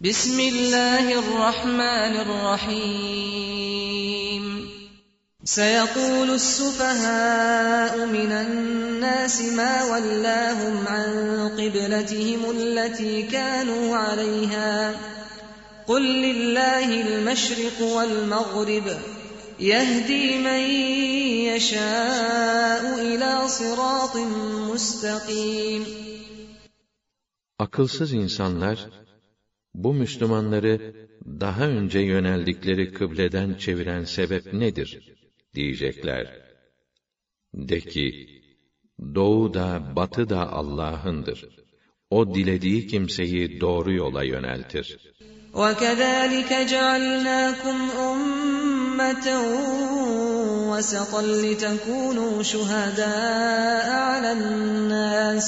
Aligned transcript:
بسم 0.00 0.40
الله 0.40 1.18
الرحمن 1.18 2.16
الرحيم. 2.20 3.64
سيقول 5.44 6.30
السفهاء 6.30 8.06
من 8.06 8.32
الناس 8.32 9.40
ما 9.40 9.84
ولاهم 9.84 10.86
عن 10.86 11.48
قبلتهم 11.48 12.50
التي 12.50 13.22
كانوا 13.22 13.96
عليها. 13.96 15.00
قل 15.86 16.02
لله 16.02 17.00
المشرق 17.00 17.80
والمغرب 17.80 18.98
يهدي 19.60 20.38
من 20.38 20.60
يشاء 21.56 23.00
إلى 23.00 23.48
صراط 23.48 24.16
مستقيم. 24.72 25.86
Akılsız 27.58 28.12
insanlar, 28.12 29.05
bu 29.75 29.93
Müslümanları 29.93 30.93
daha 31.25 31.67
önce 31.67 31.99
yöneldikleri 31.99 32.93
kıbleden 32.93 33.53
çeviren 33.53 34.03
sebep 34.03 34.53
nedir? 34.53 34.89
diyecekler. 35.55 36.41
De 37.53 37.79
ki, 37.79 38.27
doğu 39.15 39.53
da 39.53 39.93
batı 39.95 40.29
da 40.29 40.51
Allah'ındır. 40.51 41.39
O 42.09 42.35
dilediği 42.35 42.87
kimseyi 42.87 43.61
doğru 43.61 43.93
yola 43.93 44.23
yöneltir. 44.23 45.11
وكذلك 45.53 46.51
جعلناكم 46.73 47.77
أمة 48.09 49.27
وسطا 50.71 51.21
لتكونوا 51.21 52.43
شهداء 52.43 53.87
على 54.09 54.31
الناس 54.31 55.47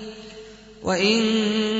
وإن 0.82 1.18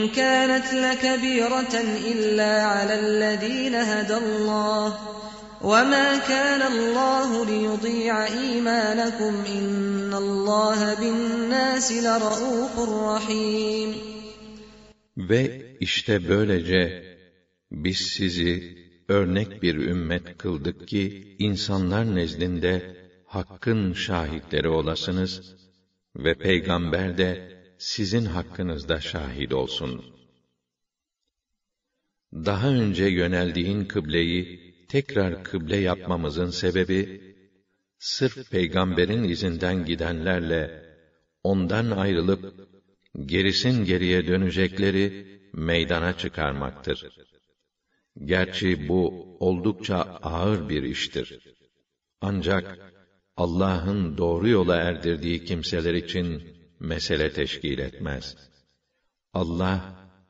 كانت 0.09 0.75
لكبيرة 0.75 1.75
إلا 2.13 2.63
على 2.63 2.95
الذين 3.01 3.75
هدى 3.75 4.17
الله 4.17 4.99
وما 5.63 6.19
كان 6.19 6.63
الله 6.73 7.47
ليضيع 7.47 8.27
إيمانكم 8.27 9.35
إن 9.59 10.15
الله 10.15 10.95
بالناس 10.95 11.93
لرؤوف 11.93 12.75
رحيم 12.89 13.95
Ve 15.17 15.77
işte 15.81 16.29
böylece 16.29 17.03
biz 17.71 17.97
sizi 17.97 18.77
örnek 19.09 19.63
bir 19.63 19.75
ümmet 19.75 20.39
kıldık 20.39 20.89
ki 20.89 21.37
insanlar 21.39 22.15
nezdinde 22.15 22.97
hakkın 23.27 23.93
şahitleri 23.93 24.69
olasınız 24.69 25.55
ve 26.17 26.35
peygamber 26.35 27.19
de 27.19 27.57
sizin 27.82 28.26
hakkınızda 28.26 29.00
şahit 29.00 29.54
olsun. 29.54 30.06
Daha 32.34 32.70
önce 32.70 33.06
yöneldiğin 33.06 33.86
kıbleyi 33.86 34.46
tekrar 34.88 35.44
kıble 35.44 35.78
yapmamızın 35.78 36.50
sebebi 36.50 37.02
sırf 38.00 38.52
peygamberin 38.52 39.24
izinden 39.24 39.86
gidenlerle 39.86 40.62
ondan 41.44 41.92
ayrılıp 41.92 42.70
gerisin 43.26 43.86
geriye 43.86 44.28
dönecekleri 44.28 45.06
meydana 45.54 46.18
çıkarmaktır. 46.18 47.08
Gerçi 48.26 48.88
bu 48.88 49.02
oldukça 49.40 49.96
ağır 50.22 50.70
bir 50.70 50.84
iştir. 50.84 51.40
Ancak 52.22 52.80
Allah'ın 53.38 54.18
doğru 54.18 54.50
yola 54.50 54.76
erdirdiği 54.76 55.46
kimseler 55.46 55.94
için 55.94 56.61
mesele 56.81 57.33
teşkil 57.33 57.79
etmez. 57.79 58.37
Allah 59.35 59.81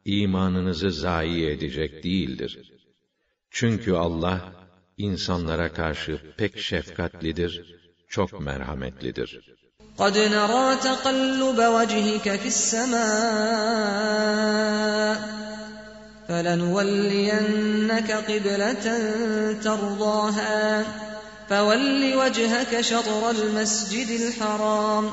imanınızı 0.05 0.91
zayi 0.91 1.47
edecek 1.47 2.05
değildir. 2.05 2.73
Çünkü 3.51 3.93
Allah 3.93 4.53
insanlara 4.97 5.73
karşı 5.73 6.21
pek 6.37 6.59
şefkatlidir, 6.59 7.53
çok 8.09 8.41
merhametlidir. 8.41 9.57
قد 9.99 10.17
نرى 10.19 10.77
تقلب 10.89 11.59
وجهك 11.77 12.27
في 12.43 12.49
السماء 12.55 13.07
فلنولينك 16.29 18.11
قبلة 18.31 18.85
ترضاها 19.67 20.85
فول 21.49 22.15
وجهك 22.15 22.81
شطر 22.81 23.31
المسجد 23.31 24.11
الحرام 24.21 25.11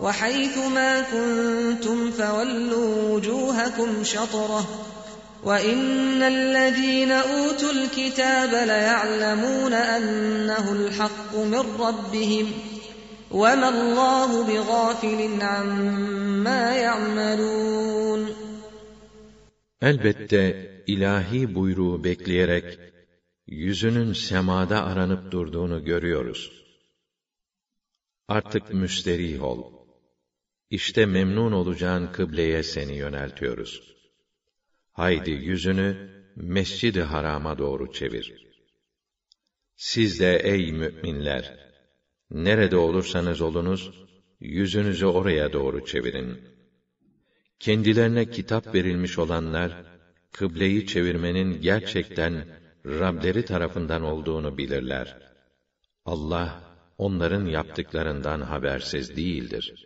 وحيث 0.00 0.58
ما 0.58 1.00
كنتم 1.00 2.10
فولوا 2.10 3.14
وجوهكم 3.14 4.04
شطرة 4.04 4.66
وإن 5.44 6.22
الذين 6.22 7.10
أوتوا 7.12 7.70
الكتاب 7.72 8.50
ليعلمون 8.50 9.72
أنه 9.72 10.72
الحق 10.72 11.36
من 11.36 11.64
ربهم 11.80 12.52
وما 13.30 13.68
الله 13.68 14.44
بغافل 14.44 15.42
عما 15.42 16.76
يعملون 16.76 18.36
Elbette 19.82 20.42
ilahi 20.86 21.54
buyruğu 21.54 22.04
bekleyerek 22.04 22.78
yüzünün 23.46 24.12
semada 24.12 24.84
aranıp 24.84 25.32
durduğunu 25.32 25.84
görüyoruz. 25.84 26.52
Artık 28.28 28.74
müsterih 28.74 29.42
ol. 29.42 29.76
İşte 30.70 31.06
memnun 31.06 31.52
olacağın 31.52 32.06
kıbleye 32.06 32.62
seni 32.62 32.96
yöneltiyoruz. 32.96 33.96
Haydi 34.92 35.30
yüzünü 35.30 36.10
Mescid-i 36.36 37.02
Haram'a 37.02 37.58
doğru 37.58 37.92
çevir. 37.92 38.46
Siz 39.76 40.20
de 40.20 40.36
ey 40.36 40.72
müminler, 40.72 41.58
nerede 42.30 42.76
olursanız 42.76 43.40
olunuz, 43.40 44.06
yüzünüzü 44.40 45.06
oraya 45.06 45.52
doğru 45.52 45.84
çevirin. 45.84 46.40
Kendilerine 47.58 48.30
kitap 48.30 48.74
verilmiş 48.74 49.18
olanlar, 49.18 49.84
kıbleyi 50.32 50.86
çevirmenin 50.86 51.60
gerçekten 51.60 52.46
Rableri 52.86 53.44
tarafından 53.44 54.02
olduğunu 54.02 54.58
bilirler. 54.58 55.18
Allah, 56.04 56.76
onların 56.98 57.46
yaptıklarından 57.46 58.40
habersiz 58.40 59.16
değildir. 59.16 59.85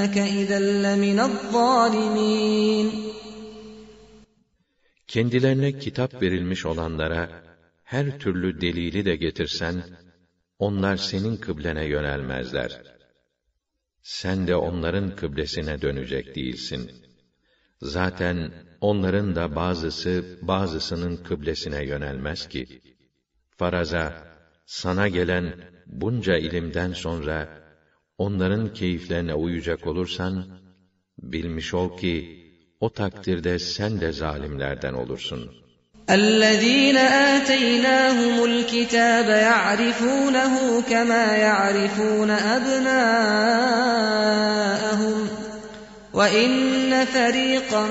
İnneke 0.00 0.30
izen 0.30 0.82
leminel 0.84 1.30
Kendilerine 5.06 5.78
kitap 5.78 6.22
verilmiş 6.22 6.66
olanlara 6.66 7.28
her 7.84 8.18
türlü 8.18 8.60
delili 8.60 9.04
de 9.04 9.16
getirsen, 9.16 9.84
onlar 10.58 10.96
senin 10.96 11.36
kıblene 11.36 11.84
yönelmezler. 11.84 12.80
Sen 14.02 14.46
de 14.46 14.56
onların 14.56 15.16
kıblesine 15.16 15.82
dönecek 15.82 16.36
değilsin. 16.36 16.90
Zaten 17.82 18.50
onların 18.80 19.36
da 19.36 19.56
bazısı 19.56 20.24
bazısının 20.42 21.16
kıblesine 21.16 21.84
yönelmez 21.84 22.46
ki. 22.46 22.66
Faraza, 23.58 24.14
sana 24.66 25.08
gelen 25.08 25.54
bunca 25.86 26.36
ilimden 26.36 26.92
sonra 26.92 27.59
onların 28.19 28.73
keyiflerine 28.73 29.33
uyacak 29.33 29.87
olursan, 29.87 30.45
bilmiş 31.17 31.73
ol 31.73 31.97
ki, 31.97 32.45
o 32.79 32.89
takdirde 32.89 33.59
sen 33.59 34.01
de 34.01 34.11
zalimlerden 34.11 34.93
olursun. 34.93 35.51
الذين 36.09 36.97
آتيناهم 37.35 38.35
الكتاب 38.45 39.27
يعرفونه 39.29 40.81
كما 40.81 41.37
يعرفون 41.37 42.29
أبناءهم 42.55 43.55
وإن 46.13 47.05
فريقا 47.05 47.87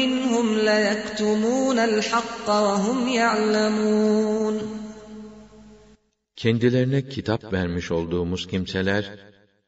منهم 0.00 0.58
ليكتمون 0.58 1.78
الحق 1.78 2.48
وهم 2.48 3.08
يعلمون 3.08 4.78
Kendilerine 6.36 7.08
kitap 7.08 7.52
vermiş 7.52 7.90
olduğumuz 7.90 8.46
kimseler, 8.46 9.04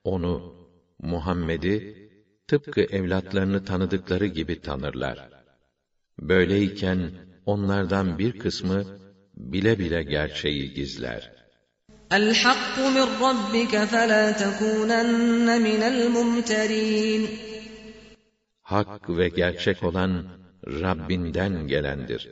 onu, 0.05 0.55
Muhammed'i, 0.99 2.11
tıpkı 2.49 2.81
evlatlarını 2.81 3.65
tanıdıkları 3.65 4.27
gibi 4.27 4.61
tanırlar. 4.61 5.29
Böyleyken, 6.21 7.11
onlardan 7.47 8.19
bir 8.19 8.39
kısmı, 8.39 8.85
bile 9.37 9.79
bile 9.79 10.03
gerçeği 10.03 10.75
gizler. 10.75 11.41
الحق 12.19 12.77
من 12.97 13.07
ربك 13.25 13.75
فلا 13.93 14.25
تكونن 14.43 15.49
من 15.67 15.83
الممترين 15.93 17.23
Hak 18.63 19.11
ve 19.11 19.29
gerçek 19.29 19.83
olan, 19.83 20.25
Rabbinden 20.67 21.67
gelendir. 21.67 22.31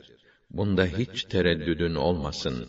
Bunda 0.49 0.85
hiç 0.85 1.23
tereddüdün 1.23 1.95
olmasın. 1.95 2.67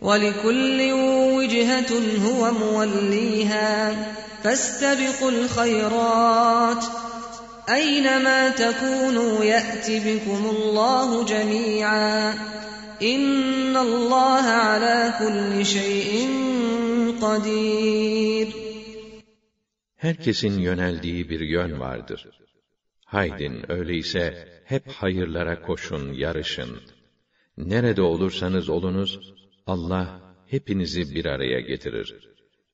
ولكل 0.00 0.92
وجهة 1.36 1.92
هو 2.26 2.52
موليها 2.52 3.94
فاستبقوا 4.42 5.30
الخيرات 5.30 6.84
أينما 7.68 8.48
تكونوا 8.48 9.44
يأت 9.44 9.90
بكم 9.90 10.46
الله 10.56 11.24
جميعا 11.24 12.34
إن 13.02 13.76
الله 13.76 14.42
على 14.42 15.14
كل 15.18 15.66
شيء 15.66 16.28
قدير 17.20 18.66
Herkesin 19.96 20.58
yöneldiği 20.58 21.30
bir 21.30 21.40
yön 21.40 21.80
vardır. 21.80 22.26
Haydin 23.04 23.72
öyleyse 23.72 24.48
hep 24.64 24.88
hayırlara 24.88 25.62
koşun, 25.62 26.12
yarışın. 26.12 26.80
Nerede 27.56 28.02
olursanız 28.02 28.68
olunuz, 28.68 29.34
Allah 29.70 30.20
hepinizi 30.46 31.14
bir 31.14 31.24
araya 31.24 31.60
getirir. 31.60 32.08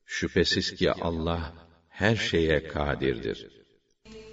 Şüphesiz 0.06 0.74
ki 0.74 0.92
Allah 0.92 1.52
her 1.88 2.16
şeye 2.16 2.68
kadirdir. 2.68 3.38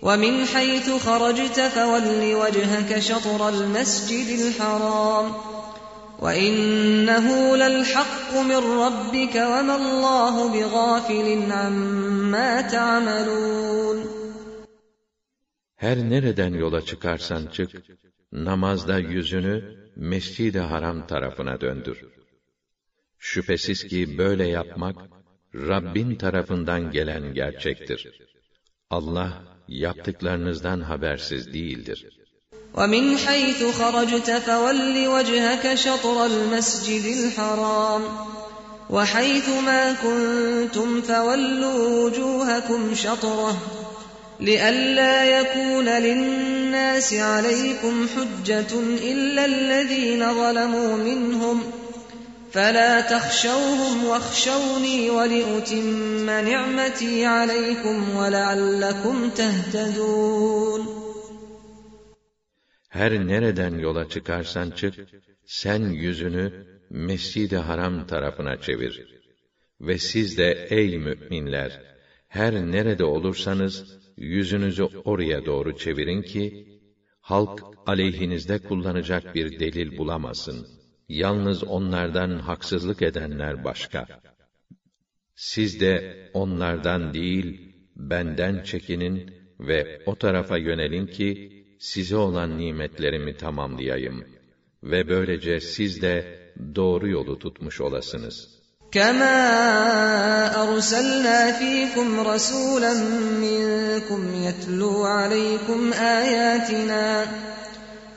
ومن 0.07 0.45
حيث 0.53 0.87
خرجت 1.05 1.59
فول 1.75 2.33
وجهك 2.41 2.91
شطر 2.99 3.41
المسجد 3.49 4.29
الحرام 4.39 5.25
وإنه 6.23 7.55
للحق 7.55 8.31
من 8.51 8.61
ربك 8.85 9.35
وما 9.35 9.75
الله 9.81 10.35
بغافل 10.53 11.27
عما 11.51 12.61
تعملون 12.61 14.19
Her 15.75 15.97
nereden 15.97 16.53
yola 16.53 16.81
çıkarsan 16.81 17.47
çık, 17.47 17.69
namazda 18.31 18.97
yüzünü 18.97 19.75
Mescid-i 19.95 20.59
Haram 20.59 21.07
tarafına 21.07 21.61
döndür. 21.61 21.97
Şüphesiz 23.23 23.87
ki 23.87 24.17
böyle 24.17 24.47
yapmak, 24.47 24.95
Rabbin 25.55 26.15
tarafından 26.15 26.91
gelen 26.91 27.33
gerçektir. 27.33 27.99
Allah, 28.89 29.43
yaptıklarınızdan 29.67 30.81
habersiz 30.81 31.53
değildir. 31.53 32.19
ومن 32.79 33.17
حيث 33.17 33.61
خرجت 33.79 34.29
فول 34.47 35.07
وجهك 35.07 35.75
شطر 35.75 36.17
المسجد 36.25 37.05
الحرام 37.17 38.03
وحيث 38.89 39.49
ما 39.49 39.83
كنتم 39.93 41.01
فولوا 41.01 41.81
وجوهكم 41.99 42.95
شطره 42.95 43.57
لئلا 44.39 45.39
يكون 45.39 45.89
للناس 45.89 47.13
عليكم 47.13 48.07
حجة 48.15 48.73
إلا 49.11 49.45
الذين 49.45 50.33
ظلموا 50.33 50.97
منهم 50.97 51.63
فلا 52.53 53.01
تخشوهم 53.01 54.05
واخشوني 54.05 55.09
ولأتم 55.09 56.25
نعمتي 56.25 57.25
عليكم 57.25 58.15
ولعلكم 58.15 59.29
تهتدون 59.29 60.99
Her 62.89 63.27
nereden 63.27 63.79
yola 63.79 64.09
çıkarsan 64.09 64.71
çık, 64.71 64.93
sen 65.45 65.81
yüzünü 65.89 66.65
Mescid-i 66.89 67.57
Haram 67.57 68.07
tarafına 68.07 68.61
çevir. 68.61 69.23
Ve 69.81 69.97
siz 69.97 70.37
de 70.37 70.67
ey 70.69 70.97
müminler, 70.97 71.81
her 72.27 72.53
nerede 72.53 73.03
olursanız, 73.03 73.99
yüzünüzü 74.17 74.83
oraya 74.83 75.45
doğru 75.45 75.77
çevirin 75.77 76.21
ki, 76.21 76.67
halk 77.21 77.63
aleyhinizde 77.85 78.59
kullanacak 78.59 79.35
bir 79.35 79.59
delil 79.59 79.97
bulamasın. 79.97 80.72
Yalnız 81.09 81.63
onlardan 81.63 82.39
haksızlık 82.39 83.01
edenler 83.01 83.63
başka. 83.63 84.07
Siz 85.35 85.81
de 85.81 86.29
onlardan 86.33 87.13
değil, 87.13 87.75
benden 87.95 88.63
çekinin 88.63 89.33
ve 89.59 90.01
o 90.05 90.15
tarafa 90.15 90.57
yönelin 90.57 91.07
ki, 91.07 91.31
size 91.79 92.15
olan 92.15 92.57
nimetlerimi 92.57 93.37
tamamlayayım 93.37 94.25
ve 94.83 95.07
böylece 95.07 95.59
siz 95.59 96.01
de 96.01 96.39
doğru 96.75 97.09
yolu 97.09 97.39
tutmuş 97.39 97.81
olasınız. 97.81 98.59
كما 98.91 99.39
أرسلنا 100.63 101.51
فيكم 101.59 102.19
رسولا 102.19 102.93
منكم 103.45 104.21
يتلو 104.47 105.03
عليكم 105.05 105.93
آياتنا 105.93 107.25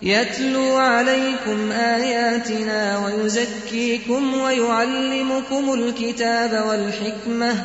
يتلو 0.03 0.77
عليكم 0.77 1.73
آياتنا 1.73 3.07
ويزكيكم 3.07 4.35
ويعلمكم 4.35 5.75
الكتاب 5.75 6.69
والحكمة 6.69 7.65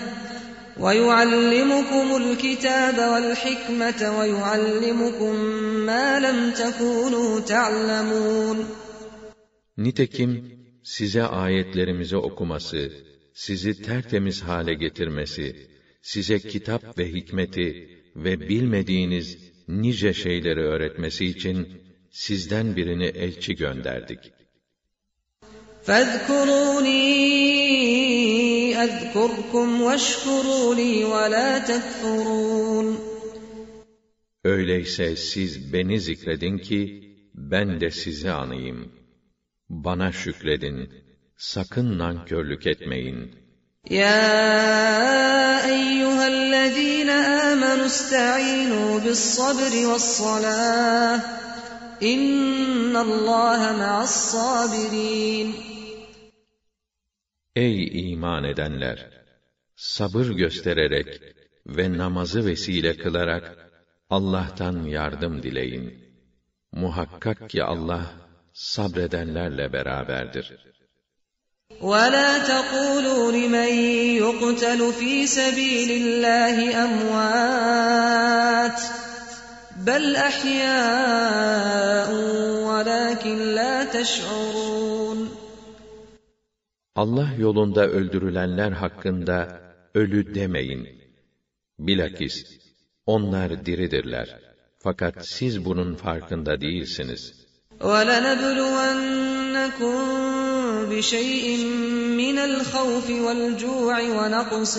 ويعلمكم 0.80 2.16
الكتاب 2.16 2.98
والحكمة 2.98 4.20
ويعلمكم 4.20 5.36
ما 5.86 6.20
لم 6.20 6.52
تكونوا 6.52 7.40
تعلمون 7.40 8.66
Nitekim 9.78 10.32
size 10.84 11.24
ayetlerimizi 11.24 12.18
okuması, 12.18 12.92
sizi 13.34 13.82
tertemiz 13.82 14.42
hale 14.42 14.74
getirmesi, 14.74 15.56
size 16.02 16.40
kitap 16.40 16.98
ve 16.98 17.14
hikmeti 17.14 17.90
ve 18.16 18.50
bilmediğiniz 18.50 19.38
nice 19.68 20.14
şeyleri 20.14 20.60
öğretmesi 20.60 21.26
için 21.26 21.68
sizden 22.12 22.76
birini 22.76 23.06
elçi 23.06 23.56
gönderdik. 23.56 24.20
فاذكروني 25.88 27.04
أذكركم 28.86 29.82
واشكروا 29.82 30.76
لي 30.76 31.04
ولا 31.06 31.60
تكفرون 31.60 32.98
Öyleyse 34.44 35.16
siz 35.16 35.74
beni 35.74 36.00
zikredin 36.00 36.58
ki 36.58 36.82
ben 37.34 37.82
de 37.82 37.92
sizi 37.92 38.32
anayım. 38.32 38.92
Bana 39.70 40.12
şükredin. 40.12 40.90
Sakın 41.38 41.98
nankörlük 41.98 42.68
etmeyin. 42.68 43.48
يا 43.92 44.36
أيها 45.76 46.28
الذين 46.28 47.10
آمنوا 47.50 47.86
استعينوا 47.86 49.00
بالصبر 49.00 49.74
والصلاة 49.90 51.41
إن 52.04 52.96
الله 52.96 53.78
مع 53.78 54.04
الصابرين 54.04 55.54
Ey 57.56 58.12
iman 58.12 58.44
edenler! 58.44 58.98
Sabır 59.76 60.26
göstererek 60.26 61.22
ve 61.68 61.98
namazı 61.98 62.46
vesile 62.46 62.98
kılarak 62.98 63.58
Allah'tan 64.10 64.84
yardım 64.84 65.44
dileyin. 65.44 65.86
Muhakkak 66.72 67.50
ki 67.50 67.64
Allah 67.64 68.14
sabredenlerle 68.54 69.74
beraberdir. 69.74 70.68
ولا 71.82 72.40
تقولوا 72.40 73.32
لمن 73.32 73.72
يقتل 74.24 74.94
في 75.00 75.28
سبيل 75.28 75.90
الله 76.02 76.56
أموات 76.86 78.82
بل 79.82 80.16
أحياء 80.16 82.10
ولكن 82.70 83.38
لا 83.38 83.84
تشعرون 83.84 85.30
Allah 86.96 87.30
yolunda 87.38 87.88
öldürülenler 87.88 88.72
hakkında 88.72 89.62
ölü 89.94 90.36
demeyin. 90.36 90.88
Bilakis 91.80 92.46
onlar 93.06 93.66
diridirler. 93.66 94.40
Fakat 94.80 95.28
siz 95.28 95.66
bunun 95.66 95.96
farkında 95.96 96.62
değilsiniz. 96.62 97.48
وَلَنَبْلُوَنَّكُمْ 97.82 99.28
بِشَيْءٍ 100.92 101.46
مِّنَ 102.22 102.38
الْخَوْفِ 102.50 103.08
وَالْجُوعِ 103.26 103.96
وَنَقْصٍ 104.18 104.74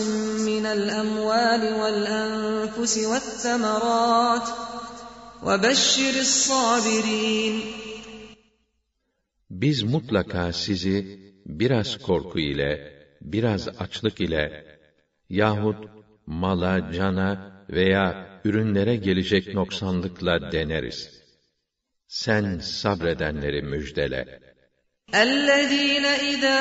مِّنَ 0.51 0.65
الْأَمْوَالِ 0.67 1.63
وَالْأَنفُسِ 1.81 2.95
وَالثَّمَرَاتِ 3.11 4.47
وَبَشِّرِ 5.43 6.15
الصَّابِرِينَ 6.21 7.63
Biz 9.51 9.83
mutlaka 9.83 10.53
sizi 10.53 11.19
biraz 11.47 11.99
korku 11.99 12.39
ile, 12.39 12.73
biraz 13.21 13.69
açlık 13.69 14.21
ile 14.21 14.65
yahut 15.29 15.89
mala, 16.27 16.93
cana 16.93 17.65
veya 17.71 18.41
ürünlere 18.45 18.97
gelecek 18.97 19.55
noksanlıkla 19.55 20.53
deneriz. 20.53 20.99
Sen 22.09 22.59
sabredenleri 22.59 23.63
müjdele. 23.63 24.49
الذين 25.15 26.07
إذا 26.33 26.61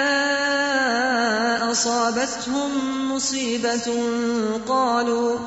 أصابتهم 1.72 2.72
مصيبة 3.12 3.88
قالوا 4.68 5.40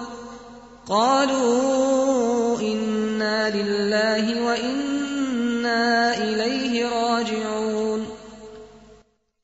قالوا 0.87 2.61
إنا 2.61 3.51
لله 3.51 4.25
وإنا 4.47 6.15
إليه 6.19 6.89
راجعون 6.89 8.07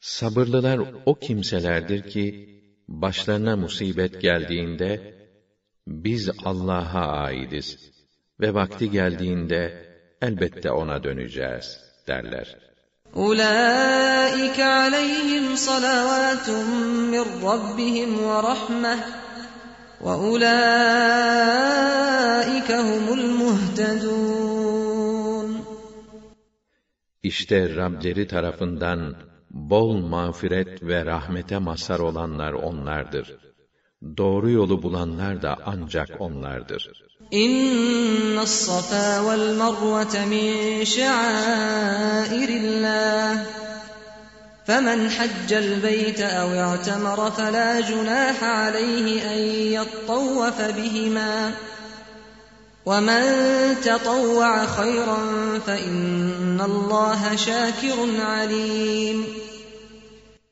Sabırlılar 0.01 0.81
o 1.07 1.15
kimselerdir 1.15 2.03
ki 2.11 2.27
başlarına 2.89 3.57
musibet 3.57 4.21
geldiğinde 4.21 5.15
biz 5.87 6.31
Allah'a 6.45 7.07
aidiz 7.07 7.93
ve 8.41 8.55
vakti 8.55 8.91
geldiğinde 8.91 9.87
elbette 10.23 10.71
ona 10.71 11.05
döneceğiz 11.05 11.81
derler. 12.09 12.57
أولئك 13.17 14.59
عليهم 14.61 15.57
صلوات 15.57 16.49
من 17.13 17.25
ربهم 17.49 18.11
ورحمة 18.29 19.20
وأولئك 20.01 21.51
هم 22.71 23.05
المهتدون 23.19 24.37
İşte 27.23 27.77
Rableri 27.77 28.27
tarafından 28.29 29.17
bol 29.51 29.97
mağfiret 29.97 30.83
ve 30.83 31.05
rahmete 31.05 31.59
mazhar 31.59 31.99
olanlar 31.99 32.53
onlardır. 32.53 33.37
Doğru 34.17 34.51
yolu 34.51 34.83
bulanlar 34.83 35.43
da 35.43 35.57
ancak 35.67 36.21
onlardır. 36.21 37.07
إن 37.33 38.39
الصفا 38.39 39.21
والمروة 39.21 40.15
من 40.33 40.49
شعائر 40.85 42.49
الله 42.49 43.47
فمن 44.71 45.11
حج 45.11 45.53
البيت 45.53 46.21
أو 46.21 46.49
اعتمر 46.49 47.31
فلا 47.31 47.81
جناح 47.81 48.45
عليه 48.45 49.33
أن 49.33 49.39
يطوف 49.73 50.61
بهما 50.63 51.55
ومن 52.87 53.25
تطوع 53.85 54.67
خيرا 54.67 55.19
فإن 55.59 56.61
الله 56.61 57.37
شاكر 57.37 58.21
عليم 58.21 59.27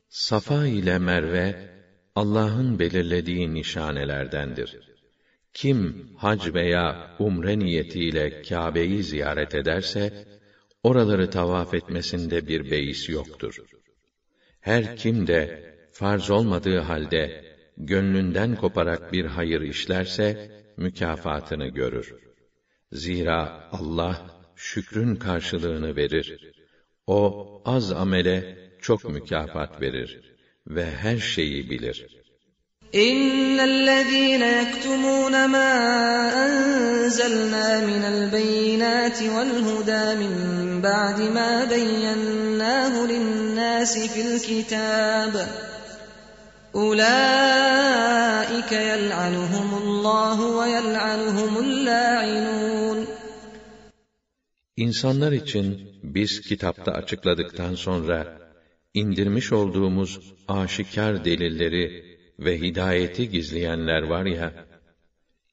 Safa 0.09 0.65
ile 0.65 0.99
Merve 0.99 1.69
Allah'ın 2.15 2.79
belirlediği 2.79 3.53
nişanelerdendir. 3.53 4.79
Kim 5.53 6.09
hac 6.17 6.53
veya 6.53 7.15
umre 7.19 7.59
niyetiyle 7.59 8.41
Kâbe'yi 8.41 9.03
ziyaret 9.03 9.55
ederse, 9.55 10.25
oraları 10.83 11.29
tavaf 11.29 11.73
etmesinde 11.73 12.47
bir 12.47 12.71
beis 12.71 13.09
yoktur. 13.09 13.57
Her 14.60 14.96
kim 14.96 15.26
de 15.26 15.74
farz 15.92 16.30
olmadığı 16.30 16.78
halde 16.78 17.44
gönlünden 17.76 18.56
koparak 18.56 19.12
bir 19.12 19.24
hayır 19.24 19.60
işlerse 19.60 20.50
mükafatını 20.76 21.68
görür. 21.68 22.14
Zira 22.92 23.68
Allah 23.72 24.30
şükrün 24.56 25.16
karşılığını 25.16 25.96
verir. 25.96 26.52
O 27.06 27.62
az 27.64 27.92
amele 27.92 28.58
çok 28.80 29.10
mükafat 29.10 29.80
verir 29.80 30.36
ve 30.66 30.90
her 30.90 31.16
şeyi 31.16 31.70
bilir. 31.70 32.19
إن 32.95 33.59
الذين 33.59 34.41
يكتمون 34.41 35.45
ما 35.45 35.71
أنزلنا 36.45 37.85
من 37.85 38.03
البينات 38.03 39.21
والهدى 39.21 40.05
من 40.23 40.33
بعد 40.81 41.21
ما 41.21 41.65
بيناه 41.65 43.05
للناس 43.07 43.97
في 43.97 44.21
الكتاب 44.21 45.47
أولئك 46.75 47.11
يلعنهم 48.71 49.77
الله 49.83 50.37
ويلعنهم 50.57 51.57
اللاعنون 51.57 53.07
İnsanlar 54.77 55.31
için 55.31 55.65
biz 56.03 56.41
kitapta 56.41 56.91
açıkladıktan 56.91 57.75
sonra 57.75 58.37
indirmiş 58.93 59.51
olduğumuz 59.51 60.19
aşikar 60.47 61.25
delilleri 61.25 62.08
ve 62.39 62.61
hidayeti 62.61 63.29
gizleyenler 63.29 64.01
var 64.01 64.25
ya, 64.25 64.53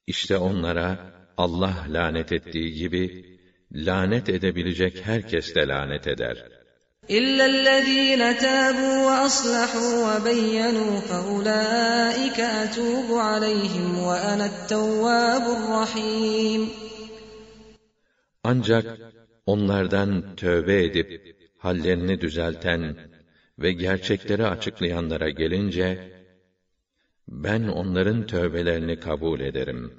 işte 0.07 0.37
onlara 0.37 1.13
Allah 1.37 1.85
lanet 1.89 2.31
ettiği 2.31 2.73
gibi, 2.73 3.25
lanet 3.71 4.29
edebilecek 4.29 5.05
herkes 5.05 5.55
de 5.55 5.67
lanet 5.67 6.07
eder. 6.07 6.63
إلا 7.09 7.45
الذين 7.45 8.37
تابوا 8.37 9.05
وأصلحوا 9.07 9.93
وبينوا 10.07 10.99
فأولئك 10.99 12.39
أتوب 12.39 13.09
عليهم 13.11 13.99
وأنا 13.99 14.45
التواب 14.45 15.43
الرحيم 15.57 16.69
Ancak 18.45 18.85
onlardan 19.45 20.35
tövbe 20.35 20.83
edip 20.83 21.35
hallerini 21.57 22.21
düzelten 22.21 22.95
ve 23.59 23.71
gerçekleri 23.71 24.47
açıklayanlara 24.47 25.29
gelince 25.29 26.11
ben 27.27 27.67
onların 27.67 28.27
tövbelerini 28.27 28.99
kabul 28.99 29.39
ederim. 29.39 29.93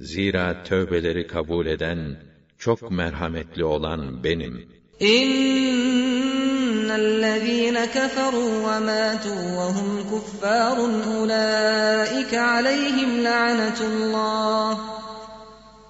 Zira 0.00 0.62
tövbeleri 0.62 1.26
kabul 1.26 1.66
eden 1.66 2.16
çok 2.58 2.90
merhametli 2.90 3.64
olan 3.64 4.24
benim. 4.24 4.68
إن 5.02 6.90
الذين 6.90 7.84
كفروا 7.84 8.52
وماتوا 8.66 9.56
وهم 9.58 10.04
كفار 10.12 10.76
أولئك 11.16 12.34
عليهم 12.34 13.20
لعنة 13.20 13.80
الله 13.80 14.78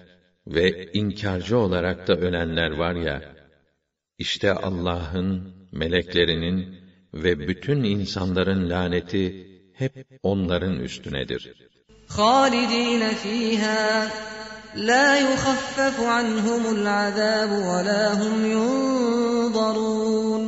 ve 0.48 0.92
inkarcı 0.92 1.58
olarak 1.58 2.08
da 2.08 2.16
ölenler 2.16 2.72
var 2.72 2.96
ya, 2.96 3.22
işte 4.18 4.52
Allah'ın, 4.52 5.54
meleklerinin 5.72 6.76
ve 7.14 7.48
bütün 7.48 7.84
insanların 7.84 8.70
laneti 8.70 9.48
hep 9.74 9.94
onların 10.24 10.80
üstünedir. 10.80 11.72
خالدين 12.18 13.04
فيها 13.24 13.84
لا 14.76 15.08
يخفف 15.28 15.96
عنهم 16.16 16.64
العذاب 16.76 17.52
ولا 17.70 18.04
هم 18.22 18.36
ينظرون 18.56 20.44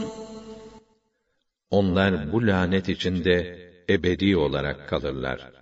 Onlar 1.71 2.31
bu 2.33 2.47
lanet 2.47 2.89
içinde 2.89 3.57
ebedi 3.89 4.37
olarak 4.37 4.89
kalırlar. 4.89 5.56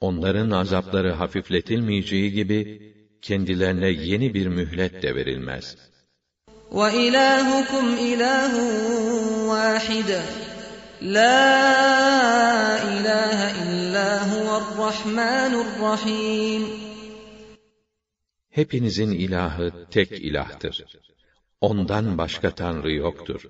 Onların 0.00 0.50
azapları 0.50 1.12
hafifletilmeyeceği 1.12 2.32
gibi, 2.32 2.92
kendilerine 3.22 3.88
yeni 3.88 4.34
bir 4.34 4.46
mühlet 4.46 5.02
de 5.02 5.14
verilmez. 5.14 5.76
وإلهكم 6.80 7.86
إله 8.10 8.52
واحد 9.50 10.10
لا 11.02 11.48
إله 12.94 13.38
إلا 13.64 14.08
هو 14.32 14.48
الرحمن 14.62 15.52
الرحيم 15.64 16.62
Hepinizin 18.50 19.10
ilahı 19.10 19.72
tek 19.90 20.12
ilahtır. 20.12 20.84
Ondan 21.60 22.18
başka 22.18 22.54
tanrı 22.54 22.92
yoktur. 22.92 23.42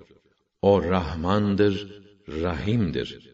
O 0.61 0.83
Rahmandır, 0.83 2.01
Rahim'dir. 2.27 3.33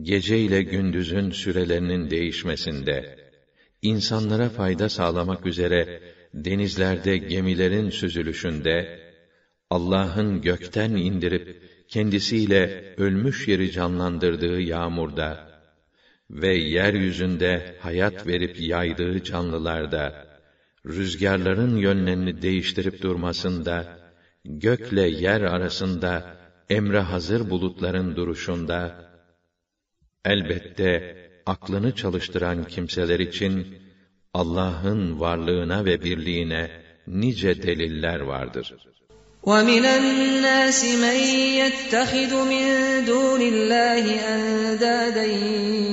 gece 0.00 0.38
ile 0.38 0.62
gündüzün 0.62 1.30
sürelerinin 1.30 2.10
değişmesinde, 2.10 3.16
insanlara 3.82 4.48
fayda 4.48 4.88
sağlamak 4.88 5.46
üzere 5.46 6.00
denizlerde 6.34 7.18
gemilerin 7.18 7.90
süzülüşünde, 7.90 9.00
Allah'ın 9.70 10.40
gökten 10.40 10.90
indirip 10.90 11.62
kendisiyle 11.88 12.94
ölmüş 12.96 13.48
yeri 13.48 13.70
canlandırdığı 13.70 14.60
yağmurda 14.60 15.52
ve 16.30 16.54
yeryüzünde 16.54 17.76
hayat 17.80 18.26
verip 18.26 18.60
yaydığı 18.60 19.24
canlılarda, 19.24 20.26
rüzgarların 20.86 21.76
yönlerini 21.76 22.42
değiştirip 22.42 23.02
durmasında, 23.02 23.98
gökle 24.44 25.08
yer 25.08 25.40
arasında 25.40 26.36
emre 26.70 27.00
hazır 27.00 27.50
bulutların 27.50 28.16
duruşunda, 28.16 29.11
elbette 30.27 31.15
aklını 31.45 31.95
çalıştıran 31.95 32.63
kimseler 32.63 33.19
için 33.19 33.67
Allah'ın 34.33 35.19
varlığına 35.19 35.85
ve 35.85 36.03
birliğine 36.03 36.69
nice 37.07 37.63
deliller 37.63 38.19
vardır. 38.19 38.73
وَمِنَ 39.43 39.85
النَّاسِ 39.99 40.79
مَن 41.05 41.17
يَتَّخِذُ 41.61 42.31
مِن 42.53 42.65
دُونِ 43.11 43.41
اللَّهِ 43.53 44.05
أَندَادًا 44.33 45.25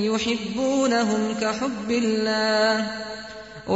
يُحِبُّونَهُمْ 0.09 1.23
كَحُبِّ 1.41 1.89
اللَّهِ 2.03 2.75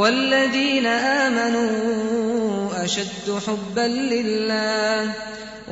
وَالَّذِينَ 0.00 0.86
آمَنُوا 1.26 1.70
أَشَدُّ 2.84 3.28
حُبًّا 3.46 3.86
لِّلَّهِ 4.12 5.00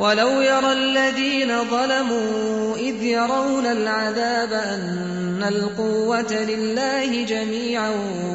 وَلَوْ 0.03 0.33
يَرَى 0.53 0.73
الَّذِينَ 0.73 1.51
ظَلَمُوا 1.75 2.77
إِذْ 2.89 2.97
يَرَوْنَ 3.03 3.67
الْعَذَابَ 3.79 4.53
أَنَّ 4.75 5.43
الْقُوَّةَ 5.55 6.33
لِلَّهِ 6.51 7.11
جَمِيعًا 7.33 7.91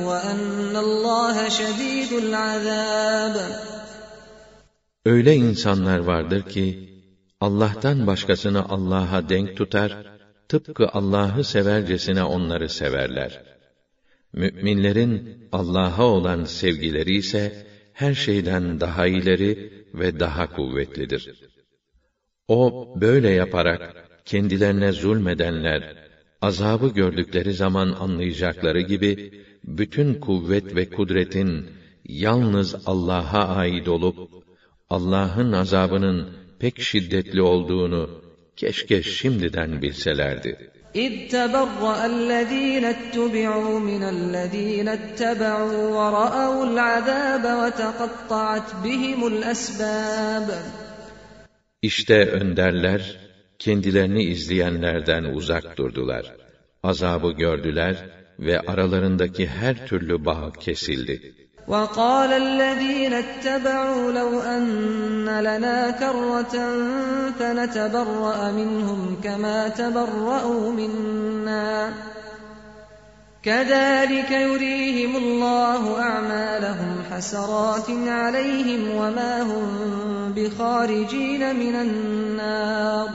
وَأَنَّ 0.09 0.75
اللَّهَ 0.85 1.35
شَدِيدُ 1.59 2.11
الْعَذَابِ 2.23 3.35
Öyle 5.05 5.35
insanlar 5.35 5.99
vardır 5.99 6.41
ki, 6.41 6.89
Allah'tan 7.41 8.07
başkasını 8.07 8.69
Allah'a 8.69 9.29
denk 9.29 9.57
tutar, 9.57 9.97
tıpkı 10.49 10.87
Allah'ı 10.93 11.43
severcesine 11.43 12.23
onları 12.23 12.69
severler. 12.69 13.41
Mü'minlerin 14.33 15.47
Allah'a 15.51 16.03
olan 16.03 16.43
sevgileri 16.43 17.15
ise, 17.15 17.65
her 17.93 18.13
şeyden 18.13 18.79
daha 18.79 19.07
ileri 19.07 19.76
ve 19.94 20.20
daha 20.20 20.50
kuvvetlidir. 20.56 21.34
O, 22.48 22.88
böyle 23.00 23.30
yaparak, 23.30 24.08
kendilerine 24.24 24.92
zulmedenler, 24.92 25.96
azabı 26.40 26.88
gördükleri 26.88 27.52
zaman 27.52 27.88
anlayacakları 28.00 28.80
gibi, 28.80 29.44
bütün 29.64 30.14
kuvvet 30.14 30.76
ve 30.76 30.90
kudretin, 30.90 31.66
yalnız 32.04 32.76
Allah'a 32.86 33.48
ait 33.48 33.88
olup, 33.88 34.30
Allah'ın 34.90 35.52
azabının 35.52 36.30
pek 36.58 36.80
şiddetli 36.80 37.42
olduğunu 37.42 38.22
keşke 38.56 39.02
şimdiden 39.02 39.82
bilselerdi. 39.82 40.70
إذ 40.95 41.13
تبرأ 41.29 42.05
الذين 42.05 42.85
اتبعوا 42.85 43.79
من 43.79 44.03
الذين 44.03 44.87
اتبعوا 44.87 45.83
ورأوا 45.97 46.63
العذاب 46.65 47.45
وتقطعت 47.61 48.69
بهم 48.83 49.27
الأسباب 49.27 50.47
İşte 51.81 52.25
önderler, 52.25 53.19
kendilerini 53.59 54.23
izleyenlerden 54.23 55.23
uzak 55.23 55.77
durdular. 55.77 56.25
Azabı 56.83 57.31
gördüler 57.31 57.95
ve 58.39 58.59
aralarındaki 58.59 59.47
her 59.47 59.87
türlü 59.87 60.25
bağ 60.25 60.51
kesildi. 60.59 61.33
وقال 61.67 62.33
الذين 62.33 63.13
اتبعوا 63.13 64.11
لو 64.11 64.39
أن 64.39 65.25
لنا 65.25 65.91
كرة 65.91 66.55
فنتبرأ 67.39 68.51
منهم 68.51 69.21
كما 69.23 69.69
تبرأوا 69.69 70.71
منا 70.71 71.93
كذلك 73.43 74.31
يريهم 74.31 75.15
الله 75.15 76.01
أعمالهم 76.01 77.03
حسرات 77.11 77.89
عليهم 77.89 78.95
وما 78.95 79.41
هم 79.41 79.67
بخارجين 80.35 81.55
من 81.55 81.75
النار 81.75 83.09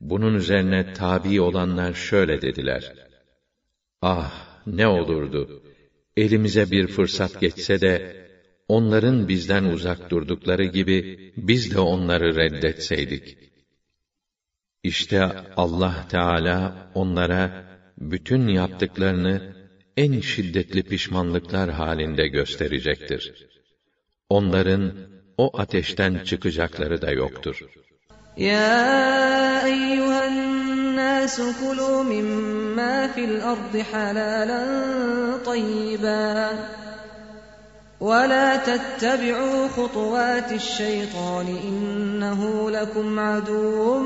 Bunun 0.00 0.34
üzerine 0.34 0.92
tabi 0.94 1.40
olanlar 1.40 1.92
şöyle 1.94 2.42
dediler. 2.42 2.92
Ah 4.02 4.32
ne 4.66 4.86
olurdu! 4.86 5.62
elimize 6.17 6.71
bir 6.71 6.87
fırsat 6.87 7.41
geçse 7.41 7.81
de, 7.81 8.23
onların 8.67 9.27
bizden 9.27 9.63
uzak 9.63 10.09
durdukları 10.09 10.65
gibi, 10.65 11.31
biz 11.37 11.75
de 11.75 11.79
onları 11.79 12.35
reddetseydik. 12.35 13.37
İşte 14.83 15.31
Allah 15.57 16.07
Teala 16.09 16.91
onlara 16.93 17.65
bütün 17.97 18.47
yaptıklarını 18.47 19.55
en 19.97 20.19
şiddetli 20.19 20.83
pişmanlıklar 20.83 21.69
halinde 21.71 22.27
gösterecektir. 22.27 23.47
Onların 24.29 24.93
o 25.37 25.59
ateşten 25.59 26.19
çıkacakları 26.23 27.01
da 27.01 27.11
yoktur. 27.11 27.59
Ya 28.37 29.67
eyyühen 29.67 30.72
الناس 31.22 31.40
كلوا 31.62 32.02
مما 32.02 33.06
في 33.06 33.24
الأرض 33.24 33.76
حلالا 33.92 34.62
طيبا 35.46 36.50
ولا 38.00 38.56
تتبعوا 38.56 39.68
خطوات 39.68 40.52
الشيطان 40.52 41.46
إنه 41.68 42.70
لكم 42.70 43.18
عدو 43.18 43.98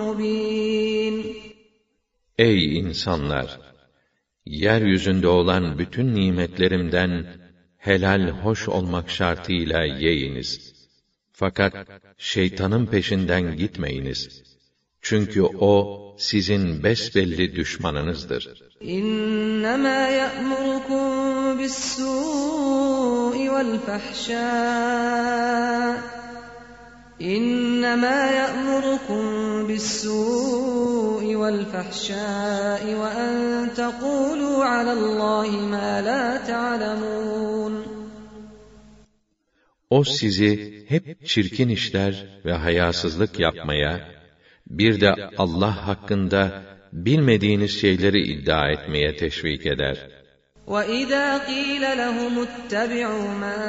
مبين 0.00 1.24
Ey 2.38 2.78
insanlar! 2.78 3.60
Yeryüzünde 4.46 5.28
olan 5.28 5.78
bütün 5.78 6.14
nimetlerimden 6.14 7.26
helal 7.78 8.28
hoş 8.28 8.68
olmak 8.68 9.10
şartıyla 9.10 9.84
yiyiniz. 9.84 10.74
Fakat 11.32 11.74
şeytanın 12.18 12.86
peşinden 12.86 13.56
gitmeyiniz. 13.56 14.47
Çünkü 15.01 15.41
o 15.43 15.99
sizin 16.17 16.83
besbelli 16.83 17.55
düşmanınızdır. 17.55 18.43
İnnemâ 18.81 19.89
ya'murukum 19.89 21.59
bis-sû'i 21.59 23.45
vel-fahşâ. 23.51 24.43
İnnemâ 27.19 28.21
ya'murukum 28.39 29.25
bis-sû'i 29.69 31.39
vel-fahşâ 31.41 32.79
ve 32.85 33.09
en 33.27 33.69
tekûlû 33.79 34.51
alallâhi 34.63 35.57
mâ 35.73 36.05
lâ 36.05 36.43
ta'lemûn. 36.47 37.73
O 39.89 40.03
sizi 40.03 40.85
hep 40.89 41.25
çirkin 41.25 41.69
işler 41.69 42.41
ve 42.45 42.53
hayasızlık 42.53 43.39
yapmaya, 43.39 44.18
bir 44.68 45.00
de 45.00 45.14
Allah 45.38 45.86
hakkında 45.86 46.62
bilmediğiniz 46.92 47.80
şeyleri 47.80 48.20
iddia 48.32 48.70
etmeye 48.70 49.16
teşvik 49.16 49.66
eder. 49.66 49.96
وَإِذَا 50.66 51.38
قِيلَ 51.50 51.84
لَهُمُ 52.02 52.34
اتَّبِعُوا 52.48 53.28
مَا 53.44 53.60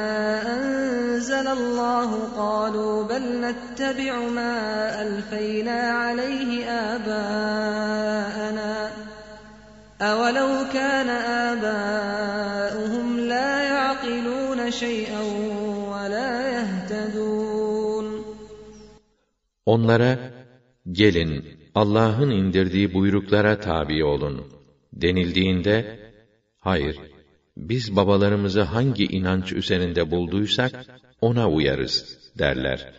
أَنزَلَ 0.55 1.47
اللَّهُ 1.59 2.09
قَالُوا 2.41 2.95
بَلْ 3.11 3.25
نَتَّبِعُ 3.45 4.13
مَا 4.39 4.55
أَلْفَيْنَا 5.03 5.79
عَلَيْهِ 6.01 6.49
آبَاءَنَا 6.93 8.73
أَوَلَوْ 10.01 10.51
كَانَ 10.73 11.09
آبَاؤُهُمْ 11.49 13.07
لَا 13.19 13.63
يَعْقِلُونَ 13.71 14.71
شَيْئًا 14.71 15.21
وَلَا 15.91 16.31
يَهْتَدُونَ 16.57 18.05
Onlara, 19.65 20.38
gelin 20.92 21.44
Allah'ın 21.74 22.30
indirdiği 22.30 22.94
buyruklara 22.94 23.60
tabi 23.60 24.04
olun 24.04 24.60
denildiğinde, 24.92 26.00
hayır, 26.58 26.96
biz 27.56 27.96
babalarımızı 27.96 28.62
hangi 28.62 29.04
inanç 29.04 29.52
üzerinde 29.52 30.10
bulduysak, 30.10 30.72
ona 31.20 31.50
uyarız 31.50 32.18
derler. 32.38 32.92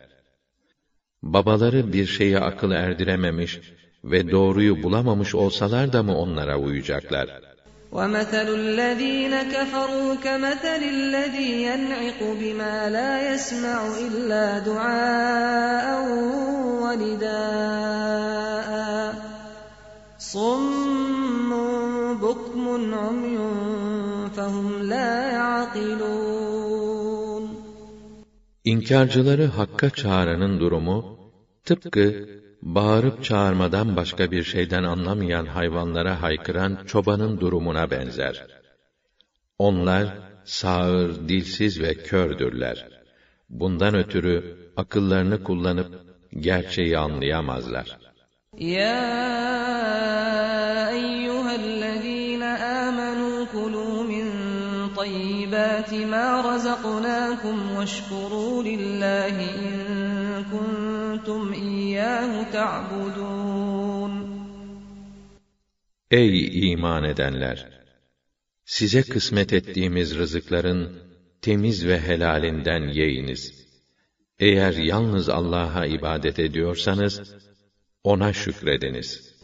Babaları 1.24 1.94
bir 1.94 2.06
şeye 2.06 2.40
akıl 2.40 2.72
erdirememiş 2.72 3.60
ve 4.04 4.32
doğruyu 4.32 4.84
bulamamış 4.84 5.36
olsalar 5.36 5.94
da 5.94 6.04
mı 6.04 6.18
onlara 6.18 6.60
uyacaklar? 6.60 7.51
وَمَثَلُ 7.93 8.49
الَّذ۪ينَ 8.63 9.35
كَفَرُوا 9.55 10.15
كَمَثَلِ 10.15 10.83
الَّذ۪ي 10.97 11.51
يَنْعِقُ 11.69 12.21
بِمَا 12.41 12.91
لَا 12.91 13.13
يَسْمَعُ 13.33 13.79
إِلَّا 14.07 14.59
دُعَاءً 14.59 15.87
وَنِدَاءً 16.83 18.71
صُمٌّ 20.19 21.51
بُكْمٌ 22.25 22.65
عُمْيٌ 22.95 23.37
فَهُمْ 24.37 24.69
لَا 24.93 25.11
يَعْقِلُونَ 25.39 26.77
İnkarcıları 28.65 29.47
Hakk'a 29.47 29.91
çağıranın 29.91 30.61
durumu, 30.61 31.19
tıpkı 31.65 32.07
bağırıp 32.62 33.24
çağırmadan 33.24 33.96
başka 33.96 34.32
bir 34.32 34.44
şeyden 34.44 34.84
anlamayan 34.84 35.46
hayvanlara 35.46 36.22
haykıran 36.22 36.78
çobanın 36.88 37.40
durumuna 37.40 37.92
benzer. 37.92 38.46
Onlar 39.58 40.08
sağır, 40.46 41.30
dilsiz 41.30 41.82
ve 41.82 41.94
kördürler. 41.94 42.88
Bundan 43.50 43.96
ötürü 43.96 44.58
akıllarını 44.78 45.44
kullanıp 45.44 46.02
gerçeği 46.40 46.98
anlayamazlar. 46.98 47.98
Ya 48.58 49.02
eyyühellezîne 50.92 52.54
âmenû 52.84 53.48
kulû 53.54 54.08
min 54.08 54.28
tayyibâti 54.96 56.06
mâ 56.06 56.44
razaknâkum 56.44 57.58
veşkurû 57.78 58.66
lillâhi 58.66 59.44
in 59.44 60.44
kuntum 60.52 60.81
كنتم 61.21 61.53
إياه 61.53 62.53
تعبدون 62.53 64.37
Ey 66.11 66.73
iman 66.73 67.05
edenler! 67.05 67.59
Size 68.65 69.03
kısmet 69.03 69.53
ettiğimiz 69.53 70.19
rızıkların 70.19 70.99
temiz 71.43 71.87
ve 71.87 72.01
helalinden 72.01 72.89
yeyiniz. 72.89 73.67
Eğer 74.39 74.73
yalnız 74.73 75.29
Allah'a 75.29 75.87
ibadet 75.87 76.39
ediyorsanız, 76.39 77.35
ona 78.05 78.33
şükrediniz. 78.33 79.30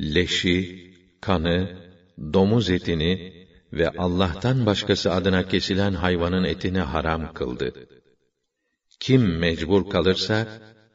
leşi, 0.00 0.90
kanı, 1.20 1.68
domuz 2.32 2.70
etini 2.70 3.32
ve 3.72 3.88
Allah'tan 3.88 4.66
başkası 4.66 5.12
adına 5.12 5.48
kesilen 5.48 5.92
hayvanın 5.92 6.44
etini 6.44 6.80
haram 6.80 7.32
kıldı. 7.34 7.72
Kim 9.00 9.38
mecbur 9.38 9.90
kalırsa, 9.90 10.48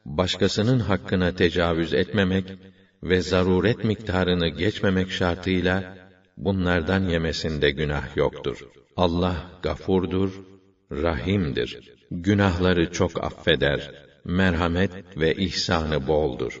başkasının 0.04 0.78
hakkına 0.78 1.34
tecavüz 1.34 1.94
etmemek 1.94 2.44
ve 3.02 3.20
zaruret 3.20 3.84
miktarını 3.84 4.48
geçmemek 4.48 5.10
şartıyla, 5.10 5.96
bunlardan 6.36 7.08
yemesinde 7.08 7.70
günah 7.70 8.16
yoktur. 8.16 8.68
Allah 8.96 9.50
gafurdur, 9.62 10.30
rahimdir. 10.92 11.96
Günahları 12.10 12.92
çok 12.92 13.24
affeder, 13.24 13.90
merhamet 14.24 14.90
ve 15.16 15.34
ihsanı 15.34 16.06
boldur. 16.06 16.60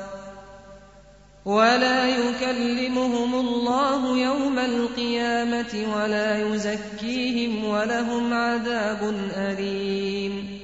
ولا 1.50 2.00
يكلمهم 2.08 3.34
الله 3.34 4.18
يوم 4.18 4.58
القيامة 4.58 5.72
ولا 5.94 6.30
يزكيهم 6.54 7.64
ولهم 7.64 8.32
عذاب 8.32 9.00
أليم 9.36 10.56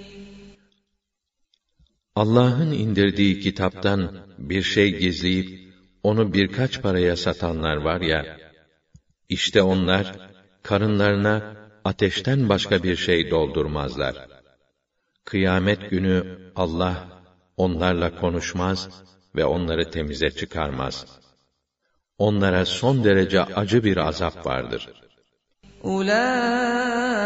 Allah'ın 2.17 2.73
indirdiği 2.73 3.41
kitaptan 3.41 4.19
bir 4.39 4.63
şey 4.63 4.99
gizleyip 4.99 5.75
onu 6.03 6.33
birkaç 6.33 6.83
paraya 6.83 7.17
satanlar 7.17 7.77
var 7.77 8.01
ya, 8.01 8.39
işte 9.29 9.63
onlar 9.63 10.17
karınlarına 10.63 11.57
ateşten 11.85 12.49
başka 12.49 12.83
bir 12.83 12.97
şey 12.97 13.31
doldurmazlar. 13.31 14.29
Kıyamet 15.25 15.91
günü 15.91 16.39
Allah 16.57 17.09
onlarla 17.57 18.21
konuşmaz 18.21 18.89
ve 19.37 19.45
onları 19.45 19.91
temize 19.91 20.31
çıkarmaz. 20.31 21.07
Onlara 22.19 22.65
son 22.67 23.05
derece 23.05 23.43
acı 23.43 23.85
bir 23.85 23.97
azap 23.97 24.47
vardır. 24.47 24.89
أولئك 25.85 27.23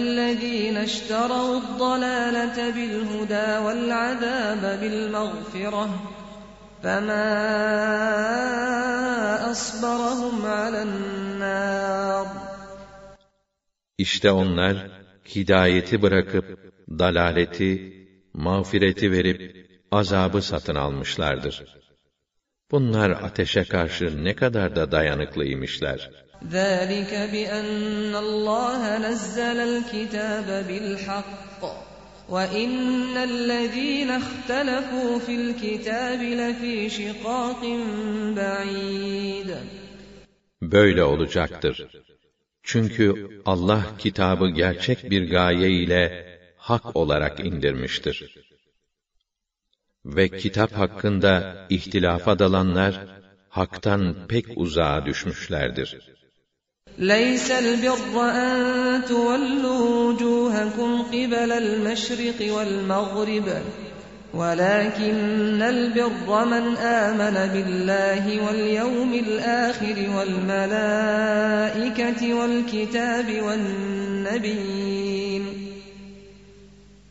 الذين 0.00 0.76
اشتروا 0.76 1.56
الضلالة 1.62 2.70
بالهدى 2.76 3.48
والعذاب 3.64 4.62
بالمغفرة 4.80 5.84
فما 6.82 7.30
أصبرهم 9.52 10.36
على 10.46 10.82
النار 10.82 12.26
İşte 13.98 14.30
onlar 14.30 14.76
hidayeti 15.34 16.02
bırakıp 16.02 16.72
dalaleti, 16.88 17.94
mağfireti 18.34 19.12
verip 19.12 19.66
azabı 19.92 20.42
satın 20.42 20.74
almışlardır. 20.74 21.64
Bunlar 22.70 23.10
ateşe 23.10 23.64
karşı 23.64 24.24
ne 24.24 24.34
kadar 24.34 24.76
da 24.76 24.92
dayanıklıymışlar. 24.92 26.24
ذلك 26.60 27.12
بأن 27.34 28.14
الله 28.24 28.98
نزل 28.98 29.58
الكتاب 29.72 30.48
بالحق 30.68 31.62
وإن 32.28 33.16
الذين 33.16 34.10
اختلفوا 34.10 35.18
في 35.18 35.34
الكتاب 35.34 36.20
لفي 36.40 36.88
شقاق 36.88 37.62
بعيد 38.36 39.50
Böyle 40.62 41.04
olacaktır. 41.04 41.86
Çünkü 42.62 43.28
Allah 43.46 43.82
kitabı 43.98 44.48
gerçek 44.48 45.10
bir 45.10 45.30
gaye 45.30 45.70
ile 45.70 46.26
hak 46.56 46.96
olarak 46.96 47.40
indirmiştir. 47.40 48.34
Ve 50.08 50.28
kitap 50.28 50.72
hakkında 50.72 51.66
ihtilafa 51.70 52.38
dalanlar, 52.38 52.94
haktan 53.48 54.14
pek 54.28 54.46
uzağa 54.56 55.06
düşmüşlerdir. 55.06 56.14
ليس 56.98 57.50
البر 57.50 58.14
أن 58.44 58.56
تولوا 59.04 59.84
وجوهكم 60.04 61.02
قبل 61.02 61.52
المشرق 61.52 62.54
والمغرب 62.56 63.48
ولكن 64.34 65.62
البر 65.62 66.44
من 66.44 66.76
آمن 66.76 67.36
بالله 67.54 68.24
واليوم 68.46 69.14
الآخر 69.14 69.96
والملائكة 70.16 71.54
والكتاب 72.34 73.42
والنبيين 73.46 75.27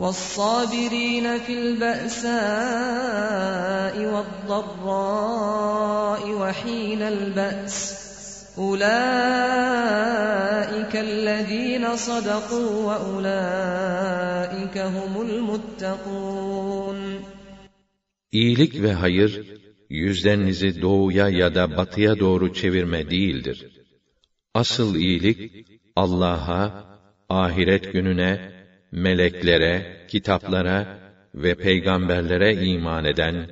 والصابرين 0.00 1.38
في 1.38 1.58
البأساء 1.58 2.36
والضراء 4.14 6.30
وحين 6.30 7.02
البأس 7.02 8.06
أولئك 8.58 8.86
الذين 10.96 11.96
صدقوا 11.96 12.70
وأولئك 12.88 14.78
هم 14.78 15.20
المتقون 15.26 16.96
İyilik 18.32 18.82
ve 18.82 18.92
hayır, 18.92 19.58
yüzlerinizi 19.90 20.82
doğuya 20.82 21.28
ya 21.28 21.54
da 21.54 21.76
batıya 21.76 22.18
doğru 22.18 22.54
çevirme 22.54 23.10
değildir. 23.10 23.66
Asıl 24.54 24.96
iyilik, 24.96 25.66
Allah'a, 25.96 26.84
ahiret 27.28 27.92
gününe, 27.92 28.56
meleklere, 28.91 30.05
kitaplara 30.07 30.99
ve 31.35 31.55
peygamberlere 31.55 32.53
iman 32.53 33.05
eden, 33.05 33.49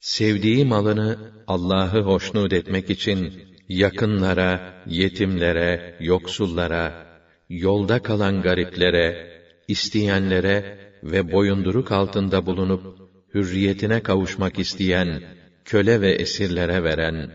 sevdiği 0.00 0.64
malını 0.64 1.18
Allah'ı 1.46 2.00
hoşnut 2.00 2.52
etmek 2.52 2.90
için 2.90 3.42
yakınlara, 3.68 4.82
yetimlere, 4.86 5.96
yoksullara, 6.00 7.06
yolda 7.48 8.02
kalan 8.02 8.42
gariplere, 8.42 9.38
isteyenlere 9.68 10.78
ve 11.02 11.32
boyunduruk 11.32 11.92
altında 11.92 12.46
bulunup 12.46 12.98
hürriyetine 13.34 14.02
kavuşmak 14.02 14.58
isteyen 14.58 15.22
köle 15.64 16.00
ve 16.00 16.12
esirlere 16.12 16.84
veren, 16.84 17.30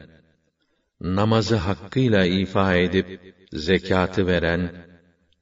namazı 1.02 1.56
hakkıyla 1.56 2.26
ifa 2.26 2.76
edip 2.76 3.20
zekatı 3.54 4.28
veren, 4.28 4.93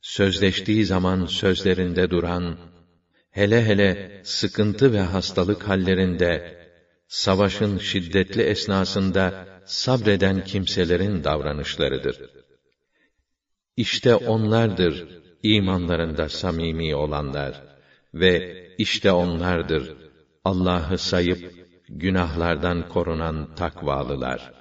sözleştiği 0.01 0.85
zaman 0.85 1.25
sözlerinde 1.25 2.09
duran, 2.09 2.57
hele 3.31 3.65
hele 3.65 4.21
sıkıntı 4.23 4.93
ve 4.93 4.99
hastalık 4.99 5.63
hallerinde, 5.63 6.57
savaşın 7.07 7.77
şiddetli 7.77 8.41
esnasında 8.41 9.47
sabreden 9.65 10.43
kimselerin 10.43 11.23
davranışlarıdır. 11.23 12.21
İşte 13.77 14.15
onlardır 14.15 15.07
imanlarında 15.43 16.29
samimi 16.29 16.95
olanlar 16.95 17.63
ve 18.13 18.67
işte 18.77 19.11
onlardır 19.11 19.95
Allah'ı 20.45 20.97
sayıp 20.97 21.53
günahlardan 21.89 22.89
korunan 22.89 23.55
takvalılar. 23.55 24.60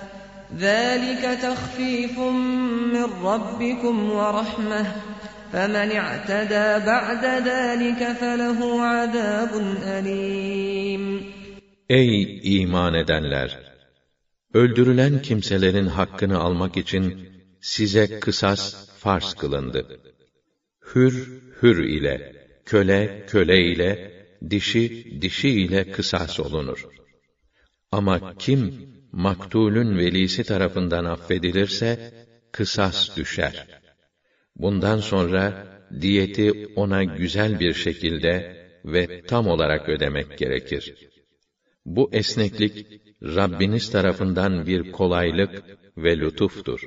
ذلك 0.58 1.38
تخفيف 1.42 2.18
من 2.18 3.04
ربكم 3.22 4.10
ورحمة 4.10 4.86
فمن 5.52 5.90
اعتدى 5.92 6.86
بعد 6.86 7.24
ذلك 7.24 8.12
فله 8.20 8.82
عذاب 8.82 9.52
أليم 9.82 11.36
Ey 11.88 12.40
iman 12.42 12.94
edenler! 12.94 13.58
Öldürülen 14.54 15.22
kimselerin 15.22 15.86
hakkını 15.86 16.38
almak 16.38 16.76
için 16.76 17.28
size 17.60 18.20
kısas 18.20 18.88
farz 18.98 19.34
kılındı. 19.34 20.00
Hür, 20.94 21.42
hür 21.62 21.84
ile, 21.84 22.46
köle, 22.64 23.26
köle 23.26 23.62
ile, 23.62 24.12
dişi, 24.50 25.06
dişi 25.22 25.48
ile 25.48 25.90
kısas 25.90 26.40
olunur. 26.40 26.86
Ama 27.92 28.34
kim, 28.38 28.88
maktulün 29.11 29.97
velisi 29.97 30.43
tarafından 30.43 31.05
affedilirse, 31.05 32.11
kısas 32.51 33.17
düşer. 33.17 33.67
Bundan 34.55 34.97
sonra, 34.97 35.67
diyeti 36.01 36.53
ona 36.75 37.03
güzel 37.03 37.59
bir 37.59 37.73
şekilde 37.73 38.61
ve 38.85 39.25
tam 39.27 39.47
olarak 39.47 39.89
ödemek 39.89 40.37
gerekir. 40.37 40.95
Bu 41.85 42.09
esneklik, 42.13 42.85
Rabbiniz 43.23 43.91
tarafından 43.91 44.67
bir 44.67 44.91
kolaylık 44.91 45.63
ve 45.97 46.17
lütuftur. 46.17 46.81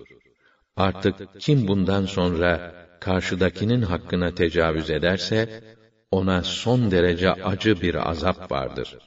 Artık 0.77 1.41
kim 1.41 1.69
bundan 1.69 2.07
sonra 2.07 2.75
karşıdakinin 3.01 3.83
hakkına 3.83 4.35
tecavüz 4.35 4.91
ederse, 4.91 5.63
ona 6.11 6.43
son 6.43 6.91
derece 6.91 7.33
acı 7.33 7.83
bir 7.83 8.11
azap 8.11 8.53
vardır. 8.53 8.99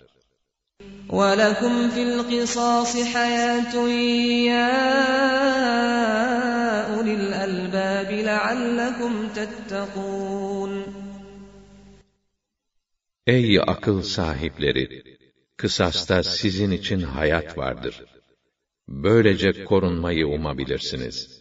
وَلَكُمْ 1.09 1.89
فِي 1.89 2.03
الْقِصَاصِ 2.03 2.97
حَيَاةٌ 2.97 3.75
يَا 4.51 4.71
أُولِي 6.95 7.13
الْأَلْبَابِ 7.13 8.11
لَعَلَّكُمْ 8.11 9.27
تَتَّقُونَ 9.35 10.83
Ey 13.27 13.59
akıl 13.67 14.01
sahipleri! 14.01 15.03
Kısasta 15.57 16.23
sizin 16.23 16.71
için 16.71 16.99
hayat 16.99 17.57
vardır. 17.57 18.03
Böylece 18.87 19.65
korunmayı 19.65 20.27
umabilirsiniz.'' 20.27 21.36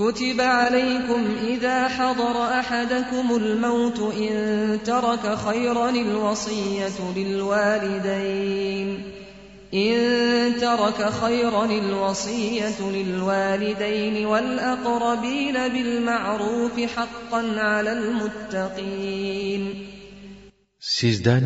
كتب 0.00 0.40
عليكم 0.40 1.22
إذا 1.46 1.88
حضر 1.88 2.36
أحدكم 2.60 3.36
الموت 3.36 4.14
إن 4.16 4.78
ترك 4.84 5.34
خيرا 5.34 5.90
الوصية 5.90 6.98
للوالدين. 7.16 9.02
إن 9.74 9.96
ترك 10.60 11.10
خيرا 11.10 11.64
الوصية 11.64 12.80
للوالدين 12.80 14.26
والأقربين 14.26 15.54
بالمعروف 15.68 16.80
حقا 16.80 17.42
على 17.60 17.92
المتقين. 17.92 19.86
Sizden 20.78 21.44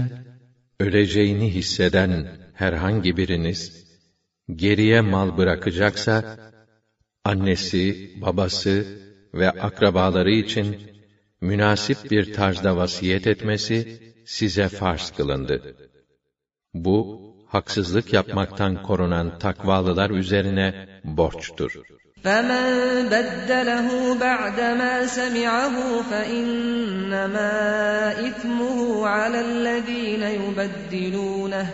öleceğini 0.81 1.55
hisseden 1.55 2.27
herhangi 2.55 3.17
biriniz 3.17 3.85
geriye 4.49 5.01
mal 5.01 5.37
bırakacaksa 5.38 6.14
annesi, 7.26 8.12
babası 8.22 8.86
ve 9.34 9.50
akrabaları 9.50 10.32
için 10.32 10.78
münasip 11.42 12.12
bir 12.12 12.34
tarzda 12.34 12.78
vasiyet 12.78 13.28
etmesi 13.28 14.00
size 14.26 14.68
farz 14.70 15.12
kılındı. 15.12 15.76
Bu, 16.74 17.20
haksızlık 17.48 18.13
yapmaktan 18.13 18.84
korunan 18.84 19.39
takvalılar 19.39 20.10
üzerine 20.10 20.88
borçtur. 21.04 21.72
فَمَنْ 22.24 22.65
بَدَّلَهُ 23.13 23.88
بَعْدَمَا 24.26 24.94
سَمِعَهُ 25.18 25.76
فَإِنَّمَا 26.12 27.54
إِثْمُهُ 28.30 28.78
عَلَى 29.08 29.39
الَّذ۪ينَ 29.50 30.24
يُبَدِّلُونَهُ 30.42 31.68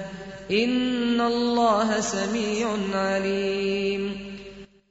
اِنَّ 0.52 1.20
اللّٰهَ 1.22 2.00
سَمِيعٌ 2.00 2.68
عَلِيمٌ 2.94 4.29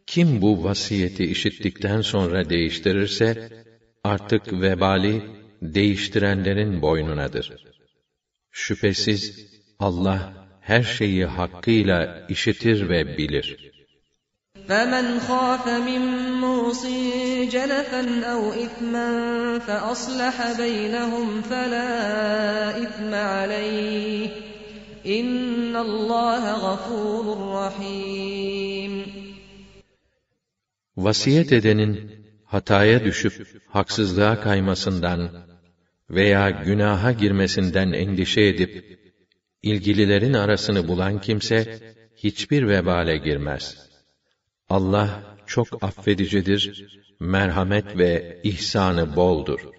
Kim 0.09 0.43
bu 0.43 0.65
vasiyeti 0.65 1.25
işittikten 1.25 2.01
sonra 2.01 2.51
değiştirirse, 2.51 3.49
artık 4.05 4.53
vebali 4.53 5.23
değiştirenlerin 5.63 6.83
boynunadır. 6.83 7.53
Şüphesiz 8.51 9.47
Allah 9.79 10.33
her 10.61 10.83
şeyi 10.83 11.25
hakkıyla 11.25 12.27
işitir 12.29 12.89
ve 12.89 13.19
bilir. 13.19 13.75
فَمَنْ 14.69 15.07
خَافَ 15.29 15.67
مِنْ 15.91 16.03
مُوصٍ 16.45 16.83
جَنَفًا 17.55 18.03
أَوْ 18.35 18.43
إِثْمًا 18.67 19.09
فَأَصْلَحَ 19.67 20.37
بَيْنَهُمْ 20.63 21.43
فَلَا 21.51 21.91
إِثْمَ 22.85 23.11
عَلَيْهِ 23.15 24.31
إِنَّ 25.19 25.77
اللّٰهَ 25.77 26.45
غَفُورٌ 26.67 27.25
رَحِيمٌ 27.61 29.18
Vasiyet 31.04 31.52
edenin 31.54 31.96
hataya 32.46 33.06
düşüp 33.06 33.62
haksızlığa 33.68 34.42
kaymasından 34.42 35.32
veya 36.10 36.50
günaha 36.50 37.20
girmesinden 37.20 37.92
endişe 37.92 38.42
edip 38.42 39.00
ilgililerin 39.64 40.34
arasını 40.34 40.88
bulan 40.88 41.22
kimse 41.22 41.80
hiçbir 42.16 42.68
vebale 42.68 43.18
girmez. 43.18 43.90
Allah 44.70 45.24
çok 45.48 45.84
affedicidir, 45.84 46.64
merhamet 47.20 47.98
ve 47.98 48.40
ihsanı 48.44 49.16
boldur. 49.16 49.79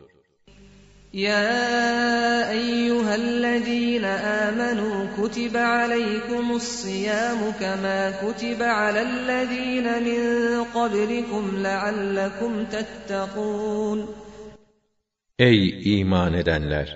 يا 1.15 2.51
أيها 2.51 3.15
الذين 3.15 4.05
آمنوا 4.05 5.07
كتب 5.17 5.57
عليكم 5.57 6.51
الصيام 6.51 7.51
كما 7.59 8.11
كتب 8.11 8.61
على 8.61 9.01
الذين 9.01 10.03
من 10.03 10.21
قبلكم 10.63 11.43
لعلكم 11.63 12.65
تتقون 12.65 14.07
Ey 15.39 15.99
iman 15.99 16.33
edenler! 16.33 16.87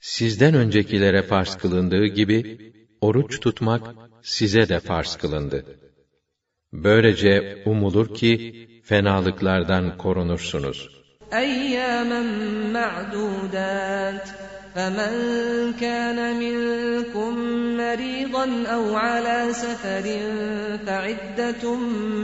Sizden 0.00 0.54
öncekilere 0.54 1.22
farz 1.22 1.56
kılındığı 1.56 2.06
gibi, 2.06 2.58
oruç 3.00 3.40
tutmak 3.40 3.94
size 4.22 4.68
de 4.68 4.80
farz 4.80 5.16
kılındı. 5.16 5.64
Böylece 6.72 7.62
umulur 7.66 8.14
ki, 8.14 8.32
fenalıklardan 8.84 9.98
korunursunuz. 9.98 10.97
أياما 11.33 12.21
معدودات 12.73 14.29
فمن 14.75 15.13
كان 15.81 16.39
منكم 16.39 17.37
مريضا 17.77 18.63
أو 18.67 18.95
على 18.95 19.47
سفر 19.51 20.19
فعدة 20.85 21.75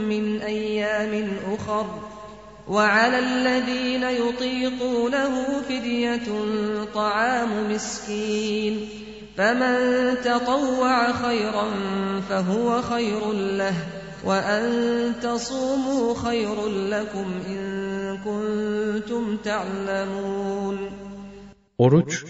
من 0.08 0.40
أيام 0.40 1.28
أخر 1.54 1.86
وعلى 2.68 3.18
الذين 3.18 4.02
يطيقونه 4.02 5.62
فدية 5.68 6.28
طعام 6.94 7.72
مسكين 7.72 8.88
فمن 9.36 9.76
تطوع 10.24 11.12
خيرا 11.12 11.70
فهو 12.28 12.82
خير 12.82 13.32
له 13.32 13.74
وأن 14.24 15.12
تصوموا 15.22 16.14
خير 16.14 16.68
لكم 16.68 17.26
إن 17.48 17.95
كنتم 18.25 19.37
تعلمون 19.37 20.91
Oruç 21.77 22.25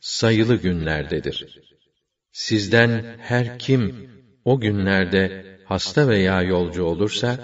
sayılı 0.00 0.56
günlerdedir. 0.56 1.60
Sizden 2.32 3.04
her 3.18 3.58
kim 3.58 3.94
o 4.44 4.60
günlerde 4.60 5.30
hasta 5.64 6.08
veya 6.08 6.42
yolcu 6.42 6.84
olursa 6.84 7.38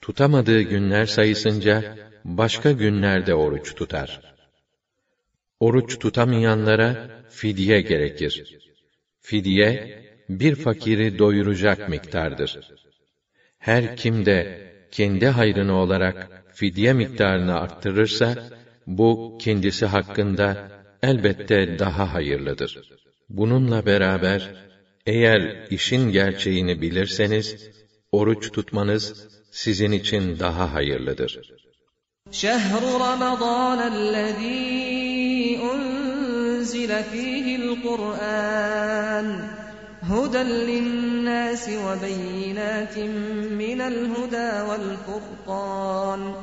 tutamadığı 0.00 0.62
günler 0.62 1.06
sayısınca 1.06 1.84
başka 2.24 2.72
günlerde 2.72 3.34
oruç 3.34 3.74
tutar. 3.74 4.20
Oruç 5.60 5.98
tutamayanlara 5.98 6.96
fidye 7.28 7.80
gerekir. 7.80 8.58
Fidye 9.20 9.80
bir 10.28 10.54
fakiri 10.54 11.18
doyuracak 11.18 11.88
miktardır. 11.88 12.58
Her 13.58 13.96
kim 13.96 14.26
de 14.26 14.46
kendi 14.90 15.26
hayrını 15.26 15.72
olarak 15.72 16.16
fidye 16.56 16.92
miktarını 16.92 17.60
arttırırsa 17.60 18.34
bu 18.86 19.38
kendisi 19.40 19.86
hakkında 19.86 20.68
elbette 21.02 21.78
daha 21.78 22.14
hayırlıdır. 22.14 22.80
Bununla 23.28 23.86
beraber 23.86 24.54
eğer 25.06 25.66
işin 25.70 26.12
gerçeğini 26.12 26.82
bilirseniz 26.82 27.70
oruç 28.12 28.50
tutmanız 28.52 29.28
sizin 29.50 29.92
için 29.92 30.38
daha 30.38 30.74
hayırlıdır. 30.74 31.40
شهر 32.32 32.82
رمضان 33.06 33.78
الذي 33.78 35.60
أنزل 35.72 37.02
فيه 37.02 37.56
القرآن 37.56 39.26
هدى 40.02 40.42
للناس 40.42 41.68
وبينات 41.68 42.98
من 43.62 43.80
الهدى 43.80 44.50
والفرقان 44.68 46.34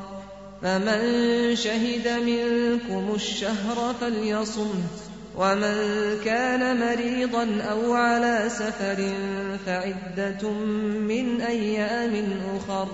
فمن 0.64 1.57
شهد 1.57 2.09
منكم 2.09 3.14
الشهر 3.14 3.94
فليصمه 4.00 4.85
ومن 5.38 5.77
كان 6.24 6.81
مريضا 6.81 7.62
أو 7.70 7.92
على 7.92 8.48
سفر 8.48 9.12
فعدة 9.66 10.50
من 11.09 11.40
أيام 11.40 12.40
أخر 12.57 12.88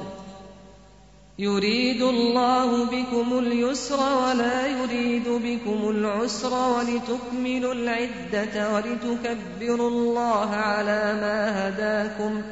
يريد 1.39 2.03
الله 2.03 2.85
بكم 2.85 3.39
اليسر 3.39 4.01
ولا 4.17 4.67
يريد 4.67 5.29
بكم 5.29 5.91
العسر 5.91 6.53
ولتكملوا 6.55 7.75
العدة 7.75 8.75
ولتكبروا 8.75 9.91
الله 9.91 10.51
على 10.51 11.15
ما 11.21 11.69
هداكم 11.69 12.43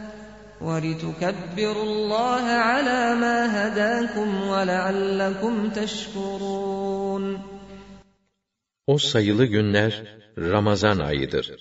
ولتكبروا 0.61 1.83
الله 1.83 2.45
على 2.69 3.01
ما 3.23 3.37
هداكم 3.57 4.29
ولعلكم 4.51 5.69
تشكرون 5.69 7.37
O 8.87 8.97
sayılı 8.97 9.45
günler 9.45 10.03
Ramazan 10.37 10.99
ayıdır. 10.99 11.51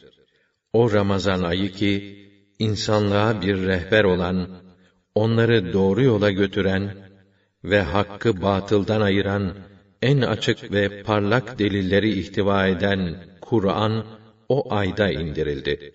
O 0.73 0.93
Ramazan 0.93 1.43
ayı 1.43 1.73
ki 1.73 1.95
insanlığa 2.59 3.43
bir 3.43 3.57
rehber 3.67 4.05
olan, 4.05 4.49
onları 5.15 5.73
doğru 5.73 6.03
yola 6.03 6.31
götüren 6.31 6.97
ve 7.65 7.81
hakkı 7.81 8.43
batıldan 8.43 9.01
ayıran 9.01 9.55
en 10.03 10.21
açık 10.21 10.73
ve 10.73 11.03
parlak 11.03 11.59
delilleri 11.59 12.19
ihtiva 12.21 12.67
eden 12.67 13.17
Kur'an 13.41 14.07
o 14.49 14.75
ayda 14.75 15.11
indirildi. 15.11 15.95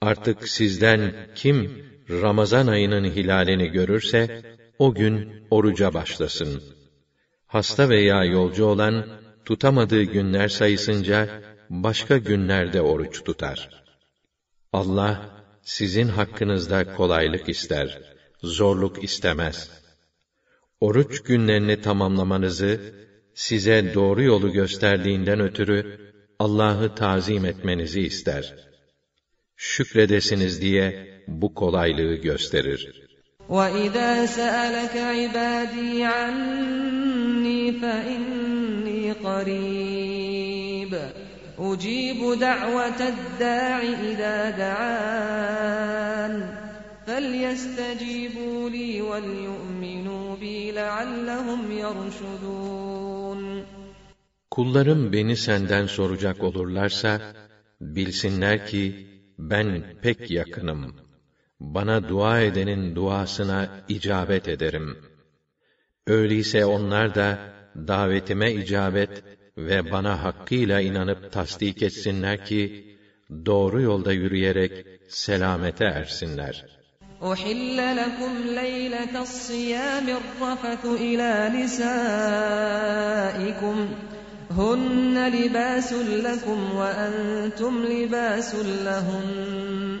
Artık 0.00 0.48
sizden 0.48 1.14
kim 1.34 1.84
Ramazan 2.21 2.67
ayının 2.67 3.03
hilalini 3.03 3.67
görürse 3.67 4.41
o 4.79 4.93
gün 4.93 5.45
oruca 5.51 5.93
başlasın. 5.93 6.63
Hasta 7.47 7.89
veya 7.89 8.23
yolcu 8.23 8.65
olan 8.65 9.05
tutamadığı 9.45 10.03
günler 10.03 10.47
sayısınca 10.47 11.41
başka 11.69 12.17
günlerde 12.17 12.81
oruç 12.81 13.23
tutar. 13.23 13.83
Allah 14.73 15.43
sizin 15.61 16.07
hakkınızda 16.07 16.95
kolaylık 16.95 17.49
ister, 17.49 18.01
zorluk 18.43 19.03
istemez. 19.03 19.71
Oruç 20.79 21.23
günlerini 21.23 21.81
tamamlamanızı 21.81 22.81
size 23.33 23.93
doğru 23.93 24.23
yolu 24.23 24.51
gösterdiğinden 24.51 25.39
ötürü 25.39 25.99
Allah'ı 26.39 26.95
tazim 26.95 27.45
etmenizi 27.45 28.01
ister. 28.01 28.55
Şükredesiniz 29.55 30.61
diye 30.61 31.12
bu 31.28 31.54
kolaylığı 31.54 32.14
gösterir. 32.14 33.08
وَإِذَا 33.56 34.12
سَأَلَكَ 34.26 34.94
عِبَادِي 34.96 35.92
عَنِّي 36.16 37.62
فَإِنِّي 37.80 39.02
قَرِيبٌ 39.26 40.92
أُجِيبُ 41.58 42.20
دَعْوَةَ 42.46 43.00
الدَّاعِ 43.14 43.78
إِذَا 44.10 44.36
دَعَانِ 44.64 46.34
فَلْيَسْتَجِيبُوا 47.06 48.60
لِي 48.76 48.90
وَلْيُؤْمِنُوا 49.10 50.36
بِي 50.42 50.72
لَعَلَّهُمْ 50.72 51.60
يَرْشُدُونَ 51.84 53.40
Kullarım 54.50 55.12
beni 55.12 55.36
senden 55.36 55.86
soracak 55.86 56.42
olurlarsa, 56.42 57.20
bilsinler 57.80 58.66
ki 58.66 59.06
ben 59.38 59.84
pek 60.02 60.30
yakınım. 60.30 60.94
Bana 61.62 62.08
dua 62.08 62.40
edenin 62.40 62.94
duasına 62.96 63.68
icabet 63.88 64.48
ederim. 64.48 64.96
Öyleyse 66.06 66.64
onlar 66.64 67.14
da 67.14 67.38
davetime 67.76 68.52
icabet 68.52 69.24
ve 69.56 69.90
bana 69.92 70.22
hakkıyla 70.22 70.80
inanıp 70.80 71.32
tasdik 71.32 71.82
etsinler 71.82 72.44
ki 72.44 72.96
doğru 73.46 73.80
yolda 73.82 74.12
yürüyerek 74.12 74.86
selamete 75.08 75.84
ersinler. 75.84 76.78
أحل 77.32 77.78
لكم 77.96 78.32
ليلة 78.62 79.22
الصيام 79.22 80.06
الرفث 80.08 80.84
إلى 80.86 81.32
نسائكم 81.58 82.68
هن 84.50 85.16
لباس 85.38 85.92
لكم 86.26 86.58
وأنتم 86.78 87.84
لباس 87.84 88.54
لهن 88.86 90.00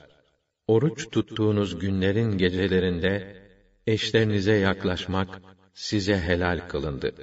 Oruç 0.73 1.09
tuttuğunuz 1.11 1.79
günlerin 1.79 2.37
gecelerinde 2.37 3.13
eşlerinize 3.87 4.53
yaklaşmak 4.53 5.41
size 5.73 6.17
helal 6.19 6.67
kılındı. 6.67 7.15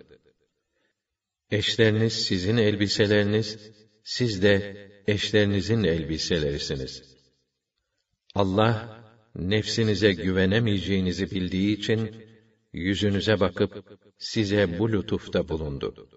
Eşleriniz 1.50 2.12
sizin 2.12 2.56
elbiseleriniz, 2.56 3.70
siz 4.04 4.42
de 4.42 4.54
eşlerinizin 5.06 5.84
elbiselerisiniz. 5.84 7.16
Allah 8.34 9.04
nefsinize 9.34 10.12
güvenemeyeceğinizi 10.12 11.30
bildiği 11.30 11.76
için 11.76 12.16
yüzünüze 12.72 13.40
bakıp 13.40 13.98
size 14.18 14.78
bu 14.78 14.92
lütufta 14.92 15.48
bulundu. 15.48 16.08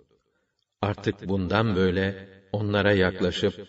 Artık 0.82 1.28
bundan 1.28 1.76
böyle 1.76 2.30
onlara 2.52 2.94
yaklaşıp 2.94 3.68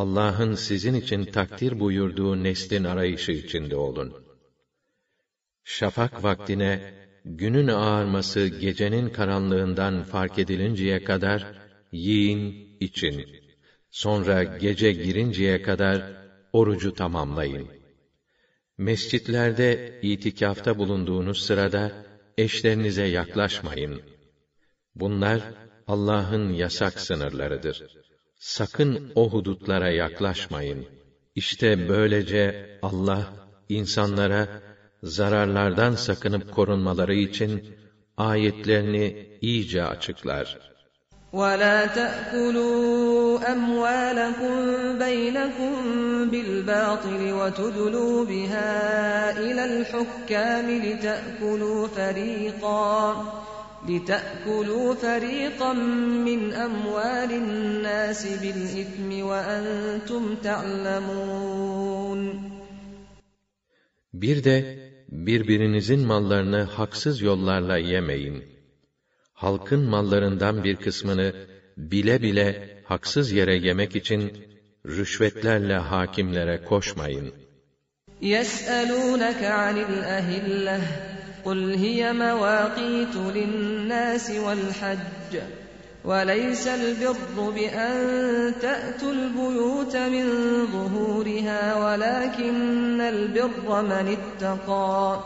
Allah'ın 0.00 0.54
sizin 0.54 0.94
için 0.94 1.24
takdir 1.24 1.80
buyurduğu 1.80 2.42
neslin 2.42 2.84
arayışı 2.84 3.32
içinde 3.32 3.76
olun. 3.76 4.12
Şafak 5.64 6.24
vaktine 6.24 6.94
günün 7.24 7.68
ağarması 7.68 8.46
gecenin 8.46 9.08
karanlığından 9.08 10.02
fark 10.02 10.38
edilinceye 10.38 11.04
kadar 11.04 11.58
yiyin, 11.92 12.76
için. 12.80 13.26
Sonra 13.90 14.42
gece 14.42 14.92
girinceye 14.92 15.62
kadar 15.62 16.02
orucu 16.52 16.94
tamamlayın. 16.94 17.68
Mescitlerde 18.78 20.00
itikafta 20.02 20.78
bulunduğunuz 20.78 21.42
sırada 21.46 21.92
eşlerinize 22.38 23.04
yaklaşmayın. 23.04 24.02
Bunlar 24.94 25.40
Allah'ın 25.86 26.52
yasak 26.52 27.00
sınırlarıdır 27.00 27.99
Sakın 28.39 29.11
o 29.15 29.29
hudutlara 29.29 29.89
yaklaşmayın. 29.89 30.85
İşte 31.35 31.89
böylece 31.89 32.79
Allah 32.81 33.33
insanlara 33.69 34.47
zararlardan 35.03 35.95
sakınıp 35.95 36.53
korunmaları 36.53 37.15
için 37.15 37.75
ayetlerini 38.17 39.37
iyice 39.41 39.83
açıklar. 39.83 40.75
ولا 41.41 41.85
تأكلوا 41.85 43.51
أموالكم 43.55 44.55
بينكم 45.05 45.73
بالباطل 46.31 47.21
وتدلوا 47.39 48.25
بها 48.25 48.71
إلى 49.45 49.63
الحكام 49.65 50.67
لتأكلوا 50.85 51.87
فريقا 51.87 52.93
لتأكلوا 53.89 54.95
فريقا 54.95 55.73
من 56.27 56.53
أموال 56.53 57.31
الناس 57.31 58.27
بالإثم 58.41 59.25
وأنتم 59.29 60.35
تعلمون 60.35 62.21
Bir 64.13 64.43
de 64.43 64.79
birbirinizin 65.09 65.99
mallarını 65.99 66.61
haksız 66.61 67.21
yollarla 67.21 67.77
yemeyin 67.77 68.43
halkın 69.35 69.81
mallarından 69.81 70.63
bir 70.63 70.75
kısmını 70.75 71.33
bile 71.77 72.21
bile 72.21 72.77
haksız 72.83 73.31
yere 73.31 73.55
yemek 73.55 73.95
için 73.95 74.33
rüşvetlerle 74.85 75.75
hakimlere 75.75 76.63
koşmayın. 76.63 77.33
يَسْأَلُونَكَ 78.21 79.41
عَنِ 79.61 79.77
الْأَهِلَّةِ 79.89 80.81
قُلْ 81.45 81.73
هِيَ 81.73 82.13
مَوَاقِيتُ 82.13 83.15
لِلنَّاسِ 83.15 84.31
وَالْحَجِّ 84.31 85.33
وَلَيْسَ 86.05 86.67
الْبِرُّ 86.67 87.37
بِأَن 87.57 87.95
تَأْتُوا 88.61 89.11
الْبُيُوتَ 89.11 89.95
مِن 89.95 90.25
ظُهُورِهَا 90.73 91.61
وَلَكِنَّ 91.83 93.01
الْبِرَّ 93.01 93.81
مَنِ 93.81 94.17
اتَّقَى 94.17 95.23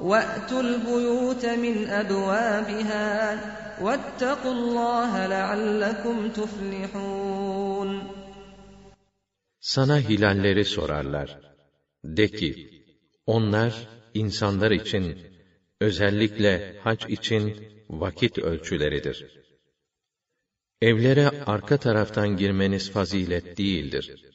وَأْتُوا 0.00 0.60
الْبُيُوتَ 0.60 1.44
مِنْ 1.46 1.88
أَبْوَابِهَا 1.88 3.08
وَاتَّقُوا 3.84 4.52
اللّٰهَ 4.52 5.26
لَعَلَّكُمْ 5.26 6.28
تُفْلِحُونَ 6.28 7.90
Sana 9.60 9.98
hilalleri 9.98 10.64
sorarlar. 10.64 11.38
De 12.04 12.28
ki, 12.28 12.50
onlar 13.26 13.72
insanlar 14.14 14.70
için, 14.70 15.18
özellikle 15.81 16.79
hac 16.79 17.05
için 17.09 17.67
vakit 17.89 18.37
ölçüleridir. 18.37 19.25
Evlere 20.81 21.29
arka 21.29 21.77
taraftan 21.77 22.37
girmeniz 22.37 22.91
fazilet 22.91 23.57
değildir. 23.57 24.25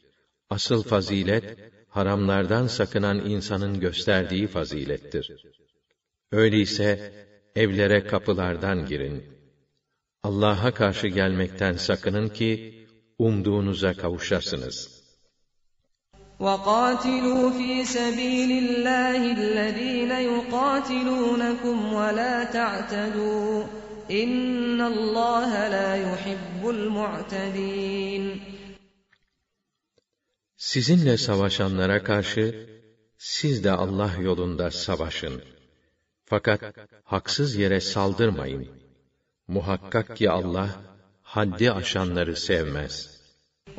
Asıl 0.50 0.82
fazilet, 0.82 1.58
haramlardan 1.88 2.66
sakınan 2.66 3.30
insanın 3.30 3.80
gösterdiği 3.80 4.46
fazilettir. 4.46 5.44
Öyleyse 6.32 7.12
evlere 7.56 8.06
kapılardan 8.06 8.86
girin. 8.86 9.24
Allah'a 10.22 10.74
karşı 10.74 11.06
gelmekten 11.06 11.72
sakının 11.72 12.28
ki 12.28 12.86
umduğunuza 13.18 13.94
kavuşasınız. 13.94 14.99
وَقَاتِلُوا 16.40 17.50
ف۪ي 17.58 17.84
سَب۪يلِ 17.84 18.50
اللّٰهِ 18.64 19.22
الَّذ۪ينَ 19.38 20.12
يُقَاتِلُونَكُمْ 20.32 21.76
وَلَا 21.92 22.44
تَعْتَدُوا 22.44 23.64
اِنَّ 24.10 24.80
اللّٰهَ 24.92 25.52
لَا 25.76 25.90
يُحِبُّ 26.06 26.62
الْمُعْتَد۪ينَ 26.76 28.40
Sizinle 30.56 31.16
savaşanlara 31.18 32.02
karşı 32.02 32.68
siz 33.18 33.64
de 33.64 33.70
Allah 33.70 34.12
yolunda 34.20 34.70
savaşın. 34.70 35.42
Fakat 36.24 36.60
haksız 37.04 37.56
yere 37.56 37.80
saldırmayın. 37.80 38.68
Muhakkak 39.48 40.16
ki 40.16 40.30
Allah 40.30 40.68
haddi 41.22 41.72
aşanları 41.72 42.36
sevmez. 42.36 43.09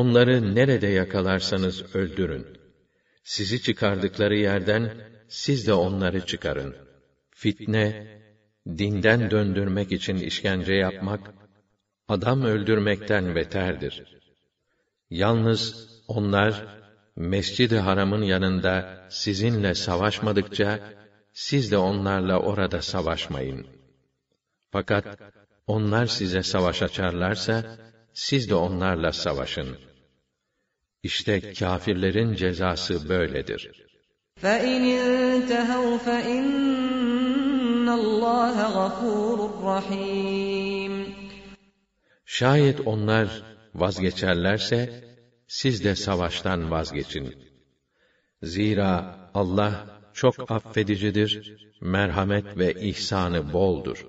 Onları 0.00 0.54
nerede 0.54 0.86
yakalarsanız 0.86 1.94
öldürün. 1.94 2.46
Sizi 3.24 3.62
çıkardıkları 3.62 4.36
yerden 4.36 4.92
siz 5.28 5.66
de 5.66 5.72
onları 5.72 6.26
çıkarın. 6.26 6.76
Fitne, 7.30 7.86
dinden 8.66 9.30
döndürmek 9.30 9.92
için 9.92 10.16
işkence 10.16 10.74
yapmak 10.74 11.34
adam 12.08 12.42
öldürmekten 12.42 13.34
beterdir. 13.34 14.18
Yalnız 15.10 15.88
onlar 16.08 16.66
Mescid-i 17.16 17.78
Haram'ın 17.78 18.22
yanında 18.22 19.06
sizinle 19.10 19.74
savaşmadıkça 19.74 20.80
siz 21.32 21.70
de 21.70 21.76
onlarla 21.76 22.38
orada 22.38 22.82
savaşmayın. 22.82 23.66
Fakat 24.70 25.18
onlar 25.66 26.06
size 26.06 26.42
savaş 26.42 26.82
açarlarsa 26.82 27.78
siz 28.13 28.49
de 28.49 28.55
onlarla 28.55 29.11
savaşın. 29.11 29.77
İşte 31.03 31.53
kâfirlerin 31.53 32.33
cezası 32.33 33.09
böyledir. 33.09 33.71
فَاِنْ 34.43 34.81
اِنْتَهَوْا 34.81 35.97
فَاِنَّ 36.07 37.87
اللّٰهَ 37.99 38.57
غَفُورٌ 38.77 39.39
رَحِيمٌ 39.71 41.05
Şayet 42.25 42.79
onlar 42.87 43.43
vazgeçerlerse, 43.75 45.03
siz 45.47 45.83
de 45.83 45.95
savaştan 45.95 46.71
vazgeçin. 46.71 47.35
Zira 48.43 49.29
Allah 49.33 50.01
çok 50.13 50.51
affedicidir, 50.51 51.31
merhamet 51.81 52.57
ve 52.57 52.73
ihsanı 52.73 53.53
boldur. 53.53 54.05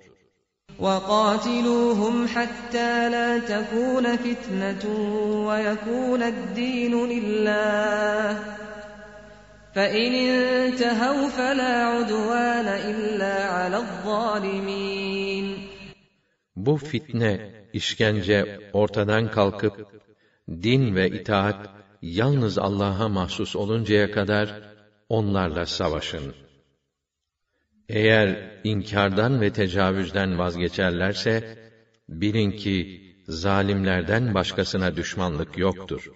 وَقَاتِلُوهُمْ 0.80 2.26
حَتَّى 2.28 3.08
لَا 3.14 3.38
تَكُونَ 3.38 4.16
فِتْنَةٌ 4.16 4.84
وَيَكُونَ 5.48 6.22
الدِّينُ 6.22 6.94
لِلَّهِ 7.12 8.38
فَإِنِ 9.74 10.12
انْتَهَوْا 10.14 11.28
فَلَا 11.28 11.74
عُدْوَانَ 11.92 12.68
إِلَّا 12.90 13.36
عَلَى 13.56 13.76
الظَّالِمِينَ 13.76 15.46
Bu 16.56 16.76
fitne, 16.76 17.50
işkence 17.72 18.70
ortadan 18.72 19.30
kalkıp, 19.30 19.76
din 20.48 20.94
ve 20.96 21.08
itaat 21.08 21.68
yalnız 22.02 22.58
Allah'a 22.58 23.08
mahsus 23.08 23.56
oluncaya 23.56 24.10
kadar 24.10 24.60
onlarla 25.08 25.66
savaşın. 25.66 26.34
Eğer 27.88 28.60
inkardan 28.64 29.40
ve 29.40 29.52
tecavüzden 29.52 30.38
vazgeçerlerse, 30.38 31.58
bilin 32.08 32.50
ki 32.50 33.00
zalimlerden 33.28 34.34
başkasına 34.34 34.96
düşmanlık 34.96 35.58
yoktur. 35.58 36.10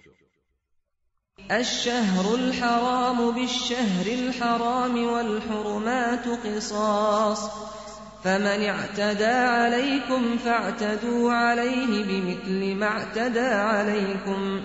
الشهر 1.61 2.25
الحرام 2.41 3.19
بالشهر 3.35 4.07
الحرام 4.19 4.95
والحرمات 5.13 6.25
قصاص 6.45 7.41
فمن 8.23 8.59
اعتدى 8.73 9.37
عليكم 9.59 10.37
فاعتدوا 10.37 11.31
عليه 11.31 11.91
بمثل 12.09 12.75
ما 12.75 12.87
اعتدى 12.87 13.39
عليكم 13.73 14.61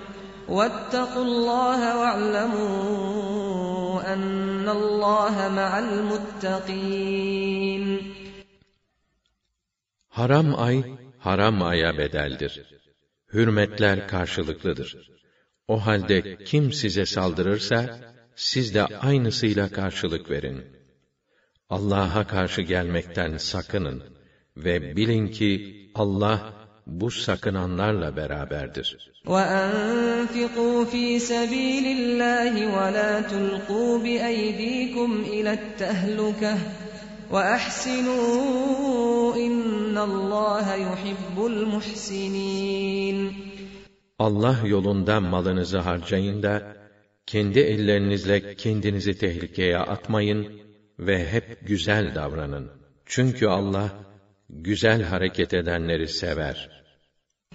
واتقوا 0.48 1.24
الله 1.24 1.80
واعلموا 2.00 3.32
أن 4.12 4.68
الله 4.68 5.48
مع 5.48 5.78
المتقين 5.78 7.40
Haram 10.10 10.54
ay, 10.54 10.84
haram 11.18 11.62
aya 11.62 11.98
bedeldir. 11.98 12.52
Hürmetler 13.32 14.08
karşılıklıdır. 14.08 15.10
O 15.68 15.86
halde 15.86 16.44
kim 16.44 16.72
size 16.72 17.06
saldırırsa, 17.06 18.00
siz 18.34 18.74
de 18.74 18.82
aynısıyla 18.82 19.68
karşılık 19.68 20.30
verin. 20.30 20.64
Allah'a 21.70 22.26
karşı 22.26 22.62
gelmekten 22.62 23.36
sakının 23.36 24.02
ve 24.56 24.96
bilin 24.96 25.28
ki 25.28 25.90
Allah 25.94 26.52
bu 26.86 27.10
sakınanlarla 27.10 28.16
beraberdir. 28.16 29.12
وَاَنْفِقُوا 29.27 30.85
ف۪ي 30.85 31.19
سَب۪يلِ 31.19 31.85
اللّٰهِ 31.97 32.53
وَلَا 32.77 33.21
تُلْقُوا 33.21 33.99
بِاَيْد۪يكُمْ 33.99 35.09
اِلَى 35.33 35.51
التَّهْلُكَةِ 35.53 36.57
وَاَحْسِنُوا 37.31 38.25
اِنَّ 39.35 39.97
اللّٰهَ 39.97 40.75
يُحِبُّ 40.87 41.37
الْمُحْسِنِينَ 41.45 43.17
Allah 44.19 44.57
yolunda 44.65 45.19
malınızı 45.19 45.77
harcayın 45.77 46.43
da, 46.43 46.75
kendi 47.25 47.59
ellerinizle 47.59 48.55
kendinizi 48.55 49.17
tehlikeye 49.17 49.77
atmayın 49.77 50.61
ve 50.99 51.31
hep 51.31 51.67
güzel 51.67 52.15
davranın. 52.15 52.71
Çünkü 53.05 53.47
Allah, 53.47 53.89
güzel 54.49 55.03
hareket 55.03 55.53
edenleri 55.53 56.07
sever.'' 56.07 56.74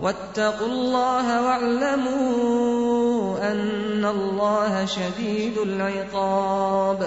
وَاتَّقُوا 0.00 0.68
اللَّهَ 0.74 1.26
وَاعْلَمُوا 1.46 3.38
أَنَّ 3.52 4.04
اللَّهَ 4.04 4.72
شَدِيدُ 4.86 5.56
الْعِقَابِ 5.58 7.00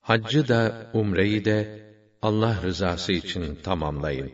Haccı 0.00 0.48
da, 0.48 0.90
umreyi 0.94 1.44
de 1.44 1.80
Allah 2.22 2.56
rızası 2.62 3.12
için 3.12 3.54
tamamlayın. 3.54 4.32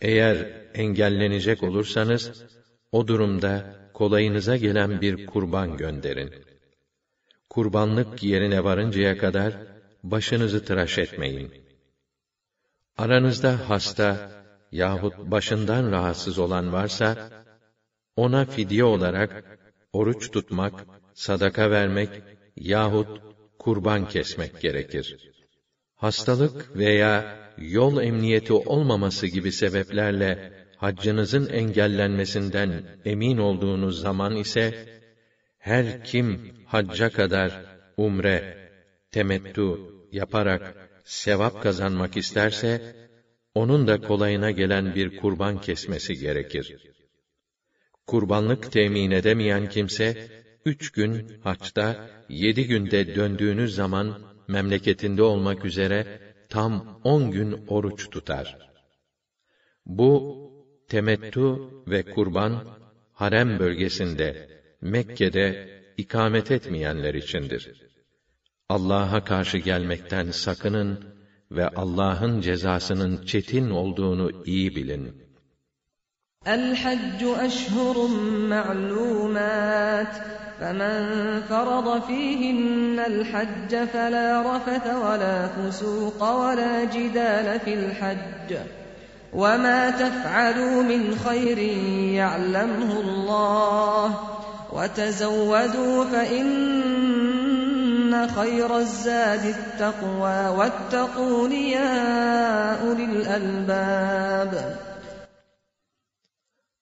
Eğer 0.00 0.36
engellenecek 0.74 1.62
olursanız, 1.62 2.44
o 2.92 3.08
durumda 3.08 3.76
kolayınıza 3.94 4.56
gelen 4.56 5.00
bir 5.00 5.26
kurban 5.26 5.76
gönderin. 5.76 6.34
Kurbanlık 7.50 8.22
yerine 8.22 8.64
varıncaya 8.64 9.18
kadar 9.18 9.56
başınızı 10.02 10.64
tıraş 10.64 10.98
etmeyin. 10.98 11.52
Aranızda 12.98 13.68
hasta 13.68 14.35
yahut 14.71 15.17
başından 15.17 15.91
rahatsız 15.91 16.39
olan 16.39 16.73
varsa, 16.73 17.29
ona 18.15 18.45
fidye 18.45 18.83
olarak 18.83 19.59
oruç 19.93 20.31
tutmak, 20.31 20.85
sadaka 21.13 21.71
vermek 21.71 22.09
yahut 22.55 23.21
kurban 23.59 24.07
kesmek 24.07 24.61
gerekir. 24.61 25.31
Hastalık 25.95 26.75
veya 26.75 27.37
yol 27.57 28.01
emniyeti 28.01 28.53
olmaması 28.53 29.27
gibi 29.27 29.51
sebeplerle 29.51 30.53
haccınızın 30.77 31.49
engellenmesinden 31.49 32.83
emin 33.05 33.37
olduğunuz 33.37 34.01
zaman 34.01 34.35
ise 34.35 34.85
her 35.57 36.03
kim 36.03 36.53
hacca 36.65 37.09
kadar 37.09 37.65
umre, 37.97 38.69
temettü 39.11 39.77
yaparak 40.11 40.75
sevap 41.03 41.63
kazanmak 41.63 42.17
isterse 42.17 42.95
onun 43.61 43.87
da 43.87 44.01
kolayına 44.01 44.51
gelen 44.51 44.95
bir 44.95 45.17
kurban 45.17 45.61
kesmesi 45.61 46.13
gerekir. 46.17 46.65
Kurbanlık 48.07 48.71
temin 48.71 49.11
edemeyen 49.11 49.69
kimse 49.69 50.07
üç 50.65 50.91
gün 50.91 51.13
haçta, 51.43 52.09
yedi 52.29 52.67
günde 52.67 53.15
döndüğünüz 53.15 53.75
zaman 53.75 54.07
memleketinde 54.47 55.23
olmak 55.23 55.65
üzere 55.65 56.21
tam 56.49 56.99
on 57.03 57.31
gün 57.31 57.65
oruç 57.67 58.09
tutar. 58.09 58.57
Bu 59.85 60.11
temettü 60.87 61.55
ve 61.87 62.03
kurban 62.03 62.53
harem 63.13 63.59
bölgesinde 63.59 64.27
Mekke'de 64.81 65.47
ikamet 65.97 66.51
etmeyenler 66.51 67.13
içindir. 67.13 67.71
Allah'a 68.69 69.23
karşı 69.23 69.57
gelmekten 69.57 70.31
sakının 70.31 71.16
ve 71.51 71.69
Allah'ın 71.69 72.41
cezasının 72.41 73.25
çetin 73.25 73.69
olduğunu 73.69 74.31
iyi 74.45 74.75
bilin. 74.75 75.27
الحج 76.47 77.21
أشهر 77.47 77.97
معلومات 78.55 80.13
فمن 80.59 80.95
فرض 81.49 82.01
فيهن 82.07 82.99
الحج 82.99 83.87
فلا 83.93 84.41
رفث 84.41 84.85
ولا 84.87 85.47
فسوق 85.47 86.21
ولا 86.43 86.83
جدال 86.83 87.59
في 87.59 87.73
الحج 87.73 88.57
وما 89.33 89.89
تفعلوا 89.89 90.83
من 90.83 91.15
خير 91.25 91.57
يعلمه 92.13 92.99
الله 92.99 94.19
وتزودوا 94.73 96.03
فإن 96.03 96.47
İnne 98.07 98.15
hayra 98.37 98.83
zâdi 99.03 99.51
takvâ 99.79 100.37
vettekûn 100.59 101.51
yâ 101.73 101.89
ulil. 102.89 103.25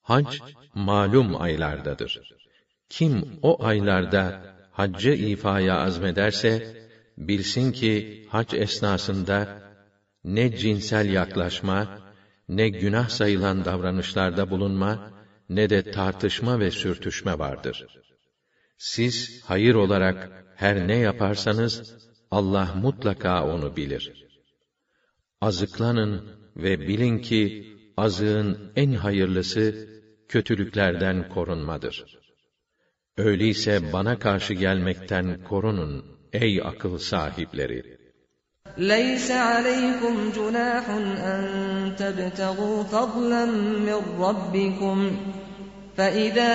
Hac 0.02 0.30
malum 0.74 1.42
aylardadır. 1.42 2.12
Kim 2.88 3.14
o 3.42 3.64
aylarda 3.68 4.24
haccı 4.70 5.10
ifaya 5.10 5.76
azmederse 5.86 6.52
bilsin 7.18 7.72
ki 7.72 7.92
hac 8.26 8.54
esnasında 8.54 9.38
ne 10.24 10.56
cinsel 10.56 11.06
yaklaşma, 11.10 11.88
ne 12.48 12.68
günah 12.68 13.08
sayılan 13.08 13.64
davranışlarda 13.64 14.50
bulunma, 14.50 14.98
ne 15.48 15.70
de 15.70 15.90
tartışma 15.90 16.60
ve 16.60 16.70
sürtüşme 16.70 17.38
vardır.'' 17.38 18.05
Siz 18.77 19.43
hayır 19.45 19.75
olarak 19.75 20.45
her 20.55 20.87
ne 20.87 20.97
yaparsanız, 20.97 21.95
Allah 22.31 22.73
mutlaka 22.75 23.45
onu 23.45 23.75
bilir. 23.75 24.27
Azıklanın 25.41 26.13
ve 26.55 26.79
bilin 26.79 27.19
ki, 27.19 27.75
azığın 27.97 28.71
en 28.75 28.93
hayırlısı, 28.93 29.89
kötülüklerden 30.27 31.29
korunmadır. 31.29 32.05
Öyleyse 33.17 33.93
bana 33.93 34.19
karşı 34.19 34.53
gelmekten 34.53 35.43
korunun 35.43 36.05
ey 36.33 36.61
akıl 36.61 36.97
sahipleri. 36.97 38.01
ليس 38.77 39.31
عليكم 39.31 40.15
جناح 40.37 40.85
أن 41.31 41.43
تبتغوا 42.01 42.83
فضلا 42.83 43.45
من 43.87 43.99
ربكم 44.25 44.97
فإذا 45.97 46.53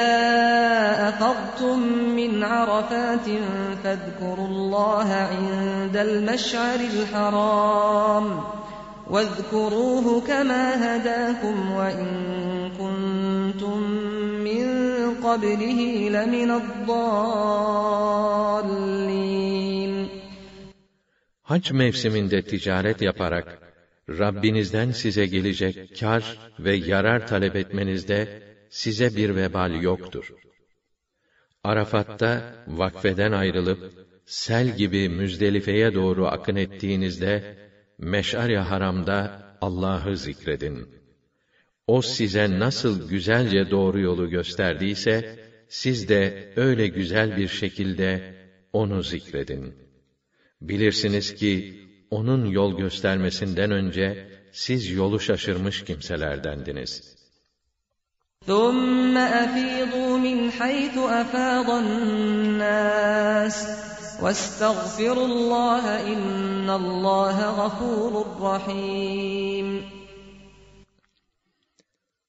أفضتم 1.09 1.79
من 2.17 2.45
عرفات 2.45 3.27
فاذكروا 3.85 4.49
الله 4.49 5.13
عند 5.13 5.97
المشعر 5.97 6.81
الحرام 6.81 8.41
واذكروه 9.11 10.21
كما 10.21 10.97
هداكم 10.97 11.73
وإن 11.73 12.07
كنتم 12.79 13.81
من 14.49 14.67
قبله 15.15 16.09
لمن 16.09 16.51
الضالين 16.51 17.57
Hac 21.47 21.73
mevsiminde 21.73 22.43
ticaret 22.43 23.03
yaparak 23.03 23.59
Rabbinizden 24.09 24.91
size 24.91 25.27
gelecek 25.27 26.01
kar 26.01 26.39
ve 26.59 26.75
yarar 26.75 27.27
talep 27.27 27.57
etmenizde 27.57 28.43
size 28.72 29.16
bir 29.16 29.36
vebal 29.36 29.82
yoktur. 29.82 30.34
Arafat'ta 31.64 32.56
vakfeden 32.68 33.32
ayrılıp 33.32 33.94
sel 34.26 34.78
gibi 34.78 35.10
Müzdelife'ye 35.10 35.94
doğru 35.94 36.28
akın 36.28 36.56
ettiğinizde 36.56 37.58
Meş'ar-i 37.98 38.58
Haram'da 38.58 39.42
Allah'ı 39.62 40.18
zikredin. 40.18 40.88
O 41.88 42.02
size 42.02 42.60
nasıl 42.60 43.10
güzelce 43.10 43.72
doğru 43.72 44.00
yolu 44.00 44.30
gösterdiyse 44.30 45.40
siz 45.70 46.10
de 46.10 46.54
öyle 46.56 46.88
güzel 46.88 47.38
bir 47.38 47.48
şekilde 47.48 48.36
onu 48.74 49.04
zikredin. 49.04 49.76
Bilirsiniz 50.62 51.36
ki 51.36 51.82
onun 52.12 52.46
yol 52.46 52.78
göstermesinden 52.78 53.72
önce 53.72 54.28
siz 54.52 54.92
yolu 54.92 55.20
şaşırmış 55.20 55.84
kimselerdendiniz. 55.84 57.21
ثم 58.47 59.17
أفيضوا 59.17 60.19
من 60.19 60.51
حيث 60.51 60.99
أفاض 60.99 61.71
الناس 61.71 63.57
واستغفروا 64.23 65.27
الله 65.27 66.13
إن 66.13 66.71
الله 66.71 67.39
غفور 67.61 68.13
رحيم 68.41 69.97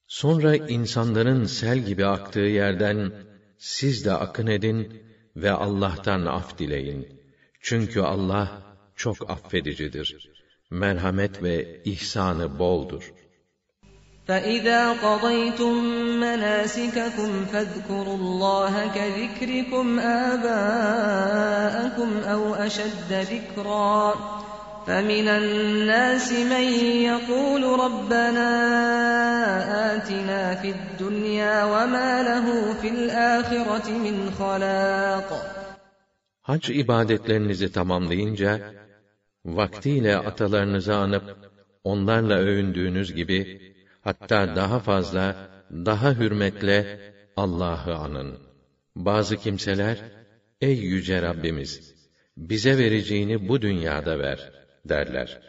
Sonra 0.06 0.56
insanların 0.56 1.44
sel 1.44 1.78
gibi 1.78 2.06
aktığı 2.06 2.40
yerden 2.40 3.12
siz 3.58 4.04
de 4.04 4.12
akın 4.12 4.46
edin 4.46 5.02
ve 5.36 5.50
Allah'tan 5.50 6.26
af 6.26 6.58
dileyin. 6.58 7.20
Çünkü 7.60 8.00
Allah 8.00 8.62
çok 8.96 9.30
affedicidir. 9.30 10.30
Merhamet 10.70 11.42
ve 11.42 11.82
ihsanı 11.84 12.58
boldur. 12.58 13.12
فإذا 14.27 14.91
قضيتم 14.91 15.83
مناسككم 16.19 17.45
فاذكروا 17.45 18.17
الله 18.17 18.91
كذكركم 18.95 19.99
آباءكم 19.99 21.43
أو 22.23 22.55
أشد 22.55 23.11
ذكرا 23.11 24.13
فمن 24.87 25.27
الناس 25.27 26.31
من 26.31 26.63
يقول 27.11 27.63
ربنا 27.79 28.49
آتنا 29.95 30.55
في 30.55 30.69
الدنيا 30.69 31.63
وما 31.63 32.23
له 32.23 32.73
في 32.73 32.89
الآخرة 32.89 33.91
من 33.91 34.31
خلاق. 34.31 35.29
Hac 36.43 36.69
ibadetlerinizi 36.69 37.71
tamamlayınca, 37.71 38.59
vaktiyle 39.45 40.17
atalarınızı 40.17 40.95
anıp, 40.95 41.23
onlarla 41.83 42.35
övündüğünüz 42.35 43.13
gibi, 43.13 43.72
hatta 44.02 44.56
daha 44.56 44.78
fazla, 44.80 45.50
daha 45.70 46.12
hürmetle 46.12 47.12
Allah'ı 47.36 47.94
anın. 47.94 48.38
Bazı 48.96 49.36
kimseler, 49.36 49.98
ey 50.60 50.76
yüce 50.76 51.22
Rabbimiz, 51.22 51.94
bize 52.36 52.78
vereceğini 52.78 53.48
bu 53.48 53.62
dünyada 53.62 54.18
ver, 54.18 54.52
derler. 54.84 55.40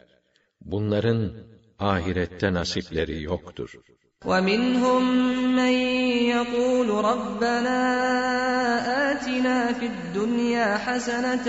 Bunların 0.61 1.31
ahirette 1.79 2.53
nasipleri 2.53 3.23
yoktur. 3.23 3.71
ومنهم 4.25 5.03
من 5.55 5.73
يقول 6.35 6.89
ربنا 6.89 7.79
آتنا 9.11 9.73
في 9.73 9.85
الدنيا 9.93 10.77
حسنة 10.77 11.47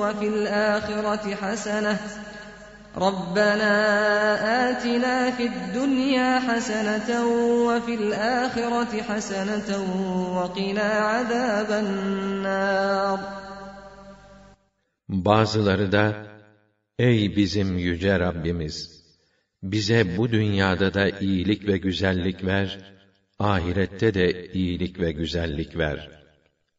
وفي 0.00 0.26
الآخرة 0.28 1.34
حسنة 1.34 1.98
ربنا 2.96 3.74
آتنا 4.70 5.30
في 5.30 5.46
الدنيا 5.46 6.40
حسنة 6.40 7.26
وفي 7.66 7.94
الآخرة 7.94 9.02
حسنة 9.02 9.68
وقنا 10.36 10.82
عذاب 10.82 11.70
النار 11.84 13.18
Bazıları 15.08 15.92
da, 15.92 16.26
ey 16.98 17.36
bizim 17.36 17.78
yüce 17.78 18.18
Rabbimiz! 18.18 19.02
Bize 19.62 20.16
bu 20.16 20.32
dünyada 20.32 20.94
da 20.94 21.08
iyilik 21.08 21.68
ve 21.68 21.78
güzellik 21.78 22.44
ver, 22.44 22.78
ahirette 23.38 24.14
de 24.14 24.52
iyilik 24.52 25.00
ve 25.00 25.12
güzellik 25.12 25.78
ver. 25.78 26.10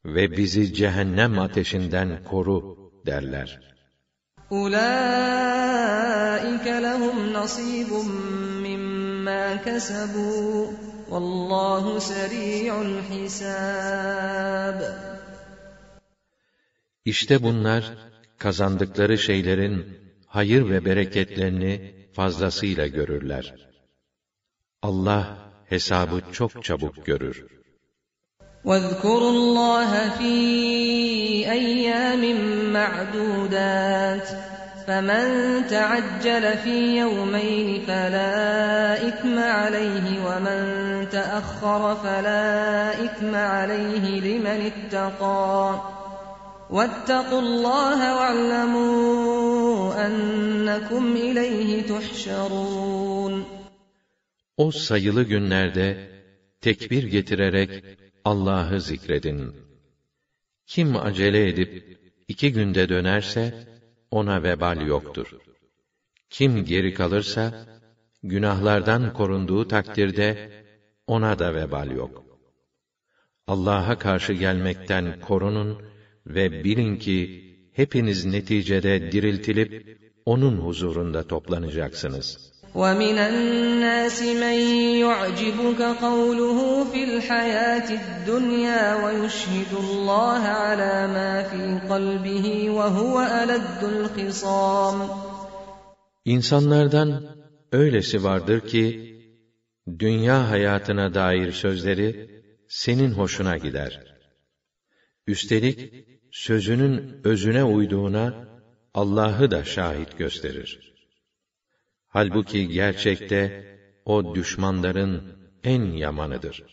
Ve 0.05 0.37
bizi 0.37 0.73
cehennem 0.73 1.39
ateşinden 1.39 2.23
koru 2.23 2.77
derler. 3.05 3.66
Ulaike 4.50 4.74
lehum 6.82 7.32
nasibun 7.32 8.08
mimma 8.62 9.62
kesebu. 9.64 10.72
Vallahu 11.10 12.00
seri'ul 12.00 13.02
hisab. 13.10 14.80
İşte 17.04 17.42
bunlar 17.42 17.94
kazandıkları 18.38 19.18
şeylerin 19.18 19.98
hayır 20.26 20.70
ve 20.70 20.84
bereketlerini 20.84 21.94
fazlasıyla 22.12 22.86
görürler. 22.86 23.54
Allah 24.82 25.38
hesabı 25.66 26.22
çok 26.32 26.64
çabuk 26.64 27.06
görür. 27.06 27.57
واذكروا 28.64 29.30
الله 29.30 30.08
في 30.18 30.34
أيام 31.50 32.22
معدودات 32.72 34.28
فمن 34.86 35.26
تعجل 35.66 36.58
في 36.58 36.98
يومين 36.98 37.82
فلا 37.86 39.08
إثم 39.08 39.38
عليه 39.38 40.24
ومن 40.26 40.60
تأخر 41.08 41.94
فلا 41.94 43.04
إثم 43.04 43.34
عليه 43.34 44.20
لمن 44.20 44.72
اتقى 44.72 45.80
واتقوا 46.70 47.40
الله 47.40 48.16
واعلموا 48.16 50.06
أنكم 50.06 51.16
إليه 51.16 51.82
تحشرون 51.82 53.44
O 54.56 54.72
sayılı 54.72 55.22
günlerde 55.22 55.96
tekbir 56.60 57.02
getirerek 57.02 57.84
Allah'ı 58.24 58.80
zikredin. 58.80 59.54
Kim 60.66 60.96
acele 60.96 61.48
edip 61.48 61.98
iki 62.28 62.52
günde 62.52 62.88
dönerse 62.88 63.68
ona 64.10 64.42
vebal 64.42 64.86
yoktur. 64.86 65.38
Kim 66.30 66.64
geri 66.64 66.94
kalırsa 66.94 67.66
günahlardan 68.22 69.12
korunduğu 69.12 69.68
takdirde 69.68 70.50
ona 71.06 71.38
da 71.38 71.54
vebal 71.54 71.90
yok. 71.90 72.24
Allah'a 73.46 73.98
karşı 73.98 74.32
gelmekten 74.32 75.20
korunun 75.20 75.82
ve 76.26 76.64
bilin 76.64 76.96
ki 76.96 77.48
hepiniz 77.72 78.24
neticede 78.24 79.12
diriltilip 79.12 79.98
onun 80.26 80.56
huzurunda 80.56 81.26
toplanacaksınız. 81.26 82.57
وَمِنَ 82.75 83.17
النَّاسِ 83.17 84.21
مَن 84.43 84.57
يُعْجِبُكَ 85.05 85.81
قَوْلُهُ 86.05 86.59
فِي 86.91 87.01
الْحَيَاةِ 87.09 87.87
الدُّنْيَا 88.01 88.83
وَيُشْهِدُ 89.03 89.71
اللَّهَ 89.85 90.41
عَلَى 90.63 90.95
مَا 91.17 91.33
فِي 91.49 91.61
قَلْبِهِ 91.91 92.45
وَهُوَ 92.77 93.15
أَلَدُّ 93.41 93.81
الْخِصَامِ 93.93 94.97
İnsanlardan 96.25 97.23
öylesi 97.71 98.23
vardır 98.23 98.59
ki 98.67 99.13
dünya 99.99 100.49
hayatına 100.49 101.13
dair 101.13 101.51
sözleri 101.51 102.41
senin 102.67 103.11
hoşuna 103.11 103.57
gider. 103.57 104.03
Üstelik 105.27 106.07
sözünün 106.31 107.21
özüne 107.23 107.63
uyduğuna 107.63 108.47
Allah'ı 108.93 109.51
da 109.51 109.63
şahit 109.63 110.17
gösterir. 110.17 110.93
Halbuki 112.07 112.67
gerçekte 112.67 113.65
o 114.05 114.35
düşmanların 114.35 115.23
en 115.63 115.81
yamanıdır. 115.83 116.63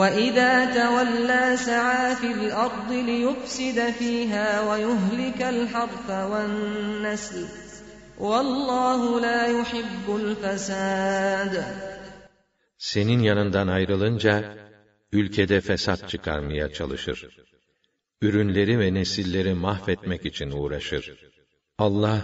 وَإِذَا 0.00 0.52
تَوَلَّى 0.78 1.44
سَعَى 1.68 2.06
فِي 2.20 2.28
الْأَرْضِ 2.38 2.90
لِيُفْسِدَ 3.10 3.78
فِيهَا 4.00 4.48
وَيُهْلِكَ 4.68 5.40
الْحَرْثَ 5.54 6.08
وَالنَّسْلَ 6.30 7.36
وَاللّٰهُ 8.26 9.00
لَا 9.26 9.40
يُحِبُّ 9.58 10.06
الْفَسَادَ 10.22 11.54
Senin 12.78 13.20
yanından 13.20 13.68
ayrılınca, 13.68 14.54
ülkede 15.12 15.60
fesat 15.60 16.08
çıkarmaya 16.08 16.72
çalışır. 16.72 17.28
Ürünleri 18.22 18.78
ve 18.78 18.94
nesilleri 18.94 19.54
mahvetmek 19.54 20.26
için 20.26 20.50
uğraşır. 20.50 21.30
Allah, 21.78 22.22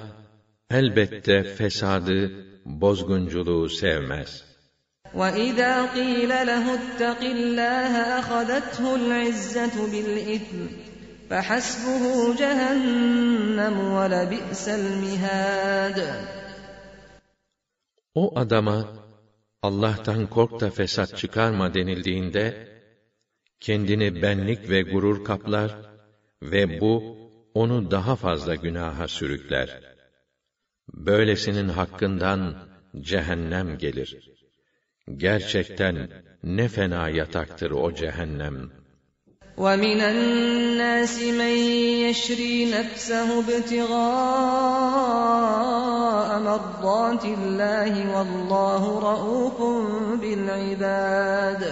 elbette 0.71 1.43
fesadı, 1.43 2.19
bozgunculuğu 2.65 3.69
sevmez. 3.69 4.51
وَإِذَا 5.15 5.75
قِيلَ 5.97 6.33
لَهُ 6.51 6.65
اتَّقِ 6.79 7.21
اللَّهَ 7.37 7.93
أَخَذَتْهُ 8.21 8.85
الْعِزَّةُ 9.01 9.77
بِالْإِثْمِ 9.93 10.61
فَحَسْبُهُ 11.31 12.05
جَهَنَّمُ 12.43 13.77
وَلَبِئْسَ 13.97 14.65
الْمِهَادُ 14.81 15.99
O 18.15 18.39
adama, 18.39 18.89
Allah'tan 19.63 20.27
kork 20.27 20.61
da 20.61 20.71
fesat 20.71 21.17
çıkarma 21.17 21.75
denildiğinde, 21.75 22.69
kendini 23.61 24.23
benlik 24.23 24.71
ve 24.71 24.83
gurur 24.83 25.25
kaplar 25.25 25.77
ve 26.43 26.81
bu, 26.81 27.17
onu 27.55 27.91
daha 27.91 28.17
fazla 28.17 28.55
günaha 28.55 29.09
sürükler. 29.09 29.81
Böylesinin 30.95 31.69
hakkından 31.69 32.55
cehennem 33.01 33.79
gelir. 33.79 34.31
Gerçekten 35.17 36.11
ne 36.43 36.69
fena 36.69 37.09
yataktır 37.09 37.71
o 37.71 37.95
cehennem. 37.95 38.71
وَمِنَ 39.65 40.01
النَّاسِ 40.15 41.15
مَن 41.41 41.57
يَشْرِي 42.07 42.55
نَفْسَهُ 42.77 43.29
ابْتِغَاءَ 43.45 43.91
مَرْضَاتِ 46.49 47.25
اللَّهِ 47.39 47.93
وَاللّٰهُ 48.15 48.83
رَءُوفٌ 49.09 49.59
بِالْعِبَادِ 50.23 51.63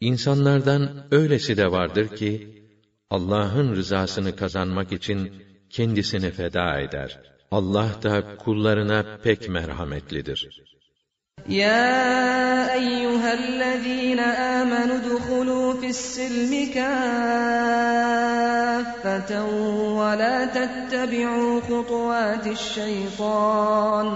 İnsanlardan 0.00 1.06
öylesi 1.10 1.56
de 1.56 1.70
vardır 1.70 2.16
ki, 2.16 2.62
Allah'ın 3.10 3.76
rızasını 3.76 4.36
kazanmak 4.36 4.92
için 4.92 5.32
kendisini 5.69 6.31
feda 6.31 6.79
eder. 6.79 7.19
Allah 7.51 7.89
da 8.03 8.37
kullarına 8.37 9.17
pek 9.23 9.49
merhametlidir. 9.49 10.49
Ya 11.49 12.75
eyyühellezîne 12.75 14.25
âmenü 14.25 14.93
dukhulû 14.93 15.81
fis-silmi 15.81 16.73
kâffeten 16.73 17.05
ve 19.97 20.19
lâ 20.19 20.53
tettebi'û 20.53 21.61
hutuâtiş-şeytân. 21.67 24.07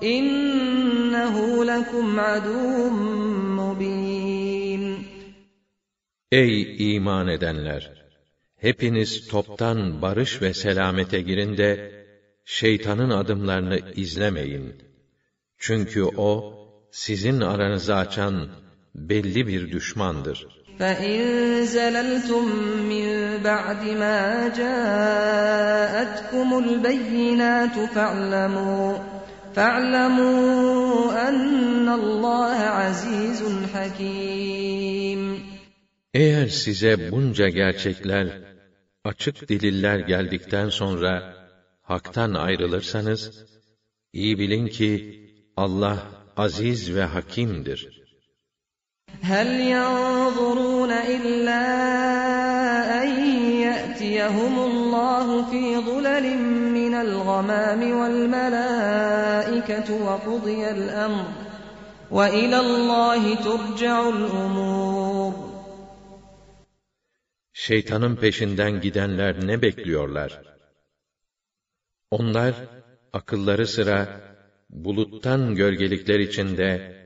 İnnehu 0.00 1.66
lekum 1.66 2.18
aduun 2.18 2.94
mubin. 3.58 4.98
Ey 6.32 6.76
iman 6.96 7.28
edenler! 7.28 8.03
Hepiniz 8.63 9.27
toptan 9.27 10.01
barış 10.01 10.41
ve 10.41 10.53
selamete 10.53 11.21
girin 11.21 11.57
de, 11.57 11.91
şeytanın 12.45 13.09
adımlarını 13.09 13.79
izlemeyin. 13.95 14.75
Çünkü 15.57 16.03
o, 16.03 16.55
sizin 16.91 17.41
aranızı 17.41 17.95
açan 17.95 18.49
belli 18.95 19.47
bir 19.47 19.71
düşmandır. 19.71 20.47
فَاِنْ 20.79 21.19
زَلَلْتُمْ 21.75 22.45
مِنْ 22.91 23.07
بَعْدِ 23.43 23.81
مَا 24.03 24.19
جَاءَتْكُمُ 24.59 26.49
الْبَيِّنَاتُ 26.63 27.75
فَاعْلَمُوا 27.95 28.89
فَاعْلَمُوا 29.55 31.13
أَنَّ 31.27 31.87
اللّٰهَ 31.99 32.59
عَز۪يزٌ 32.79 33.41
حَك۪يمٌ 33.73 35.21
Eğer 36.13 36.47
size 36.47 37.11
bunca 37.11 37.49
gerçekler, 37.49 38.27
açık 39.03 39.49
deliller 39.49 39.99
geldikten 39.99 40.69
sonra, 40.69 41.33
haktan 41.81 42.33
ayrılırsanız, 42.33 43.45
iyi 44.13 44.39
bilin 44.39 44.67
ki, 44.67 44.93
Allah 45.57 45.97
aziz 46.37 46.95
ve 46.95 47.03
hakimdir. 47.03 47.99
هل 49.33 49.49
ينظرون 49.75 50.91
إلا 51.15 51.65
أن 53.01 53.09
يأتيهم 53.67 54.59
الله 54.59 55.27
في 55.51 55.63
ظلل 55.77 56.37
من 56.79 56.93
الغمام 56.93 57.81
والملائكة 57.99 59.87
وقضي 60.05 60.61
الأمر 60.69 61.25
وإلى 62.11 62.59
الله 62.59 63.35
ترجع 63.35 64.09
الأمور 64.09 65.02
Şeytanın 67.56 68.16
peşinden 68.16 68.80
gidenler 68.80 69.46
ne 69.46 69.62
bekliyorlar? 69.62 70.42
Onlar, 72.10 72.54
akılları 73.12 73.66
sıra, 73.66 74.20
buluttan 74.70 75.54
gölgelikler 75.54 76.18
içinde, 76.18 76.96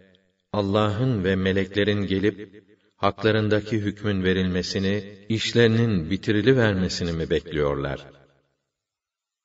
Allah'ın 0.52 1.24
ve 1.24 1.36
meleklerin 1.36 2.06
gelip, 2.06 2.64
haklarındaki 2.96 3.78
hükmün 3.78 4.24
verilmesini, 4.24 5.26
işlerinin 5.28 6.10
bitirili 6.10 6.56
vermesini 6.56 7.12
mi 7.12 7.30
bekliyorlar? 7.30 8.06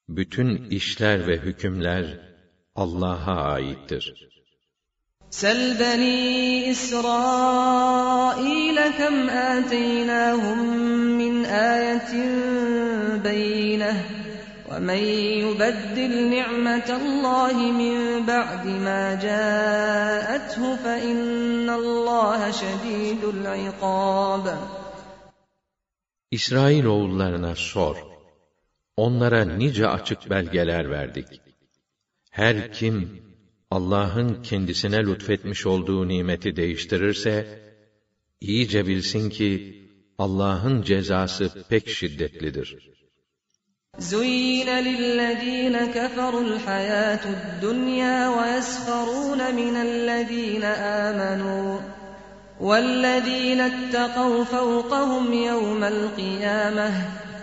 Bütün 0.09 0.69
işler 0.69 1.27
ve 1.27 1.37
hükümler 1.37 2.33
Allah'a 2.75 3.35
aittir. 3.35 4.32
سل 5.32 5.74
بني 5.74 6.70
إسرائيل 6.70 8.08
كم 8.98 9.28
آتيناهم 9.30 10.58
من 11.18 11.44
آية 11.44 12.12
بينة 13.22 14.04
ومن 14.70 15.02
يبدل 15.44 16.28
نعمة 16.30 16.96
الله 17.02 17.72
من 17.72 18.26
بعد 18.26 18.66
ما 18.66 19.14
جاءته 19.14 20.76
فإن 20.76 21.70
الله 21.70 22.50
شديد 22.50 23.24
العقاب 23.24 24.58
İsrail 26.30 26.84
oğullarına 26.84 27.54
sor. 27.54 27.96
Onlara 28.96 29.44
nice 29.44 29.88
açık 29.88 30.30
belgeler 30.30 30.90
verdik. 30.90 31.40
Her 32.30 32.72
kim 32.72 33.21
Allah'ın 33.72 34.42
kendisine 34.42 34.98
lütfetmiş 34.98 35.66
olduğu 35.66 36.08
nimeti 36.08 36.56
değiştirirse, 36.56 37.62
iyice 38.40 38.86
bilsin 38.86 39.30
ki 39.30 39.50
Allah'ın 40.18 40.82
cezası 40.82 41.64
pek 41.68 41.88
şiddetlidir. 41.88 42.98
زين 43.98 44.68
للذين 44.88 45.76
كفروا 45.96 46.40
الحياة 46.40 47.24
الدنيا 47.38 48.18
ويسخرون 48.28 49.40
من 49.60 49.76
الذين 49.88 50.64
آمنوا 51.04 51.80
والذين 52.60 53.60
اتقوا 53.60 54.44
فوقهم 54.44 55.32
يوم 55.32 55.84
القيامة 55.84 56.90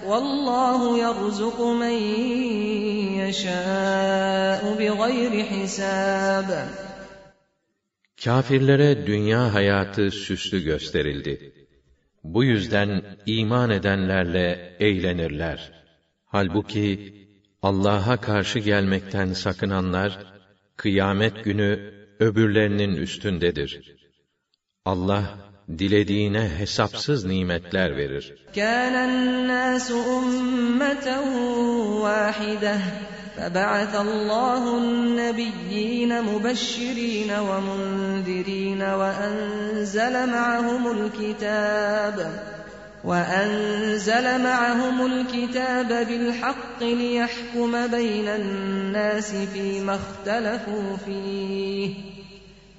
Vallahu 0.06 0.98
yerzuku 0.98 1.74
men 1.74 1.98
yeşâ'u 3.20 4.78
bi 4.78 4.86
gayri. 4.86 5.42
Kafirlere 8.24 9.06
dünya 9.06 9.54
hayatı 9.54 10.10
süslü 10.10 10.64
gösterildi. 10.64 11.52
Bu 12.24 12.44
yüzden 12.44 13.02
iman 13.26 13.70
edenlerle 13.70 14.76
eğlenirler. 14.80 15.72
Halbuki 16.24 17.14
Allah'a 17.62 18.16
karşı 18.16 18.58
gelmekten 18.58 19.32
sakınanlar 19.32 20.18
kıyamet 20.76 21.44
günü 21.44 21.94
öbürlerinin 22.18 22.96
üstündedir. 22.96 23.96
Allah 24.84 25.49
dilediğine 25.78 26.48
hesapsız 26.58 27.24
nimetler 27.24 27.96
verir. 27.96 28.34
كان 28.54 28.94
الناس 29.08 29.92
أمة 30.18 31.06
واحدة 32.04 32.76
فبعث 33.36 33.94
الله 34.06 34.78
النبيين 34.78 36.22
مبشرين 36.22 37.30
ومنذرين 37.48 38.82
وأنزل 38.82 40.14
معهم 40.26 40.82
الكتاب 40.96 42.16
وأنزل 43.04 44.42
معهم 44.42 45.06
الكتاب 45.06 45.88
بالحق 45.88 46.82
ليحكم 46.82 47.86
بين 47.86 48.28
الناس 48.28 49.34
فيما 49.34 49.94
اختلفوا 49.94 50.96
فيه 51.06 51.94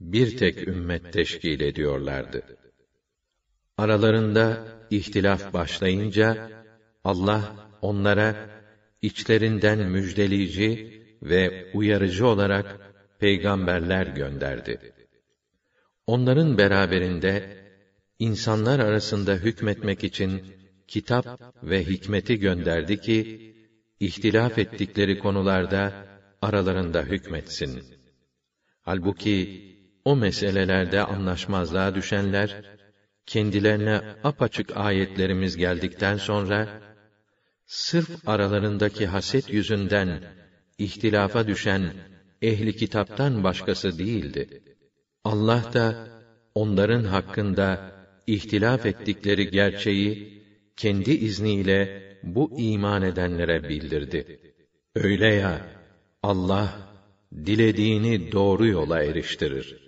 bir 0.00 0.36
tek 0.36 0.68
ümmet 0.68 1.12
teşkil 1.12 1.60
ediyorlardı. 1.60 2.42
Aralarında 3.78 4.68
ihtilaf 4.90 5.52
başlayınca 5.52 6.50
Allah 7.04 7.70
onlara 7.82 8.50
içlerinden 9.02 9.78
müjdeleyici 9.78 11.02
ve 11.22 11.70
uyarıcı 11.74 12.26
olarak 12.26 12.78
peygamberler 13.18 14.06
gönderdi. 14.06 14.92
Onların 16.06 16.58
beraberinde 16.58 17.64
insanlar 18.18 18.78
arasında 18.78 19.34
hükmetmek 19.34 20.04
için 20.04 20.42
kitap 20.88 21.40
ve 21.62 21.84
hikmeti 21.84 22.38
gönderdi 22.38 23.00
ki 23.00 23.54
ihtilaf 24.00 24.58
ettikleri 24.58 25.18
konularda 25.18 26.06
aralarında 26.42 27.02
hükmetsin. 27.02 27.84
Halbuki 28.82 29.68
o 30.04 30.16
meselelerde 30.16 31.00
anlaşmazlığa 31.00 31.94
düşenler, 31.94 32.62
kendilerine 33.26 34.00
apaçık 34.24 34.76
ayetlerimiz 34.76 35.56
geldikten 35.56 36.16
sonra, 36.16 36.68
sırf 37.66 38.28
aralarındaki 38.28 39.06
haset 39.06 39.52
yüzünden 39.52 40.20
ihtilafa 40.78 41.48
düşen 41.48 41.92
ehli 42.42 42.76
kitaptan 42.76 43.44
başkası 43.44 43.98
değildi. 43.98 44.62
Allah 45.24 45.64
da 45.74 46.08
onların 46.54 47.04
hakkında 47.04 47.92
ihtilaf 48.26 48.86
ettikleri 48.86 49.50
gerçeği 49.50 50.42
kendi 50.76 51.10
izniyle 51.10 52.08
bu 52.22 52.60
iman 52.60 53.02
edenlere 53.02 53.68
bildirdi. 53.68 54.38
Öyle 54.94 55.34
ya 55.34 55.78
Allah 56.22 56.88
dilediğini 57.46 58.32
doğru 58.32 58.66
yola 58.66 59.02
eriştirir. 59.02 59.87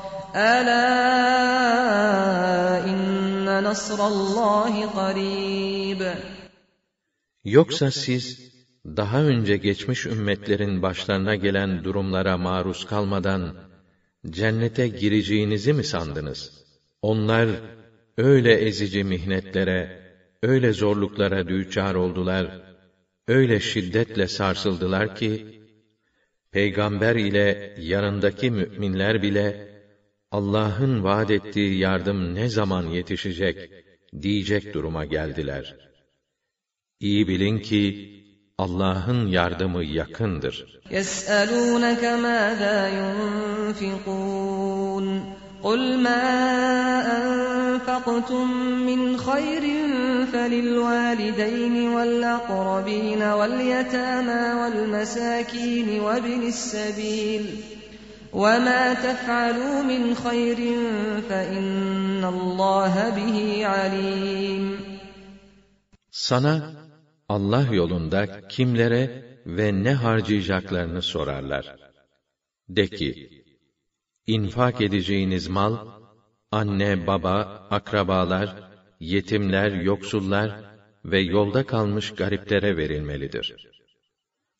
Ela 0.35 0.83
inne 2.87 3.63
nasrallahi 3.63 4.85
garib. 4.95 6.01
Yoksa 7.43 7.91
siz 7.91 8.51
daha 8.85 9.23
önce 9.23 9.57
geçmiş 9.57 10.05
ümmetlerin 10.05 10.81
başlarına 10.81 11.35
gelen 11.35 11.83
durumlara 11.83 12.37
maruz 12.37 12.85
kalmadan 12.85 13.55
cennete 14.29 14.87
gireceğinizi 14.87 15.73
mi 15.73 15.83
sandınız? 15.83 16.65
Onlar 17.01 17.49
öyle 18.17 18.53
ezici 18.53 19.03
mihnetlere, 19.03 20.01
öyle 20.43 20.73
zorluklara 20.73 21.47
düçar 21.47 21.95
oldular, 21.95 22.61
öyle 23.27 23.59
şiddetle 23.59 24.27
sarsıldılar 24.27 25.15
ki 25.15 25.61
peygamber 26.51 27.15
ile 27.15 27.75
yanındaki 27.79 28.51
müminler 28.51 29.21
bile 29.21 29.70
Allah'ın 30.30 31.04
vaad 31.04 31.28
ettiği 31.28 31.78
yardım 31.78 32.34
ne 32.34 32.48
zaman 32.48 32.86
yetişecek, 32.86 33.70
diyecek 34.22 34.74
duruma 34.74 35.04
geldiler. 35.04 35.76
İyi 37.00 37.28
bilin 37.28 37.58
ki, 37.58 38.12
Allah'ın 38.58 39.26
yardımı 39.26 39.84
yakındır. 39.84 40.76
يسألونك 40.90 42.04
ماذا 42.26 42.78
ينفقون 43.68 45.06
قل 45.62 45.98
ما 45.98 46.24
أنفقتم 47.18 48.46
من 48.88 49.18
خير 49.18 49.64
فللوالدين 50.32 51.88
والأقربين 51.88 53.22
واليتامى 53.22 54.44
والمساكين 54.60 56.00
وابن 56.00 56.42
السبيل 56.42 57.69
وما 58.32 58.94
تفعلوا 58.94 59.82
من 59.82 60.14
خير 60.14 60.56
فإن 61.28 62.24
الله 62.24 62.94
به 63.10 63.66
عليم 63.66 64.96
Sana 66.10 66.72
Allah 67.28 67.66
yolunda 67.72 68.48
kimlere 68.48 69.24
ve 69.46 69.84
ne 69.84 69.92
harcayacaklarını 69.92 71.02
sorarlar. 71.02 71.76
De 72.68 72.86
ki, 72.88 73.42
infak 74.26 74.80
edeceğiniz 74.80 75.48
mal, 75.48 75.76
anne, 76.52 77.06
baba, 77.06 77.66
akrabalar, 77.70 78.70
yetimler, 79.00 79.70
yoksullar 79.72 80.50
ve 81.04 81.20
yolda 81.20 81.66
kalmış 81.66 82.14
gariplere 82.14 82.76
verilmelidir. 82.76 83.56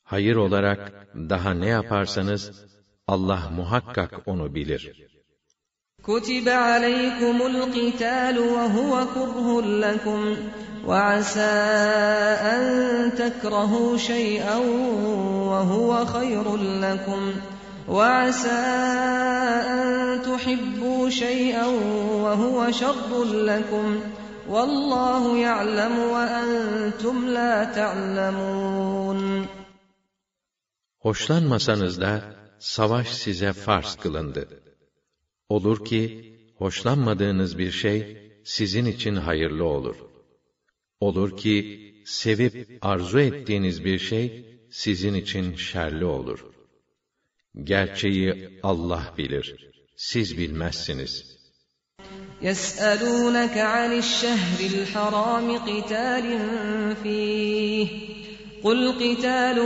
Hayır 0.02 0.36
olarak 0.36 1.08
daha 1.14 1.54
ne 1.54 1.66
yaparsanız, 1.66 2.66
Allah 3.14 3.42
muhakkak 3.58 4.12
onu 4.26 4.54
bilir. 4.54 4.82
كتب 6.06 6.48
عليكم 6.48 7.36
القتال 7.42 8.38
وهو 8.38 8.92
كره 9.14 9.60
لكم 9.60 10.36
وعسى 10.86 11.56
أن 12.54 12.62
تكرهوا 13.18 13.96
شيئا 13.96 14.56
وهو 15.50 16.06
خير 16.06 16.56
لكم 16.56 17.32
وعسى 17.88 18.62
أن 19.74 19.82
تحبوا 20.22 21.10
شيئا 21.10 21.66
وهو 22.24 22.70
شر 22.70 23.24
لكم 23.24 24.00
والله 24.48 25.38
يعلم 25.38 25.98
وأنتم 25.98 27.26
لا 27.26 27.64
تعلمون 27.64 29.46
Hoşlanmasanız 30.98 32.00
da 32.00 32.20
savaş 32.60 33.08
size 33.08 33.52
farz 33.52 33.96
kılındı. 33.96 34.48
Olur 35.48 35.84
ki 35.84 36.32
hoşlanmadığınız 36.58 37.58
bir 37.58 37.70
şey 37.70 38.30
sizin 38.44 38.86
için 38.86 39.16
hayırlı 39.16 39.64
olur. 39.64 39.96
Olur 41.00 41.36
ki 41.36 41.56
sevip 42.06 42.78
arzu 42.82 43.20
ettiğiniz 43.20 43.84
bir 43.84 43.98
şey 43.98 44.46
sizin 44.70 45.14
için 45.14 45.56
şerli 45.56 46.04
olur. 46.04 46.46
Gerçeği 47.64 48.60
Allah 48.62 49.14
bilir. 49.18 49.70
Siz 49.96 50.38
bilmezsiniz. 50.38 51.36
يسألونك 52.42 53.56
عن 53.58 53.98
الشهر 53.98 54.58
الحرام 54.72 55.58
قتال 55.58 56.26
فيه 57.02 57.86
قل 58.64 58.92
قتال 58.92 59.58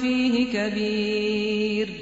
فيه 0.00 0.34
كبير 0.52 2.01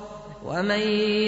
ومن 0.44 0.82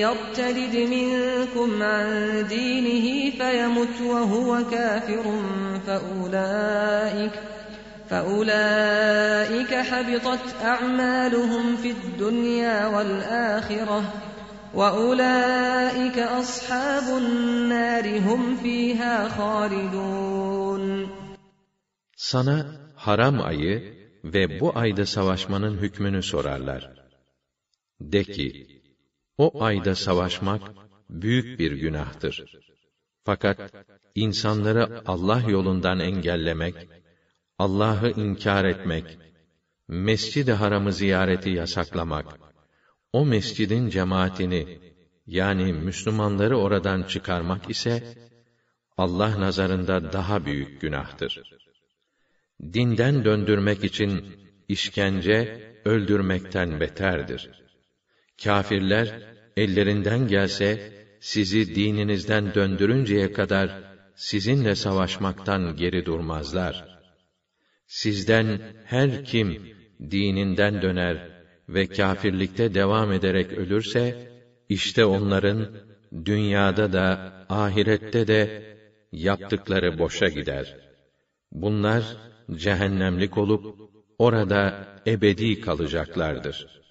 يرتد 0.04 0.76
منكم 0.76 1.82
عن 1.82 2.08
دينه 2.48 3.30
فيمت 3.30 4.00
وهو 4.00 4.64
كافر 4.70 5.42
فأولئك 5.86 7.32
فأولئك 8.10 9.74
حبطت 9.74 10.46
أعمالهم 10.62 11.76
في 11.76 11.90
الدنيا 11.90 12.86
والآخرة 12.86 14.02
وأولئك 14.74 16.18
أصحاب 16.18 17.18
النار 17.18 18.18
هم 18.18 18.56
فيها 18.56 19.28
خالدون 19.28 21.08
Sana 22.16 22.66
haram 22.96 23.40
ayı 23.40 23.94
ve 24.24 24.60
bu 24.60 24.72
ayda 24.78 25.06
savaşmanın 25.06 25.76
hükmünü 25.76 26.22
sorarlar. 26.22 26.90
De 28.00 28.24
ki, 28.24 28.71
o 29.37 29.63
ayda 29.63 29.95
savaşmak 29.95 30.61
büyük 31.09 31.59
bir 31.59 31.71
günahtır. 31.71 32.45
Fakat 33.23 33.73
insanları 34.15 35.01
Allah 35.05 35.41
yolundan 35.49 35.99
engellemek, 35.99 36.75
Allah'ı 37.59 38.11
inkar 38.11 38.65
etmek, 38.65 39.17
Mescid-i 39.87 40.51
Haram'ı 40.51 40.93
ziyareti 40.93 41.49
yasaklamak, 41.49 42.25
o 43.13 43.25
mescidin 43.25 43.89
cemaatini 43.89 44.79
yani 45.27 45.73
Müslümanları 45.73 46.57
oradan 46.57 47.03
çıkarmak 47.03 47.69
ise 47.69 48.15
Allah 48.97 49.41
nazarında 49.41 50.13
daha 50.13 50.45
büyük 50.45 50.81
günahtır. 50.81 51.41
Dinden 52.61 53.25
döndürmek 53.25 53.83
için 53.83 54.25
işkence 54.67 55.63
öldürmekten 55.85 56.79
beterdir. 56.79 57.62
Kafirler 58.43 59.07
ellerinden 59.57 60.27
gelse 60.27 60.91
sizi 61.19 61.75
dininizden 61.75 62.53
döndürünceye 62.53 63.33
kadar 63.33 63.69
sizinle 64.15 64.75
savaşmaktan 64.75 65.75
geri 65.75 66.05
durmazlar. 66.05 66.83
Sizden 67.87 68.59
her 68.83 69.25
kim 69.25 69.49
dininden 70.11 70.81
döner 70.81 71.17
ve 71.69 71.87
kâfirlikte 71.87 72.73
devam 72.73 73.11
ederek 73.11 73.53
ölürse, 73.53 74.15
işte 74.69 75.05
onların 75.05 75.67
dünyada 76.25 76.93
da 76.93 77.33
ahirette 77.49 78.27
de 78.27 78.63
yaptıkları 79.11 79.99
boşa 79.99 80.27
gider. 80.27 80.75
Bunlar 81.51 82.03
cehennemlik 82.55 83.37
olup 83.37 83.63
orada 84.17 84.87
ebedi 85.07 85.61
kalacaklardır. 85.61 86.82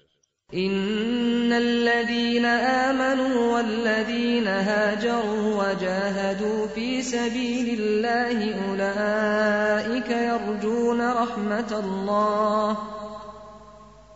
إن 0.54 1.52
الذين 1.52 2.44
آمنوا 2.44 3.54
والذين 3.54 4.46
هاجروا 4.46 5.44
وجاهدوا 5.60 6.66
في 6.66 7.02
سبيل 7.02 7.80
الله 7.80 8.38
أولئك 8.68 10.10
يرجون 10.10 11.00
رحمة 11.12 11.80
الله 11.84 12.78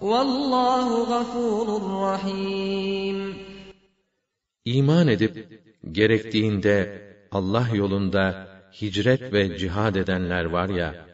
والله 0.01 1.03
غفور 1.03 1.67
رحيم 2.03 3.35
İman 4.65 5.09
edip 5.09 5.49
gerektiğinde 5.91 7.03
Allah 7.33 7.69
yolunda 7.75 8.49
hicret 8.83 9.33
ve 9.33 9.59
cihad 9.59 9.95
edenler 9.95 10.45
var 10.45 10.69
ya, 10.69 11.07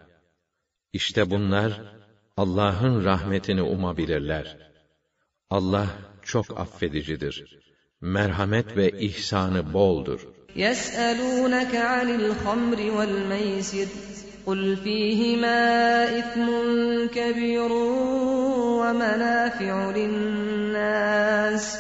işte 0.93 1.30
bunlar 1.30 1.82
Allah'ın 2.36 3.05
rahmetini 3.05 3.62
umabilirler. 3.62 4.68
Allah 5.51 5.86
çok 6.22 6.61
affedicidir. 6.61 7.59
Merhamet 8.01 8.76
ve 8.76 8.91
ihsanı 8.91 9.72
boldur. 9.72 10.20
يسألونك 10.57 11.72
عن 11.93 12.09
الخمر 12.20 12.80
والميسر 12.97 13.89
قل 14.47 14.76
فيهما 14.84 15.61
إثم 16.18 16.47
كبير 17.16 17.72
ومنافع 18.80 19.91
للناس 19.91 21.78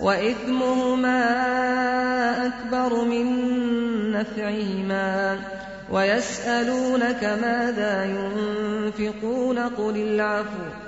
وإثمهما 0.00 1.20
أكبر 2.46 3.04
من 3.04 3.26
نفعهما 4.12 5.38
ويسألونك 5.90 7.24
ماذا 7.24 8.04
ينفقون 8.04 9.58
قل 9.58 9.96
العفو 9.96 10.87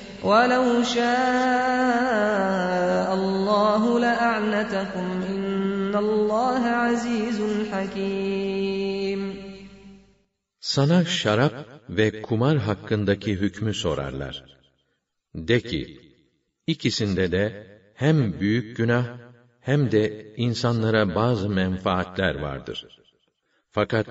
ولو 0.22 0.82
شاء 0.82 1.06
الله 3.14 3.82
لأعنتكم 4.00 5.06
إن 5.32 5.94
الله 5.96 6.62
عزيز 6.82 7.38
حكيم 7.72 9.46
Sana 10.60 11.04
şarap 11.04 11.54
ve 11.88 12.22
kumar 12.22 12.58
hakkındaki 12.58 13.32
hükmü 13.32 13.74
sorarlar. 13.74 14.44
De 15.34 15.60
ki, 15.60 16.00
ikisinde 16.66 17.32
de 17.32 17.66
hem 17.94 18.40
büyük 18.40 18.76
günah 18.76 19.06
hem 19.60 19.92
de 19.92 20.34
insanlara 20.36 21.14
bazı 21.14 21.48
menfaatler 21.48 22.34
vardır. 22.34 22.86
Fakat 23.70 24.06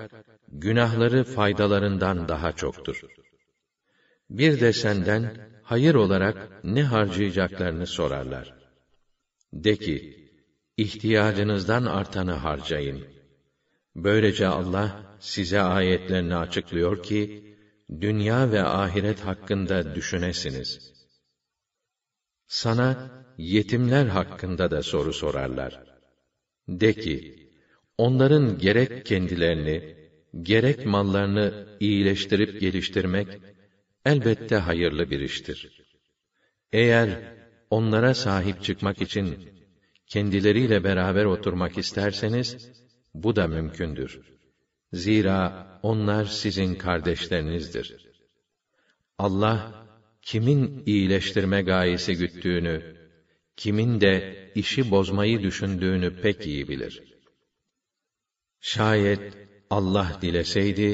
günahları 0.48 1.24
faydalarından 1.24 2.28
daha 2.28 2.52
çoktur. 2.52 3.02
Bir 4.30 4.60
de 4.60 4.72
senden 4.72 5.36
hayır 5.71 5.95
olarak 5.95 6.37
ne 6.63 6.83
harcayacaklarını 6.83 7.87
sorarlar. 7.87 8.53
De 9.53 9.75
ki, 9.75 9.95
ihtiyacınızdan 10.77 11.85
artanı 11.85 12.31
harcayın. 12.31 13.05
Böylece 13.95 14.47
Allah 14.47 15.17
size 15.19 15.61
ayetlerini 15.61 16.35
açıklıyor 16.35 17.03
ki, 17.03 17.21
dünya 18.01 18.51
ve 18.51 18.63
ahiret 18.63 19.19
hakkında 19.19 19.95
düşünesiniz. 19.95 20.93
Sana 22.47 22.89
yetimler 23.37 24.05
hakkında 24.05 24.71
da 24.71 24.83
soru 24.83 25.13
sorarlar. 25.13 25.83
De 26.67 26.93
ki, 26.93 27.15
onların 27.97 28.57
gerek 28.57 29.05
kendilerini, 29.05 29.77
gerek 30.41 30.85
mallarını 30.85 31.77
iyileştirip 31.79 32.61
geliştirmek, 32.61 33.50
elbette 34.05 34.55
hayırlı 34.55 35.09
bir 35.09 35.19
iştir. 35.19 35.81
Eğer 36.71 37.35
onlara 37.69 38.13
sahip 38.13 38.63
çıkmak 38.63 39.01
için 39.01 39.51
kendileriyle 40.07 40.83
beraber 40.83 41.25
oturmak 41.25 41.77
isterseniz, 41.77 42.71
bu 43.13 43.35
da 43.35 43.47
mümkündür. 43.47 44.21
Zira 44.93 45.79
onlar 45.83 46.25
sizin 46.25 46.75
kardeşlerinizdir. 46.75 48.07
Allah, 49.17 49.87
kimin 50.21 50.83
iyileştirme 50.85 51.61
gayesi 51.61 52.15
güttüğünü, 52.15 52.95
kimin 53.55 54.01
de 54.01 54.51
işi 54.55 54.91
bozmayı 54.91 55.43
düşündüğünü 55.43 56.21
pek 56.21 56.47
iyi 56.47 56.67
bilir. 56.67 57.03
Şayet 58.59 59.37
Allah 59.69 60.19
dileseydi, 60.21 60.89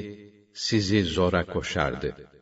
sizi 0.53 1.03
zora 1.03 1.45
koşardı. 1.45 2.36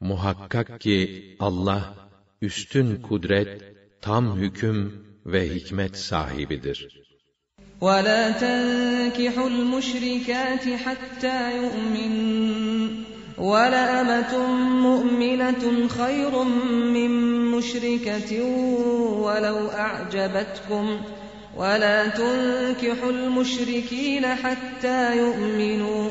Muhakkak 0.00 0.80
ki 0.80 0.96
Allah, 1.40 1.94
üstün 2.42 3.02
kudret, 3.02 3.62
tam 4.00 4.36
hüküm 4.36 5.06
ve 5.26 5.54
hikmet 5.54 5.96
sahibidir. 5.96 7.04
وَلَا 7.80 8.22
تَنكِحُوا 8.42 9.48
الْمُشْرِكَاتِ 9.54 10.64
حَتَّى 10.84 11.38
يُؤْمِنَّ 11.62 12.14
وَلَأَمَةٌ 13.38 14.32
مُؤْمِنَةٌ 14.88 15.88
خَيْرٌ 15.98 16.32
مِّن 16.96 17.12
مُّشْرِكَةٍ 17.54 18.32
وَلَوْ 19.26 19.58
أَعْجَبَتْكُمْ 19.70 21.00
وَلَا 21.56 21.98
تُنكِحُوا 22.08 23.10
الْمُشْرِكِينَ 23.10 24.24
حَتَّى 24.26 25.18
يُؤْمِنُوا 25.18 26.10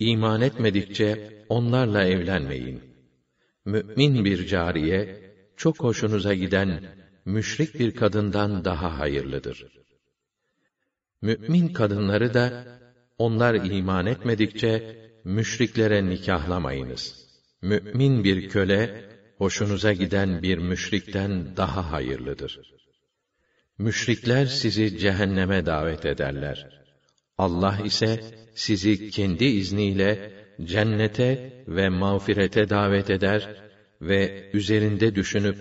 iman 0.00 0.40
etmedikçe 0.40 1.16
onlarla 1.48 2.04
evlenmeyin. 2.04 2.82
Mümin 3.64 4.24
bir 4.24 4.46
cariye, 4.46 5.08
çok 5.56 5.82
hoşunuza 5.82 6.34
giden 6.34 6.80
müşrik 7.24 7.78
bir 7.78 7.90
kadından 7.90 8.64
daha 8.64 8.98
hayırlıdır. 8.98 9.66
Mümin 11.22 11.68
kadınları 11.68 12.34
da 12.34 12.52
onlar 13.18 13.54
iman 13.54 14.06
etmedikçe 14.06 14.82
müşriklere 15.24 16.08
nikahlamayınız. 16.08 17.30
Mümin 17.62 18.24
bir 18.24 18.48
köle 18.48 18.90
hoşunuza 19.36 19.92
giden 19.92 20.42
bir 20.42 20.58
müşrikten 20.58 21.56
daha 21.56 21.92
hayırlıdır. 21.92 22.60
Müşrikler 23.78 24.46
sizi 24.46 24.98
cehenneme 24.98 25.66
davet 25.66 26.06
ederler. 26.06 26.66
Allah 27.38 27.78
ise 27.84 28.39
sizi 28.55 29.09
kendi 29.09 29.45
izniyle 29.45 30.31
cennete 30.63 31.53
ve 31.67 31.89
mağfirete 31.89 32.69
davet 32.69 33.09
eder 33.09 33.55
ve 34.01 34.49
üzerinde 34.53 35.15
düşünüp 35.15 35.57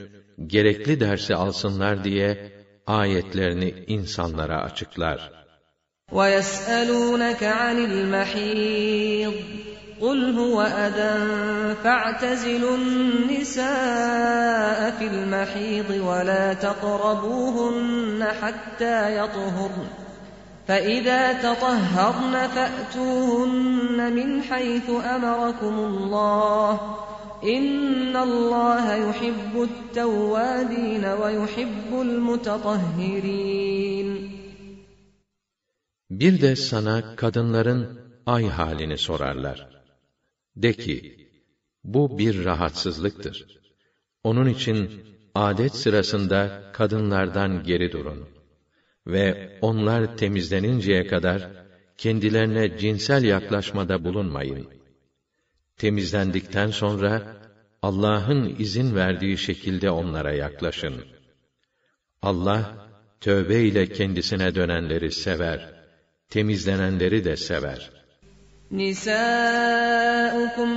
gerekli 0.46 1.00
dersi 1.00 1.34
alsınlar 1.34 2.04
diye 2.04 2.52
ayetlerini 2.86 3.74
insanlara 3.86 4.62
açıklar. 4.62 5.44
وَيَسْأَلُونَكَ 6.12 7.42
عَنِ 7.62 7.78
الْمَحِيضِ 7.90 9.34
قُلْ 10.00 10.20
هُوَ 10.40 10.58
أَذًى 10.86 11.14
فَاعْتَزِلُوا 11.84 12.76
النِّسَاءَ 12.80 14.80
فِي 14.98 15.06
الْمَحِيضِ 15.14 15.88
وَلَا 16.08 16.46
تَقْرَبُوهُنَّ 16.54 18.20
حَتَّى 18.40 18.98
يَطْهُرْنَ 19.18 19.86
فَإِذَا 20.68 21.22
تَطَهَّرْنَ 21.46 22.34
فَأْتُوهُنَّ 22.56 23.98
مِنْ 24.18 24.28
حَيْثُ 24.42 24.88
أَمَرَكُمُ 25.14 25.74
اللَّهُ 25.90 26.72
إِنَّ 27.56 28.14
اللَّهَ 28.28 28.84
يُحِبُّ 29.06 29.54
التَّوَّابِينَ 29.70 31.04
وَيُحِبُّ 31.22 31.90
الْمُتَطَهِّرِينَ 32.06 33.28
Bir 36.10 36.40
de 36.40 36.56
sana 36.56 37.16
kadınların 37.16 38.00
ay 38.26 38.48
halini 38.48 38.98
sorarlar. 38.98 39.68
De 40.56 40.72
ki, 40.72 41.28
bu 41.84 42.18
bir 42.18 42.44
rahatsızlıktır. 42.44 43.60
Onun 44.24 44.48
için 44.48 44.90
adet 45.34 45.74
sırasında 45.74 46.62
kadınlardan 46.72 47.64
geri 47.64 47.92
durun. 47.92 48.28
ve 49.07 49.57
onlar 49.61 50.17
temizleninceye 50.17 51.07
kadar 51.07 51.49
kendilerine 51.97 52.77
cinsel 52.77 53.23
yaklaşmada 53.23 54.03
bulunmayın. 54.03 54.67
Temizlendikten 55.77 56.71
sonra 56.71 57.39
Allah'ın 57.81 58.55
izin 58.59 58.95
verdiği 58.95 59.37
şekilde 59.37 59.91
onlara 59.91 60.33
yaklaşın. 60.33 61.05
Allah 62.21 62.87
tövbe 63.21 63.61
ile 63.61 63.87
kendisine 63.87 64.55
dönenleri 64.55 65.11
sever, 65.11 65.73
temizlenenleri 66.29 67.25
de 67.25 67.37
sever. 67.37 67.91
Nisaukum 68.71 69.61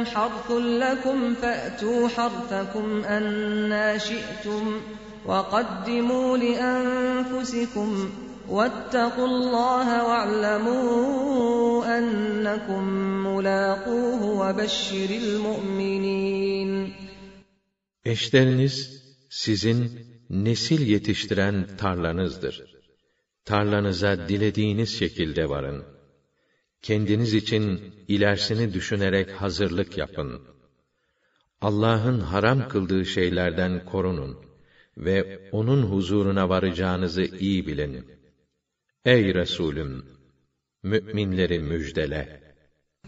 harfun 0.04 0.80
lekum 0.80 1.34
fe'tu 1.34 2.08
harfakum 2.16 3.04
enna 3.04 3.98
şi'tum. 3.98 4.82
وَقَدِّمُوا 5.25 6.37
لِأَنفُسِكُمْ 6.37 7.89
وَاتَّقُوا 8.55 9.27
اللَّهَ 9.33 9.87
وَاعْلَمُوا 10.09 11.85
أَنَّكُمْ 11.97 12.83
مُلَاقُوهُ 13.27 14.21
وَبَشِّرِ 14.41 15.09
الْمُؤْمِنِينَ 15.23 16.91
Eşleriniz 18.05 19.03
sizin 19.29 20.07
nesil 20.29 20.87
yetiştiren 20.87 21.67
tarlanızdır. 21.77 22.63
Tarlanıza 23.45 24.29
dilediğiniz 24.29 24.99
şekilde 24.99 25.49
varın 25.49 25.97
kendiniz 26.81 27.33
için 27.33 27.93
ilerisini 28.07 28.73
düşünerek 28.73 29.31
hazırlık 29.31 29.97
yapın. 29.97 30.41
Allah'ın 31.61 32.19
haram 32.19 32.67
kıldığı 32.67 33.05
şeylerden 33.05 33.85
korunun 33.85 34.37
ve 34.97 35.49
onun 35.51 35.83
huzuruna 35.83 36.49
varacağınızı 36.49 37.23
iyi 37.23 37.67
bilin. 37.67 38.05
Ey 39.05 39.33
Resulüm, 39.33 40.05
müminleri 40.83 41.59
müjdele. 41.59 42.47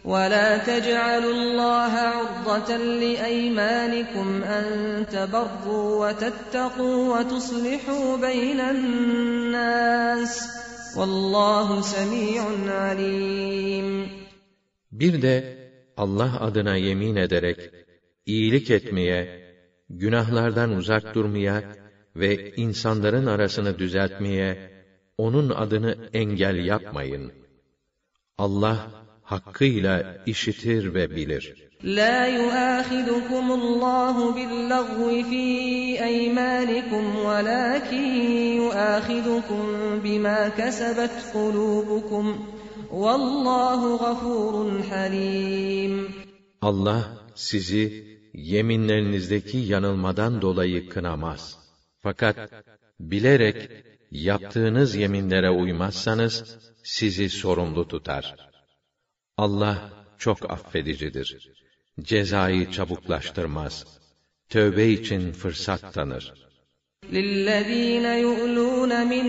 وَلَا 0.06 0.50
تَجْعَلُوا 0.70 1.36
اللّٰهَ 1.42 1.94
عُرْضَةً 2.18 2.72
لِأَيْمَانِكُمْ 3.04 4.44
أَن 4.44 4.66
تَبَرُّوا 5.16 5.90
وَتَتَّقُوا 6.02 6.99
وَتُصْلِحُوا 7.14 8.18
بَيْنَ 8.28 8.60
النَّاسِ 8.74 10.34
Vallahu 10.95 11.84
semi'un 11.84 12.68
alim. 12.68 14.10
Bir 14.91 15.22
de 15.22 15.57
Allah 15.98 16.40
adına 16.40 16.76
yemin 16.76 17.16
ederek 17.16 17.60
iyilik 18.26 18.72
etmeye, 18.72 19.43
günahlardan 19.90 20.70
uzak 20.70 21.15
durmaya 21.15 21.62
ve 22.16 22.55
insanların 22.56 23.27
arasını 23.27 23.78
düzeltmeye, 23.78 24.70
onun 25.19 25.51
adını 25.51 25.97
engel 26.12 26.65
yapmayın. 26.65 27.32
Allah 28.39 28.90
hakkıyla 29.23 30.23
işitir 30.27 30.94
ve 30.94 31.11
bilir. 31.16 31.65
La 31.85 32.27
yu'ahidukum 32.27 33.51
Allahu 33.51 34.36
bil-lagwi 34.36 35.23
fi 35.31 35.44
eymanikum 36.05 37.05
velakin 37.27 38.09
yu'ahidukum 38.56 39.66
bima 40.05 40.55
kasabet 40.56 41.32
kulubukum. 41.32 42.27
Vallahu 42.90 43.98
gafurun 43.98 44.82
halim. 44.90 46.09
Allah 46.62 47.02
sizi 47.35 48.14
yeminlerinizdeki 48.34 49.57
yanılmadan 49.57 50.41
dolayı 50.41 50.90
kınamaz. 50.90 51.60
Fakat 51.99 52.52
bilerek 52.99 53.70
yaptığınız 54.11 54.95
yeminlere 54.95 55.49
uymazsanız 55.49 56.57
sizi 56.84 57.30
sorumlu 57.30 57.88
tutar. 57.88 58.36
Allah 59.38 59.90
çok 60.18 60.52
affedicidir 60.52 61.49
cezayı 62.03 62.72
çabuklaştırmaz. 62.72 63.86
Tövbe 64.49 64.88
için 64.88 65.32
fırsat 65.32 65.94
tanır. 65.94 66.34
للذين 67.18 68.06
يؤلون 68.26 68.91
من 69.11 69.26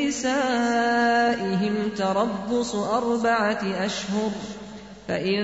نسائهم 0.00 1.74
تربص 2.00 2.72
أربعة 2.74 3.62
أشهر 3.86 4.30
فإن 5.10 5.42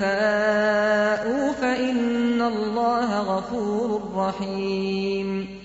فاءوا 0.00 1.52
فإن 1.52 2.40
الله 2.52 3.10
غفور 3.32 3.88
رحيم 4.22 5.62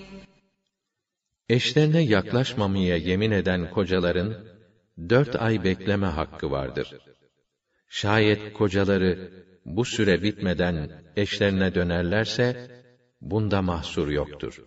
Eşlerine 1.48 2.02
yaklaşmamaya 2.02 2.96
yemin 2.96 3.30
eden 3.30 3.70
kocaların, 3.70 4.30
dört 5.08 5.36
ay 5.36 5.64
bekleme 5.64 6.06
hakkı 6.06 6.50
vardır. 6.50 6.88
Şayet 7.88 8.52
kocaları 8.52 9.30
bu 9.64 9.84
süre 9.84 10.22
bitmeden 10.22 10.90
eşlerine 11.16 11.74
dönerlerse, 11.74 12.70
bunda 13.20 13.62
mahsur 13.62 14.08
yoktur. 14.08 14.62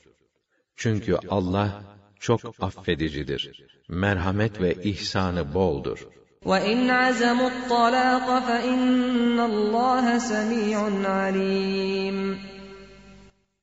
Çünkü 0.75 1.17
Allah 1.29 1.83
çok 2.19 2.41
affedicidir. 2.59 3.65
Merhamet 3.87 4.61
ve 4.61 4.73
ihsanı 4.73 5.53
boldur. 5.53 6.07
وَاِنْ 6.45 6.89
عَزَمُوا 6.89 7.49
الطَّلَاقَ 7.53 8.27
فَاِنَّ 8.47 9.39
اللّٰهَ 9.39 10.19
سَمِيعٌ 10.19 10.79
عَلِيمٌ 11.05 12.37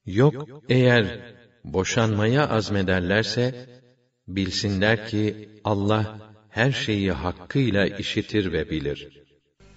Yok, 0.06 0.35
eğer 0.68 1.05
boşanmaya 1.64 2.48
azmederlerse, 2.48 3.66
bilsinler 4.28 5.09
ki 5.09 5.48
Allah 5.64 6.18
her 6.48 6.72
şeyi 6.72 7.12
hakkıyla 7.12 7.86
işitir 7.86 8.52
ve 8.52 8.70
bilir. 8.70 9.09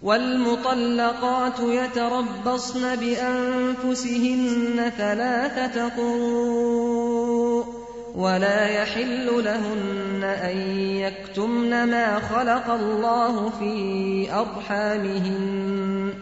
وَالْمُطَلَّقَاتُ 0.04 1.60
يَتَرَبَّصْنَ 1.80 2.84
بِأَنفُسِهِنَّ 3.02 4.78
ثَلَاثَةَ 5.00 5.90
قُرُوءٍ 5.98 7.75
وَلَا 8.17 8.69
يَحِلُّ 8.69 9.45
لَهُنَّ 9.45 10.25
أَن 10.25 10.57
يَكْتُمْنَ 10.79 11.71
مَا 11.71 12.21
خَلَقَ 12.21 12.71
اللَّهُ 12.71 13.51
فِي 13.51 14.29
أَرْحَامِهِنَّ. 14.33 16.13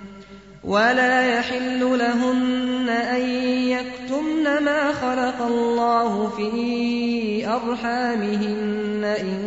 ولا 0.65 1.39
يحل 1.39 1.81
لهن 1.81 2.89
أن 2.89 3.21
يكتمن 3.49 4.65
ما 4.65 4.93
خلق 4.93 5.43
الله 5.47 6.29
في 6.29 7.49
أرحامهن. 7.49 9.15
إن 9.21 9.39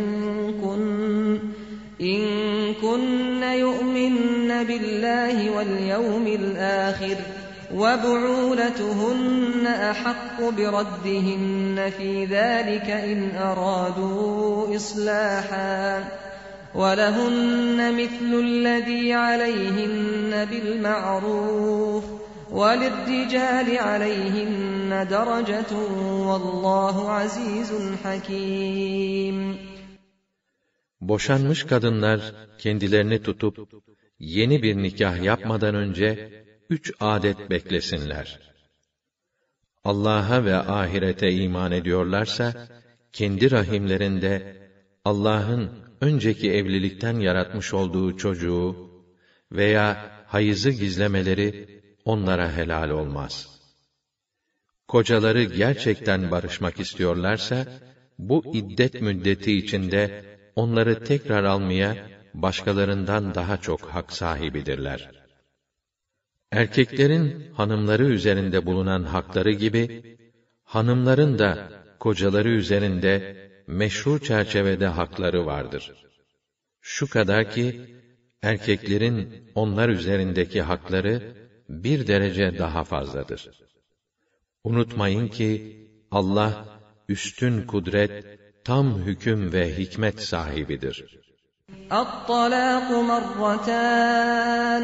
كن 0.64 1.38
إن 2.00 2.20
كن 2.82 3.42
يؤمن 3.42 4.64
بالله 4.64 5.56
واليوم 5.56 6.26
الآخر. 6.26 7.16
وبعولتهن 7.73 9.67
أحق 9.67 10.41
بردهن 10.41 11.91
في 11.97 12.25
ذلك 12.25 12.89
إن 12.89 13.35
أرادوا 13.35 14.75
إصلاحا 14.75 16.03
ولهن 16.75 17.77
مثل 18.01 18.31
الذي 18.39 19.13
عليهن 19.13 20.45
بالمعروف 20.45 22.03
وللرجال 22.51 23.77
عليهن 23.77 25.07
درجة 25.09 25.73
والله 26.27 27.11
عزيز 27.11 27.71
حكيم 28.03 29.57
Boşanmış 31.01 31.63
kadınlar 31.63 32.19
kendilerini 32.57 33.23
tutup 33.23 33.55
yeni 34.19 34.63
bir 34.63 34.75
nikah 34.75 35.23
yapmadan 35.23 35.75
önce 35.75 36.29
üç 36.70 36.92
adet 37.00 37.50
beklesinler. 37.50 38.40
Allah'a 39.84 40.44
ve 40.44 40.56
ahirete 40.56 41.32
iman 41.32 41.72
ediyorlarsa 41.72 42.68
kendi 43.12 43.50
rahimlerinde 43.50 44.56
Allah'ın 45.04 45.70
önceki 46.00 46.52
evlilikten 46.52 47.18
yaratmış 47.18 47.74
olduğu 47.74 48.16
çocuğu 48.16 48.90
veya 49.52 50.10
hayızı 50.26 50.70
gizlemeleri 50.70 51.80
onlara 52.04 52.56
helal 52.56 52.90
olmaz. 52.90 53.58
Kocaları 54.88 55.44
gerçekten 55.44 56.30
barışmak 56.30 56.80
istiyorlarsa 56.80 57.66
bu 58.18 58.54
iddet 58.54 59.02
müddeti 59.02 59.58
içinde 59.58 60.24
onları 60.56 61.04
tekrar 61.04 61.44
almaya 61.44 62.08
başkalarından 62.34 63.34
daha 63.34 63.56
çok 63.56 63.80
hak 63.80 64.12
sahibidirler. 64.12 65.17
Erkeklerin 66.51 67.53
hanımları 67.53 68.05
üzerinde 68.05 68.65
bulunan 68.65 69.03
hakları 69.03 69.51
gibi 69.51 70.17
hanımların 70.63 71.39
da 71.39 71.69
kocaları 71.99 72.49
üzerinde 72.49 73.15
meşru 73.67 74.19
çerçevede 74.19 74.87
hakları 74.87 75.45
vardır. 75.45 75.93
Şu 76.81 77.09
kadar 77.09 77.51
ki 77.51 77.81
erkeklerin 78.41 79.51
onlar 79.55 79.89
üzerindeki 79.89 80.61
hakları 80.61 81.35
bir 81.69 82.07
derece 82.07 82.57
daha 82.57 82.83
fazladır. 82.83 83.49
Unutmayın 84.63 85.27
ki 85.27 85.77
Allah 86.11 86.65
üstün 87.09 87.67
kudret, 87.67 88.39
tam 88.63 88.99
hüküm 88.99 89.53
ve 89.53 89.77
hikmet 89.77 90.21
sahibidir. 90.21 91.23
الطلاق 91.91 92.87
مرتان 93.11 94.83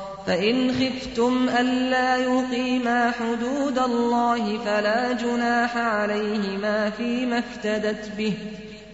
فإن 0.31 0.71
خفتم 0.71 1.49
ألا 1.49 2.17
يقيما 2.17 3.11
حدود 3.11 3.77
الله 3.79 4.57
فلا 4.57 5.11
جناح 5.11 5.77
عليهما 5.77 6.89
فيما 6.89 7.39
افتدت 7.39 8.11
به. 8.17 8.33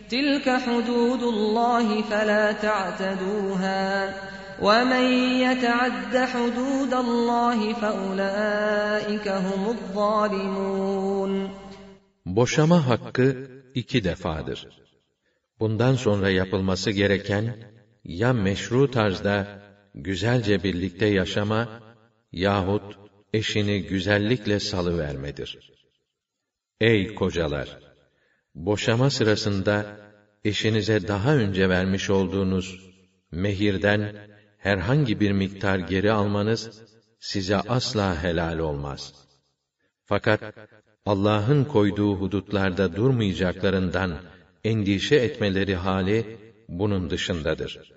تلك 0.09 0.49
حدود 0.49 1.23
الله 1.23 2.01
فلا 2.01 2.51
تعتدوها. 2.51 4.13
ومن 4.61 5.05
يتعد 5.45 6.17
حدود 6.17 6.93
الله 6.93 7.73
فأولئك 7.73 9.27
هم 9.27 9.75
الظالمون. 9.75 11.49
Boşama 12.25 12.87
hakkı 12.87 13.47
iki 13.75 14.03
defadır. 14.03 14.67
Bundan 15.59 15.95
sonra 15.95 16.29
yapılması 16.29 16.91
gereken 16.91 17.55
ya 18.03 18.33
meşru 18.33 18.91
tarzda 18.91 19.66
güzelce 20.03 20.63
birlikte 20.63 21.05
yaşama 21.05 21.81
yahut 22.31 22.99
eşini 23.33 23.83
güzellikle 23.83 24.59
salıvermedir. 24.59 25.71
Ey 26.81 27.15
kocalar! 27.15 27.79
Boşama 28.55 29.09
sırasında 29.09 29.99
eşinize 30.43 31.07
daha 31.07 31.35
önce 31.35 31.69
vermiş 31.69 32.09
olduğunuz 32.09 32.87
mehirden 33.31 34.15
herhangi 34.57 35.19
bir 35.19 35.31
miktar 35.31 35.79
geri 35.79 36.11
almanız 36.11 36.81
size 37.19 37.55
asla 37.55 38.23
helal 38.23 38.59
olmaz. 38.59 39.13
Fakat 40.05 40.41
Allah'ın 41.05 41.63
koyduğu 41.63 42.15
hudutlarda 42.15 42.95
durmayacaklarından 42.95 44.17
endişe 44.63 45.15
etmeleri 45.15 45.75
hali 45.75 46.37
bunun 46.67 47.09
dışındadır. 47.09 47.96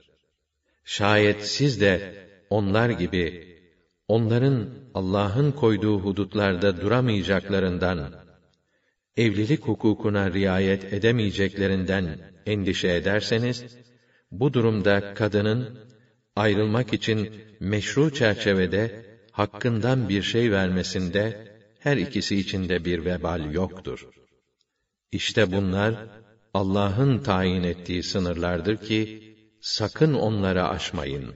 Şayet 0.97 1.47
siz 1.47 1.81
de 1.81 2.15
onlar 2.51 2.91
gibi 2.91 3.57
onların 4.09 4.69
Allah'ın 4.95 5.53
koyduğu 5.53 6.01
hudutlarda 6.01 6.81
duramayacaklarından 6.81 8.15
evlilik 9.17 9.63
hukukuna 9.63 10.33
riayet 10.33 10.93
edemeyeceklerinden 10.93 12.19
endişe 12.47 12.89
ederseniz 12.89 13.65
bu 14.31 14.53
durumda 14.55 15.15
kadının 15.15 15.79
ayrılmak 16.37 16.93
için 16.93 17.31
meşru 17.61 18.15
çerçevede 18.15 19.07
hakkından 19.31 20.09
bir 20.09 20.23
şey 20.23 20.53
vermesinde 20.53 21.49
her 21.79 21.97
ikisi 21.97 22.37
içinde 22.37 22.85
bir 22.85 23.05
vebal 23.05 23.53
yoktur. 23.53 24.09
İşte 25.13 25.53
bunlar 25.53 25.95
Allah'ın 26.55 27.19
tayin 27.19 27.63
ettiği 27.63 28.03
sınırlardır 28.03 28.77
ki 28.77 29.30
sakın 29.62 30.14
onları 30.14 30.68
aşmayın. 30.68 31.36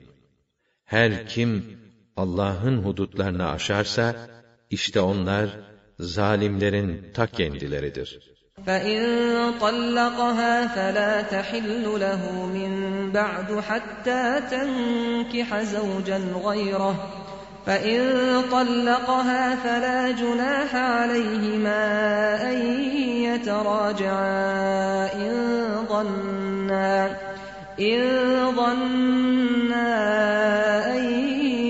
Her 0.84 1.26
kim 1.26 1.80
Allah'ın 2.16 2.76
hudutlarını 2.82 3.50
aşarsa 3.50 4.16
işte 4.70 5.00
onlar 5.00 5.48
zalimlerin 5.98 7.12
ta 7.14 7.26
kendileridir. 7.26 8.30
فإن 8.66 9.00
طلقها 9.60 10.54
فلا 10.66 11.22
تحل 11.22 11.84
له 12.00 12.22
من 12.56 12.72
بعد 13.12 13.60
حتى 13.60 14.40
تنكح 14.50 15.62
زوجا 15.62 16.20
غيره 16.44 16.94
فإن 17.66 18.00
طلقها 18.50 19.56
فلا 19.56 20.10
جناح 20.10 20.74
عليهما 20.74 21.82
أن 22.50 22.58
يتراجعا 23.28 24.34
إن 25.14 25.34
ظنا 25.88 27.16
إن 27.80 28.00
ظنا 28.56 29.92
أن 30.96 31.04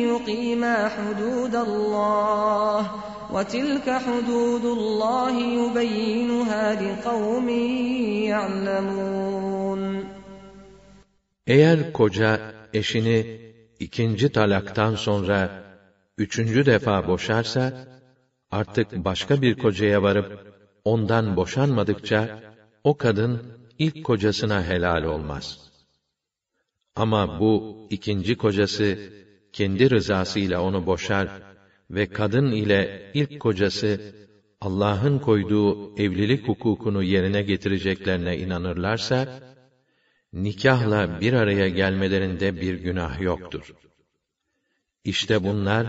يقيما 0.08 0.88
حدود 0.88 1.54
الله 1.54 2.90
وتلك 3.32 3.90
حدود 3.90 4.64
الله 4.64 5.34
يبينها 5.40 6.64
لقوم 6.82 7.48
يعلمون 8.28 10.04
Eğer 11.46 11.92
koca 11.92 12.40
eşini 12.74 13.40
ikinci 13.80 14.32
talaktan 14.32 14.94
sonra 14.94 15.50
üçüncü 16.18 16.66
defa 16.66 17.08
boşarsa, 17.08 17.72
artık 18.50 19.04
başka 19.04 19.42
bir 19.42 19.58
kocaya 19.58 20.02
varıp, 20.02 20.54
ondan 20.84 21.36
boşanmadıkça, 21.36 22.40
o 22.84 22.96
kadın 22.96 23.42
ilk 23.78 24.04
kocasına 24.04 24.64
helal 24.64 25.02
olmaz. 25.04 25.70
Ama 26.95 27.39
bu 27.39 27.87
ikinci 27.89 28.37
kocası, 28.37 28.99
kendi 29.53 29.89
rızasıyla 29.89 30.61
onu 30.61 30.85
boşar 30.85 31.29
ve 31.91 32.09
kadın 32.09 32.51
ile 32.51 33.11
ilk 33.13 33.39
kocası, 33.39 34.01
Allah'ın 34.61 35.19
koyduğu 35.19 35.97
evlilik 35.97 36.47
hukukunu 36.47 37.03
yerine 37.03 37.41
getireceklerine 37.41 38.37
inanırlarsa, 38.37 39.39
nikahla 40.33 41.21
bir 41.21 41.33
araya 41.33 41.69
gelmelerinde 41.69 42.61
bir 42.61 42.73
günah 42.73 43.21
yoktur. 43.21 43.75
İşte 45.03 45.43
bunlar 45.43 45.87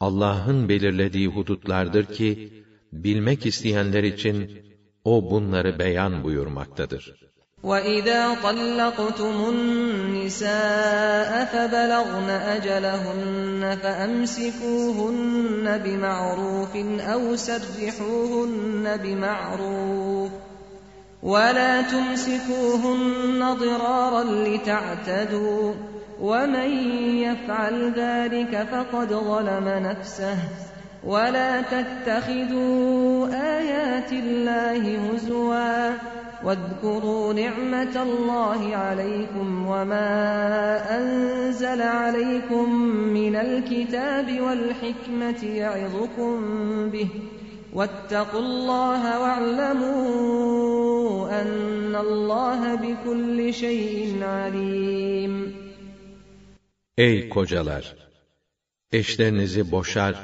Allah'ın 0.00 0.68
belirlediği 0.68 1.28
hudutlardır 1.28 2.04
ki 2.04 2.52
bilmek 2.92 3.46
isteyenler 3.46 4.02
için 4.02 4.62
o 5.04 5.30
bunları 5.30 5.78
beyan 5.78 6.24
buyurmaktadır. 6.24 7.29
وَإِذَا 7.62 8.34
طَلَّقْتُمُ 8.42 9.36
النِّسَاءَ 9.48 11.44
فَبَلَغْنَ 11.52 12.30
أَجَلَهُنَّ 12.30 13.78
فَأَمْسِكُوهُنَّ 13.82 15.78
بِمَعْرُوفٍ 15.84 16.76
أَوْ 17.00 17.36
سَرِّحُوهُنَّ 17.36 18.96
بِمَعْرُوفٍ 19.02 20.30
وَلَا 21.22 21.82
تُمْسِكُوهُنَّ 21.82 23.54
ضِرَارًا 23.60 24.24
لِتَعْتَدُوا 24.24 25.74
وَمَن 26.20 26.70
يَفْعَلْ 27.28 27.92
ذَلِكَ 27.92 28.68
فَقَدْ 28.72 29.08
ظَلَمَ 29.12 29.68
نَفْسَهُ 29.68 30.36
وَلَا 31.04 31.60
تَتَّخِذُوا 31.60 33.26
آيَاتِ 33.58 34.12
اللَّهِ 34.12 34.98
هُزُوًا 35.12 36.19
واذكروا 36.43 37.33
نعمة 37.33 38.03
الله 38.03 38.75
عليكم 38.75 39.67
وما 39.67 40.07
أنزل 40.97 41.81
عليكم 41.81 42.75
من 43.13 43.35
الكتاب 43.35 44.41
والحكمة 44.41 45.43
يعظكم 45.43 46.35
به 46.89 47.07
واتقوا 47.73 48.39
الله 48.39 49.19
واعلموا 49.21 50.45
أن 51.41 51.95
الله 51.95 52.75
بكل 52.75 53.53
شيء 53.53 54.23
عليم 54.23 55.65
Ey 56.97 57.29
kocalar! 57.29 57.95
Eşlerinizi 58.91 59.71
boşar, 59.71 60.15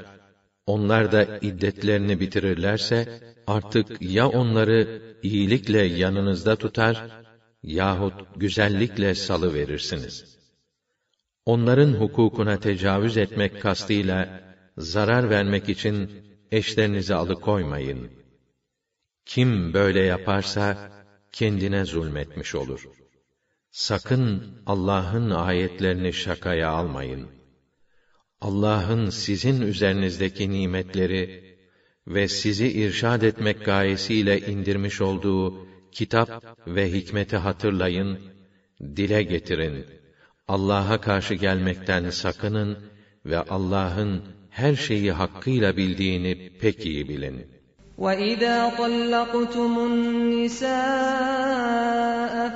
onlar 0.65 1.11
da 1.11 1.37
iddetlerini 1.41 2.19
bitirirlerse, 2.19 3.07
artık 3.46 4.02
ya 4.02 4.28
onları 4.28 5.02
iyilikle 5.22 5.82
yanınızda 5.82 6.56
tutar, 6.56 7.06
yahut 7.62 8.14
güzellikle 8.36 9.14
salı 9.14 9.54
verirsiniz. 9.54 10.36
Onların 11.46 11.92
hukukuna 11.92 12.60
tecavüz 12.60 13.16
etmek 13.16 13.62
kastıyla, 13.62 14.40
zarar 14.78 15.30
vermek 15.30 15.68
için 15.68 16.10
eşlerinizi 16.50 17.14
alıkoymayın. 17.14 18.10
Kim 19.26 19.74
böyle 19.74 20.00
yaparsa, 20.00 20.92
kendine 21.32 21.84
zulmetmiş 21.84 22.54
olur. 22.54 22.88
Sakın 23.70 24.44
Allah'ın 24.66 25.30
ayetlerini 25.30 26.12
şakaya 26.12 26.70
almayın. 26.70 27.26
Allah'ın 28.40 29.10
sizin 29.10 29.60
üzerinizdeki 29.60 30.50
nimetleri 30.50 31.45
ve 32.07 32.27
sizi 32.27 32.67
irşad 32.67 33.21
etmek 33.21 33.65
gayesiyle 33.65 34.39
indirmiş 34.39 35.01
olduğu 35.01 35.67
kitap 35.91 36.43
ve 36.67 36.91
hikmeti 36.91 37.37
hatırlayın, 37.37 38.19
dile 38.81 39.23
getirin. 39.23 39.85
Allah'a 40.47 41.01
karşı 41.01 41.33
gelmekten 41.33 42.09
sakının 42.09 42.77
ve 43.25 43.39
Allah'ın 43.39 44.21
her 44.49 44.75
şeyi 44.75 45.11
hakkıyla 45.11 45.77
bildiğini 45.77 46.51
pek 46.61 46.85
iyi 46.85 47.09
bilin. 47.09 47.47
وَإِذَا 47.99 48.57
طَلَّقْتُمُ 48.81 49.73
النِّسَاءَ 49.91 50.71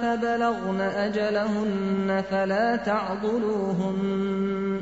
فَبَلَغْنَ 0.01 0.79
أَجَلَهُنَّ 1.05 2.09
فَلَا 2.31 2.67
تَعْضُلُوهُنَّ 2.89 4.81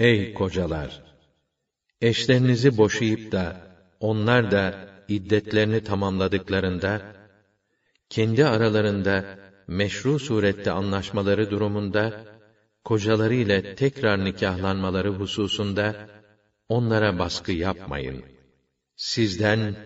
Ey 0.00 0.34
kocalar! 0.34 1.02
Eşlerinizi 2.00 2.78
boşayıp 2.78 3.32
da, 3.32 3.44
onlar 4.00 4.50
da 4.50 4.88
iddetlerini 5.08 5.80
tamamladıklarında, 5.84 7.02
kendi 8.10 8.44
aralarında 8.44 9.24
meşru 9.68 10.18
surette 10.18 10.70
anlaşmaları 10.70 11.50
durumunda, 11.50 12.26
kocaları 12.84 13.34
ile 13.34 13.74
tekrar 13.74 14.24
nikahlanmaları 14.24 15.08
hususunda, 15.08 15.94
onlara 16.68 17.18
baskı 17.18 17.52
yapmayın. 17.52 18.24
Sizden, 18.96 19.76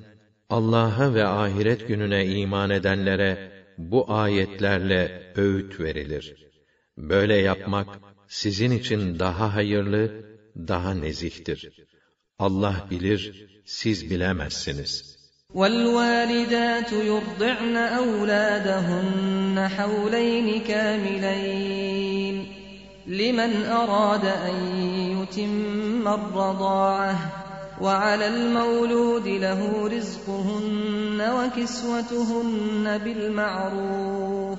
Allah'a 0.50 1.14
ve 1.14 1.24
ahiret 1.24 1.88
gününe 1.88 2.26
iman 2.26 2.70
edenlere, 2.70 3.50
bu 3.78 4.12
ayetlerle 4.12 5.32
öğüt 5.36 5.80
verilir. 5.80 6.34
Böyle 6.96 7.36
yapmak, 7.36 7.86
sizin 8.28 8.70
için 8.70 9.18
daha 9.18 9.54
hayırlı, 9.54 10.24
daha 10.56 10.94
nezihtir. 10.94 11.70
Allah 12.38 12.86
bilir, 12.90 13.48
siz 13.64 14.10
bilemezsiniz. 14.10 15.14
وَالْوَالِدَاتُ 15.54 16.90
يُرْضِعْنَ 16.92 17.76
أَوْلَادَهُنَّ 18.00 19.56
حَوْلَيْنِ 19.76 20.48
كَامِلَيْنِ 20.70 22.36
لِمَنْ 23.06 23.52
أَرَادَ 23.80 24.24
أَنْ 24.48 24.56
يُتِمَّ 25.16 26.08
الرَّضَاعَةَ 26.08 27.16
وَعَلَى 27.80 28.26
الْمَوْلُودِ 28.26 29.26
لَهُ 29.28 29.88
رِزْقُهُنَّ 29.88 31.20
وَكِسْوَتُهُنَّ 31.38 32.98
بِالْمَعْرُوفِ 32.98 34.58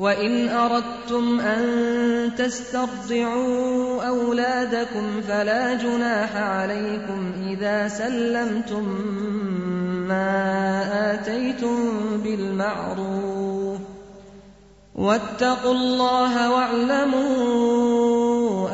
وَإِنْ 0.00 0.48
أَرَدْتُمْ 0.48 1.40
أَنْ 1.40 1.64
تَسْتَرْضِعُوا 2.36 4.02
أَوْلَادَكُمْ 4.08 5.20
فَلَا 5.20 5.74
جُنَاحَ 5.74 6.36
عَلَيْكُمْ 6.36 7.32
إِذَا 7.48 7.88
سَلَّمْتُمْ 7.88 8.84
مَا 10.08 10.32
آتَيْتُمْ 11.14 11.76
بِالْمَعْرُوفِ 12.24 13.80
وَاتَّقُوا 14.94 15.74
اللَّهَ 15.74 16.34
وَاعْلَمُوا 16.54 17.26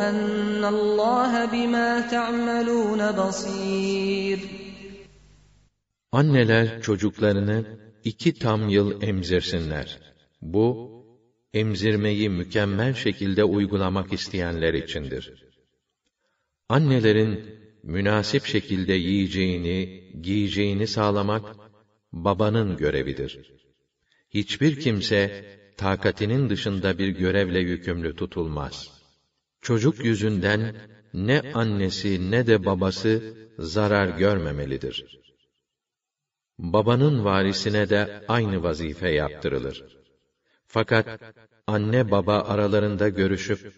أَنَّ 0.09 0.65
اللَّهَ 0.65 1.45
بِمَا 1.45 2.01
تَعْمَلُونَ 2.01 3.13
بَصِيرٌ 3.13 4.39
Anneler 6.13 6.83
çocuklarını 6.83 7.65
iki 8.05 8.35
tam 8.35 8.69
yıl 8.69 9.03
emzirsinler. 9.03 9.99
Bu, 10.43 10.96
emzirmeyi 11.60 12.30
mükemmel 12.30 12.94
şekilde 12.94 13.44
uygulamak 13.44 14.14
isteyenler 14.14 14.74
içindir. 14.74 15.24
Annelerin 16.70 17.32
münasip 17.84 18.46
şekilde 18.46 18.94
yiyeceğini, 18.94 20.12
giyeceğini 20.22 20.88
sağlamak 20.88 21.46
babanın 22.12 22.78
görevidir. 22.78 23.32
Hiçbir 24.30 24.80
kimse 24.80 25.46
takatinin 25.78 26.50
dışında 26.50 26.98
bir 26.98 27.08
görevle 27.08 27.60
yükümlü 27.60 28.16
tutulmaz. 28.16 28.76
Çocuk 29.62 30.06
yüzünden 30.06 30.76
ne 31.14 31.42
annesi 31.54 32.32
ne 32.32 32.48
de 32.48 32.66
babası 32.66 33.34
zarar 33.60 34.18
görmemelidir. 34.18 35.20
Babanın 36.60 37.26
varisine 37.26 37.90
de 37.90 38.26
aynı 38.28 38.64
vazife 38.64 39.10
yaptırılır. 39.10 39.84
Fakat 40.68 41.22
anne 41.68 42.12
baba 42.12 42.42
aralarında 42.42 43.10
görüşüp 43.10 43.74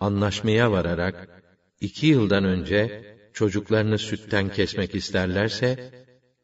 anlaşmaya 0.00 0.72
vararak 0.72 1.42
iki 1.80 2.06
yıldan 2.06 2.44
önce 2.44 3.04
çocuklarını 3.32 3.98
sütten 3.98 4.48
kesmek 4.48 4.94
isterlerse 4.94 5.90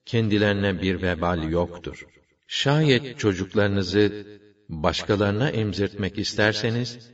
kendilerine 0.05 0.83
bir 0.83 1.03
vebal 1.03 1.51
yoktur. 1.51 2.07
Şayet 2.47 3.19
çocuklarınızı 3.19 4.27
başkalarına 4.69 5.51
emzirtmek 5.51 6.19
isterseniz 6.19 7.11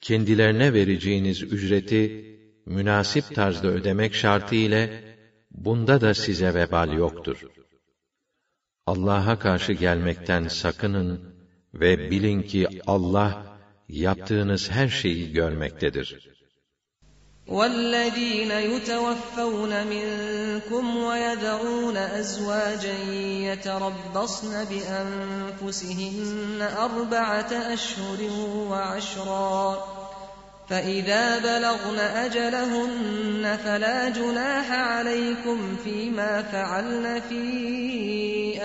kendilerine 0.00 0.72
vereceğiniz 0.72 1.42
ücreti 1.42 2.32
münasip 2.66 3.34
tarzda 3.34 3.68
ödemek 3.68 4.14
şartı 4.14 4.54
ile 4.54 5.04
bunda 5.50 6.00
da 6.00 6.14
size 6.14 6.54
vebal 6.54 6.92
yoktur. 6.92 7.46
Allah'a 8.86 9.38
karşı 9.38 9.72
gelmekten 9.72 10.48
sakının 10.48 11.31
ve 11.73 12.11
bilin 12.11 12.41
ki 12.41 12.67
Allah 12.87 13.57
yaptığınız 13.89 14.71
her 14.71 14.87
şeyi 14.87 15.31
görmektedir. 15.33 16.37
وَالَّذ۪ينَ 17.47 18.51
يُتَوَفَّوْنَ 18.71 19.73
مِنْكُمْ 19.93 20.85
وَيَذَرُونَ 21.07 21.97
أَزْوَاجًا 22.21 22.97
يَتَرَبَّصْنَ 23.49 24.53
بِأَنفُسِهِنَّ 24.71 26.61
أَرْبَعَةَ 26.61 27.51
أَشْهُرٍ 27.75 28.19
وَعَشْرًا 28.71 30.00
فَإِذَا 30.71 31.39
بَلَغْنَ 31.39 31.99
أَجَلَهُنَّ 31.99 33.57
فَلَا 33.65 34.09
جُنَاحَ 34.09 34.71
عَلَيْكُمْ 34.71 35.75
فِيمَا 35.83 36.41
فَعَلْنَ 36.41 37.19
فِي 37.29 37.45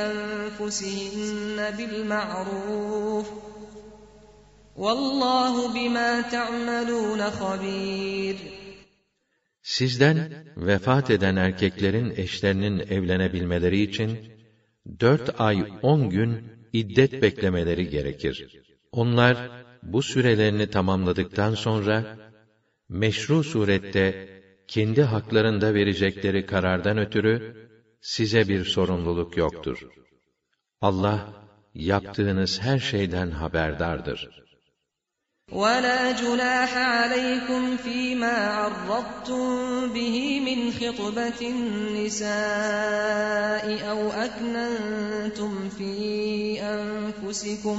أَنفُسِهِنَّ 0.09 1.59
بِالْمَعْرُوفِ 1.79 3.27
وَاللّٰهُ 4.77 5.55
بِمَا 5.75 6.21
تَعْمَلُونَ 6.21 7.31
خَبِيرٌ 7.31 8.37
Sizden 9.63 10.47
vefat 10.57 11.11
eden 11.11 11.37
erkeklerin 11.37 12.13
eşlerinin 12.17 12.79
evlenebilmeleri 12.79 13.83
için 13.83 14.19
dört 15.01 15.41
ay 15.41 15.65
on 15.83 16.11
gün 16.11 16.45
iddet 16.73 17.23
beklemeleri 17.23 17.89
gerekir. 17.91 18.63
Onlar 18.93 19.56
bu 19.87 20.03
sürelerini 20.03 20.71
tamamladıktan 20.71 21.55
sonra 21.55 22.19
meşru 22.89 23.45
surette 23.45 24.29
kendi 24.69 25.03
haklarında 25.03 25.75
verecekleri 25.75 26.47
karardan 26.47 26.99
ötürü 26.99 27.35
size 28.01 28.49
bir 28.49 28.65
sorumluluk 28.65 29.37
yoktur. 29.37 29.79
Allah 30.81 31.33
yaptığınız 31.75 32.61
her 32.61 32.79
şeyden 32.79 33.31
haberdardır. 33.31 34.43
وَلَا 35.51 36.13
جُنَاحَ 36.23 36.71
عَلَيْكُمْ 36.77 37.63
فِيمَا 37.77 38.37
عَرَّضْتُمْ 38.59 39.45
بِهِ 39.95 40.17
مِنْ 40.49 40.61
خِطْبَةِ 40.79 41.41
النِّسَاءِ 41.55 42.25
أَوْ 43.93 44.01
أَكْنَنْتُمْ 44.27 45.53
فِي 45.77 45.95
أَنفُسِكُمْ 46.75 47.79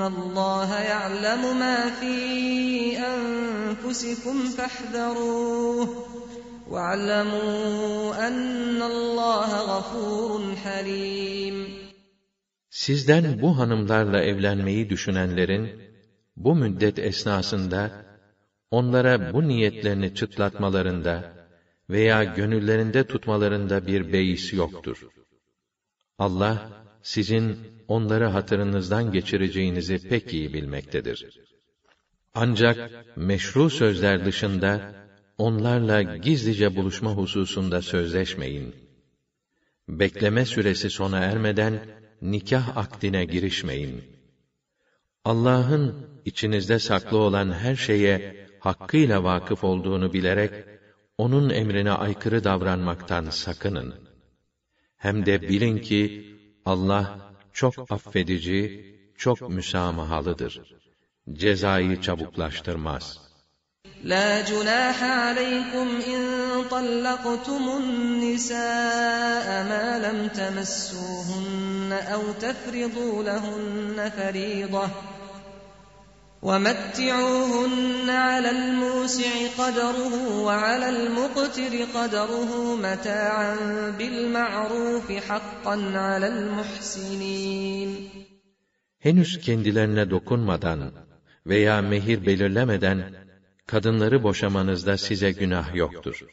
اللَّهَ 0.00 0.80
يَعْلَمُ 0.92 1.42
مَا 1.58 1.90
فِي 2.00 2.16
أَنفُسِكُمْ 2.98 4.36
فَاحْذَرُوهُ 4.56 5.88
وَاعْلَمُوا 6.72 8.28
أَنَّ 8.28 8.80
اللَّهَ 8.92 9.50
غَفُورٌ 9.72 10.54
حَلِيمٌ 10.64 11.56
Sizden 12.70 13.42
bu 13.42 13.58
hanımlarla 13.58 14.20
evlenmeyi 14.22 14.90
düşünenlerin, 14.90 15.82
bu 16.36 16.54
müddet 16.54 16.98
esnasında, 16.98 18.04
onlara 18.70 19.34
bu 19.34 19.48
niyetlerini 19.48 20.14
çıtlatmalarında 20.14 21.32
veya 21.90 22.24
gönüllerinde 22.24 23.06
tutmalarında 23.06 23.86
bir 23.86 24.12
beis 24.12 24.52
yoktur. 24.52 25.08
Allah, 26.18 26.70
sizin 27.02 27.58
onları 27.89 28.25
hatırınızdan 28.25 29.11
geçireceğinizi 29.11 30.09
pek 30.09 30.33
iyi 30.33 30.53
bilmektedir. 30.53 31.39
Ancak 32.33 32.77
meşru 33.15 33.69
sözler 33.69 34.25
dışında, 34.25 34.93
onlarla 35.37 36.01
gizlice 36.01 36.75
buluşma 36.75 37.11
hususunda 37.11 37.81
sözleşmeyin. 37.81 38.75
Bekleme 39.89 40.45
süresi 40.45 40.89
sona 40.89 41.19
ermeden, 41.19 41.85
nikah 42.21 42.77
akdine 42.77 43.25
girişmeyin. 43.25 44.03
Allah'ın 45.25 46.07
içinizde 46.25 46.79
saklı 46.79 47.17
olan 47.17 47.51
her 47.51 47.75
şeye 47.75 48.47
hakkıyla 48.59 49.23
vakıf 49.23 49.63
olduğunu 49.63 50.13
bilerek, 50.13 50.51
onun 51.17 51.49
emrine 51.49 51.91
aykırı 51.91 52.43
davranmaktan 52.43 53.29
sakının. 53.29 53.93
Hem 54.97 55.25
de 55.25 55.41
bilin 55.41 55.77
ki, 55.77 56.25
Allah 56.65 57.28
çok 57.58 57.92
affedici, 57.92 58.94
çok 59.18 59.48
müsamahalıdır. 59.48 60.60
Cezayı 61.32 62.00
çabuklaştırmaz.'' 62.00 63.24
لا 64.04 64.40
جناح 64.40 65.02
عليكم 65.02 65.88
إن 66.12 66.22
طلقتم 66.70 67.64
النساء 67.82 69.46
ما 69.70 69.98
لم 69.98 70.28
تمسوهن 70.28 71.92
أو 71.92 72.32
تفرضوا 72.32 73.22
لهن 73.22 74.10
فريضة 74.16 74.88
ومتعوهن 76.48 78.08
على 78.10 78.50
الموسع 78.50 79.32
قدره 79.58 80.14
وعلى 80.46 80.88
المقتر 80.88 81.72
قدره 81.94 82.76
متاعا 82.76 83.56
بالمعروف 83.98 85.12
حقا 85.12 85.76
على 85.94 86.26
المحسنين 86.28 87.90
Henüz 88.98 89.40
kendilerine 89.40 90.10
dokunmadan 90.10 90.92
veya 91.46 91.82
mehir 91.82 92.26
belirlemeden 92.26 93.14
kadınları 93.66 94.22
boşamanızda 94.22 94.96
size 94.96 95.30
günah 95.32 95.74
yoktur. 95.74 96.26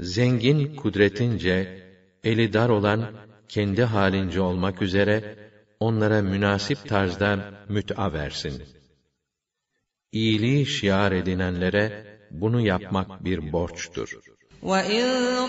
Zengin 0.00 0.76
kudretince, 0.76 1.56
eli 2.24 2.52
dar 2.52 2.68
olan 2.68 3.00
kendi 3.48 3.82
halince 3.82 4.40
olmak 4.40 4.82
üzere 4.82 5.36
onlara 5.80 6.22
münasip 6.22 6.88
tarzda 6.88 7.54
müt'a 7.68 8.12
versin. 8.12 8.62
iyiliği 10.14 10.66
şiar 10.66 11.12
edinenlere 11.12 12.18
bunu 12.30 12.60
yapmak 12.60 13.24
bir 13.24 13.52
borçtur. 13.52 14.10
وَإِن 14.62 15.06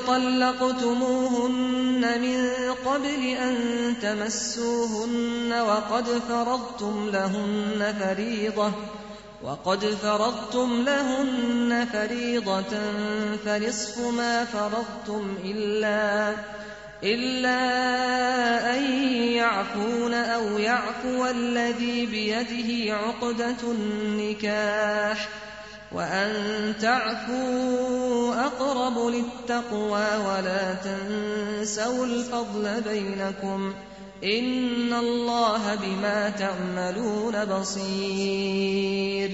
طَلَّقْتُمُوهُنَّ 0.07 2.03
مِن 2.25 2.39
قَبْلِ 2.87 3.23
أَن 3.45 3.55
تَمَسُّوهُنَّ 4.03 5.51
وَقَدْ 5.69 6.07
فَرَضْتُمْ 6.29 6.95
لَهُنَّ 7.15 7.81
فَرِيضَةً 7.99 8.71
وَقَدْ 9.43 9.85
فَرَضْتُمْ 10.03 10.69
لَهُنَّ 10.89 11.71
فَرِيضَةً 11.93 12.73
فَنِصْفُ 13.45 13.95
مَا 13.99 14.45
فَرَضْتُمْ 14.45 15.37
إِلَّا 15.43 16.35
إِلَّا 17.04 17.60
أَن 18.76 18.82
يَعْفُونَ 19.36 20.14
أَوْ 20.14 20.58
يَعْفُوَ 20.58 21.26
الَّذِي 21.26 22.06
بِيَدِهِ 22.06 22.94
عُقْدَةُ 22.94 23.60
النِّكَاحِ 23.62 25.28
وَأَن 25.92 26.30
تَعْفُوا 26.80 28.34
أَقْرَبُ 28.48 28.96
لِلتَّقْوَى 29.14 30.08
وَلَا 30.28 30.74
تَنسَوُا 30.74 32.06
الْفَضْلَ 32.06 32.64
بَيْنَكُمْ 32.90 33.74
إِنَّ 34.24 34.92
اللَّهَ 34.92 35.74
بِمَا 35.74 36.30
تَعْمَلُونَ 36.30 37.44
بَصِيرٌ. 37.44 39.30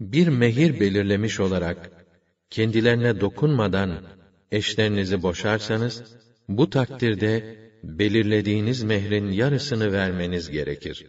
Bir 0.00 0.28
mehir 0.28 0.80
belirlemiş 0.80 1.40
olarak 1.40 1.90
kendilerine 2.50 3.20
dokunmadan 3.20 3.90
eşlerinizi 4.52 5.22
boşarsanız 5.22 6.16
bu 6.48 6.70
takdirde 6.70 7.58
belirlediğiniz 7.82 8.82
mehrin 8.82 9.32
yarısını 9.32 9.92
vermeniz 9.92 10.50
gerekir. 10.50 11.06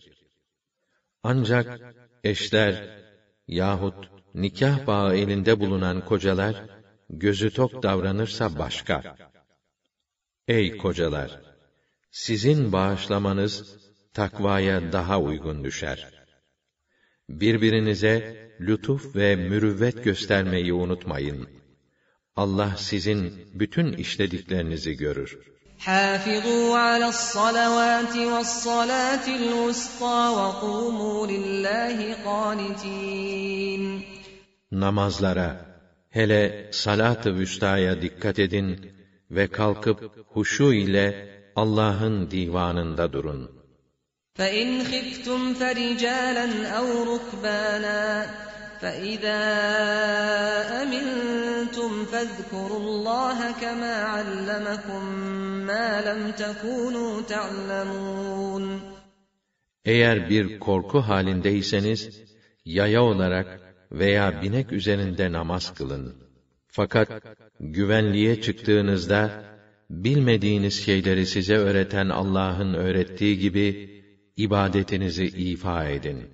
Ancak 1.23 1.79
eşler 2.23 2.99
yahut 3.47 4.09
nikah 4.33 4.87
bağı 4.87 5.15
elinde 5.15 5.59
bulunan 5.59 6.05
kocalar 6.05 6.63
gözü 7.09 7.53
tok 7.53 7.83
davranırsa 7.83 8.59
başka. 8.59 9.15
Ey 10.47 10.77
kocalar! 10.77 11.41
Sizin 12.11 12.71
bağışlamanız 12.71 13.77
takvaya 14.13 14.91
daha 14.91 15.21
uygun 15.21 15.63
düşer. 15.63 16.27
Birbirinize 17.29 18.15
lütuf 18.61 19.15
ve 19.15 19.35
mürüvvet 19.35 20.03
göstermeyi 20.03 20.73
unutmayın. 20.73 21.49
Allah 22.36 22.72
sizin 22.76 23.32
bütün 23.54 23.92
işlediklerinizi 23.92 24.92
görür. 24.96 25.38
حافظوا 25.88 26.78
على 26.86 27.08
الصلوات 27.08 28.14
والصلاة 28.32 29.26
الوسطى 29.40 30.20
وقوموا 30.38 31.26
لله 31.26 31.98
قانتين 32.24 34.02
Namazlara, 34.72 35.50
hele 36.10 36.68
salat-ı 36.72 37.34
vüstaya 37.34 38.02
dikkat 38.02 38.38
edin 38.38 38.92
ve 39.30 39.46
kalkıp 39.46 40.26
huşu 40.26 40.72
ile 40.72 41.28
Allah'ın 41.56 42.30
divanında 42.30 43.12
durun. 43.12 43.60
فإن 44.38 44.68
خفتم 44.84 45.54
فرجالا 45.54 46.46
أو 46.78 46.86
ركبانا 47.12 48.00
فإذا 48.80 49.42
أمنتم 50.82 52.04
فاذكروا 52.04 52.78
الله 52.78 53.52
كما 53.52 53.94
علمكم 53.94 55.04
ما 55.66 55.88
لم 56.08 56.30
تكونوا 56.30 57.20
تعلمون 57.22 58.80
Eğer 59.84 60.30
bir 60.30 60.58
korku 60.58 60.98
halindeyseniz, 61.00 62.22
yaya 62.64 63.02
olarak 63.02 63.60
veya 63.92 64.42
binek 64.42 64.72
üzerinde 64.72 65.32
namaz 65.32 65.74
kılın. 65.74 66.14
Fakat 66.68 67.08
güvenliğe 67.60 68.40
çıktığınızda, 68.40 69.44
bilmediğiniz 69.90 70.84
şeyleri 70.84 71.26
size 71.26 71.56
öğreten 71.56 72.08
Allah'ın 72.08 72.74
öğrettiği 72.74 73.38
gibi, 73.38 73.90
ibadetinizi 74.36 75.24
ifa 75.24 75.88
edin. 75.88 76.33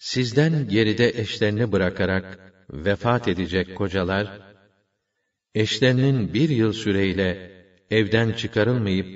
Sizden 0.00 0.68
geride 0.68 1.08
eşlerini 1.08 1.72
bırakarak 1.72 2.38
vefat 2.70 3.28
edecek 3.28 3.76
kocalar, 3.76 4.26
eşlerinin 5.54 6.34
bir 6.34 6.48
yıl 6.48 6.72
süreyle 6.72 7.50
evden 7.90 8.32
çıkarılmayıp, 8.32 9.06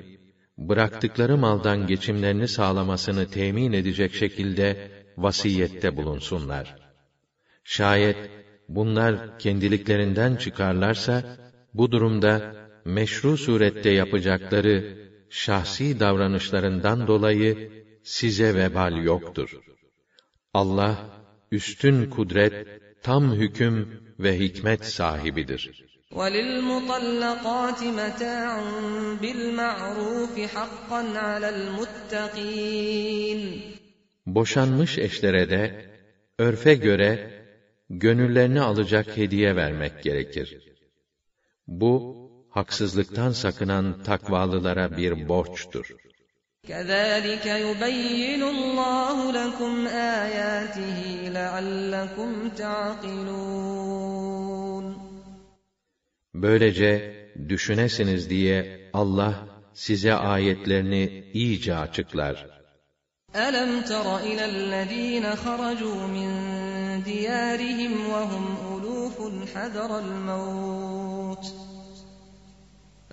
bıraktıkları 0.57 1.37
maldan 1.37 1.87
geçimlerini 1.87 2.47
sağlamasını 2.47 3.25
temin 3.25 3.73
edecek 3.73 4.13
şekilde 4.13 4.91
vasiyette 5.17 5.97
bulunsunlar. 5.97 6.75
Şayet 7.63 8.17
bunlar 8.69 9.39
kendiliklerinden 9.39 10.35
çıkarlarsa, 10.35 11.23
bu 11.73 11.91
durumda 11.91 12.41
meşru 12.85 13.37
surette 13.37 13.89
yapacakları 13.89 14.83
şahsi 15.29 15.99
davranışlarından 15.99 17.07
dolayı 17.07 17.71
size 18.03 18.55
vebal 18.55 19.03
yoktur. 19.05 19.74
Allah 20.54 20.96
üstün 21.50 22.10
kudret, 22.10 22.54
tam 23.02 23.32
hüküm 23.34 24.00
ve 24.18 24.38
hikmet 24.38 24.84
sahibidir. 24.84 25.62
وَلِلْمُطَلَّقَاتِ 26.18 27.80
مَتَاعٌ 28.00 28.52
بِالْمَعْرُوفِ 29.22 30.34
حَقًّا 30.56 31.02
عَلَى 31.28 31.48
الْمُتَّقِينَ 31.56 33.40
Boşanmış 34.26 34.98
eşlere 34.98 35.50
de 35.50 35.86
örfe 36.38 36.74
göre 36.74 37.44
gönüllerini 37.90 38.60
alacak 38.60 39.16
hediye 39.16 39.56
vermek 39.56 40.02
gerekir. 40.02 40.58
Bu 41.66 42.16
haksızlıktan 42.50 43.30
sakınan 43.30 44.02
takvalılara 44.02 44.96
bir 44.96 45.28
borçtur. 45.28 45.86
كَذَٰلِكَ 46.68 47.46
يُبَيِّنُ 47.46 48.42
اللّٰهُ 48.42 49.32
لَكُمْ 49.32 49.86
آيَاتِهِ 49.86 51.28
لَعَلَّكُمْ 51.28 52.48
تَعْقِلُونَ 52.48 53.70
Böylece 56.34 57.14
düşünesiniz 57.48 58.30
diye 58.30 58.90
Allah 58.92 59.48
size 59.74 60.14
ayetlerini 60.14 61.30
iyice 61.32 61.76
açıklar. 61.76 62.46
أَلَمْ 63.34 63.82
تَرَ 63.82 64.18
إِلَى 64.18 64.44
الَّذ۪ينَ 64.44 65.36
خَرَجُوا 65.36 66.06
مِنْ 66.06 66.30
دِيَارِهِمْ 67.04 67.92
وَهُمْ 68.12 68.44
أُلُوفٌ 68.74 69.16
حَذَرَ 69.54 69.98
الْمَوْتِ 69.98 71.44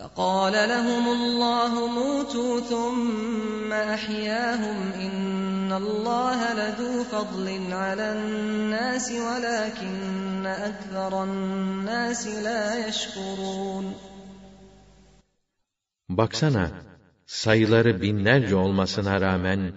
فقال 0.01 0.53
لهم 0.53 1.07
الله 1.07 1.87
موتوا 1.87 2.59
ثم 2.59 3.73
أحياهم 3.73 4.91
إن 4.91 5.71
الله 5.71 6.53
لذو 6.53 7.03
فضل 7.03 7.73
على 7.73 8.11
الناس 8.11 9.11
ولكن 9.11 10.45
أكثر 10.45 11.23
الناس 11.23 12.27
لا 12.27 12.87
يشكرون 12.87 13.93
Baksana, 16.09 16.71
sayıları 17.25 18.01
binlerce 18.01 18.55
olmasına 18.55 19.21
rağmen, 19.21 19.73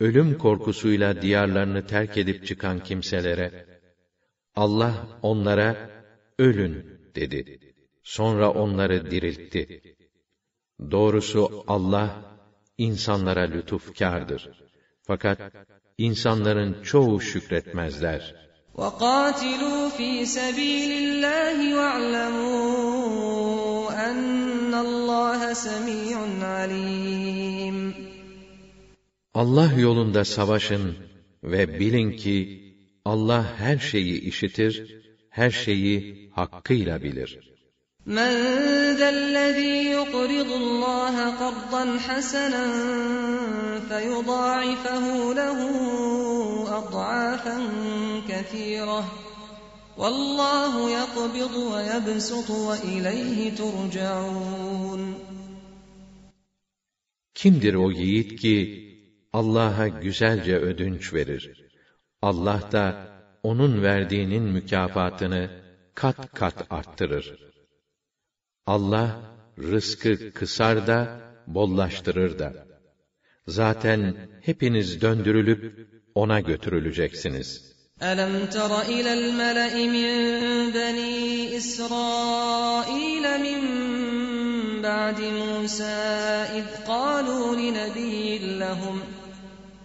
ölüm 0.00 0.38
korkusuyla 0.38 1.22
diyarlarını 1.22 1.86
terk 1.86 2.16
edip 2.18 2.46
çıkan 2.46 2.78
kimselere, 2.80 3.66
Allah 4.54 4.94
onlara, 5.22 5.90
ölün 6.38 7.00
dedi. 7.14 7.69
Sonra 8.02 8.50
onları 8.50 9.10
diriltti. 9.10 9.82
Doğrusu 10.90 11.64
Allah, 11.66 12.38
insanlara 12.78 13.40
lütufkârdır. 13.40 14.50
Fakat, 15.02 15.40
insanların 15.98 16.82
çoğu 16.82 17.20
şükretmezler. 17.20 18.46
وَقَاتِلُوا 18.74 19.90
فِي 19.98 20.10
سَب۪يلِ 20.38 20.90
اللّٰهِ 21.04 21.58
وَاعْلَمُوا 21.78 23.06
أَنَّ 24.08 24.72
اللّٰهَ 24.86 25.40
سَمِيعٌ 25.54 26.18
عَلِيمٌ 26.40 27.92
Allah 29.34 29.72
yolunda 29.72 30.24
savaşın 30.24 30.96
ve 31.44 31.80
bilin 31.80 32.10
ki, 32.12 32.62
Allah 33.04 33.58
her 33.58 33.78
şeyi 33.78 34.20
işitir, 34.20 35.02
her 35.30 35.50
şeyi 35.50 36.30
hakkıyla 36.34 37.02
bilir. 37.02 37.49
من 38.06 38.32
ذا 38.96 39.08
الذي 39.08 39.90
يقرض 39.90 40.50
الله 40.52 41.30
قرضا 41.30 41.98
حسنا 41.98 42.66
فيضاعفه 43.88 45.34
له 45.34 45.58
اضعافا 46.78 47.58
كثيره 48.28 49.12
والله 49.98 50.90
يقبض 50.90 51.54
ويبسط 51.56 52.50
واليه 52.50 53.54
ترجعون 53.54 55.14
Kimdir 57.34 57.74
o 57.74 57.90
yiğit 57.90 58.40
ki 58.40 58.56
Allah'a 59.32 59.88
güzelce 59.88 60.56
ödünç 60.56 61.12
verir? 61.14 61.70
Allah 62.22 62.60
da 62.72 63.08
onun 63.42 63.82
verdiğinin 63.82 64.42
mükafatını 64.42 65.50
kat 65.94 66.34
kat 66.34 66.66
arttırır. 66.70 67.46
Allah 68.70 69.22
rızkı 69.58 70.32
kısar 70.32 70.86
da 70.86 71.20
bollaştırır 71.46 72.38
da. 72.38 72.66
Zaten 73.46 74.16
hepiniz 74.42 75.00
döndürülüp 75.00 75.88
ona 76.14 76.40
götürüleceksiniz. 76.40 77.76
ألم 78.02 78.46
تر 78.46 78.72
إلى 78.82 79.12
الملأ 79.20 79.74
من 79.96 80.10
بني 80.70 81.56
إسرائيل 81.56 83.24
من 83.46 83.60
بعد 84.82 85.20
موسى 85.20 85.84
إذ 86.58 86.66
قالوا 86.86 87.56
لنبي 87.56 88.38
لهم 88.58 89.00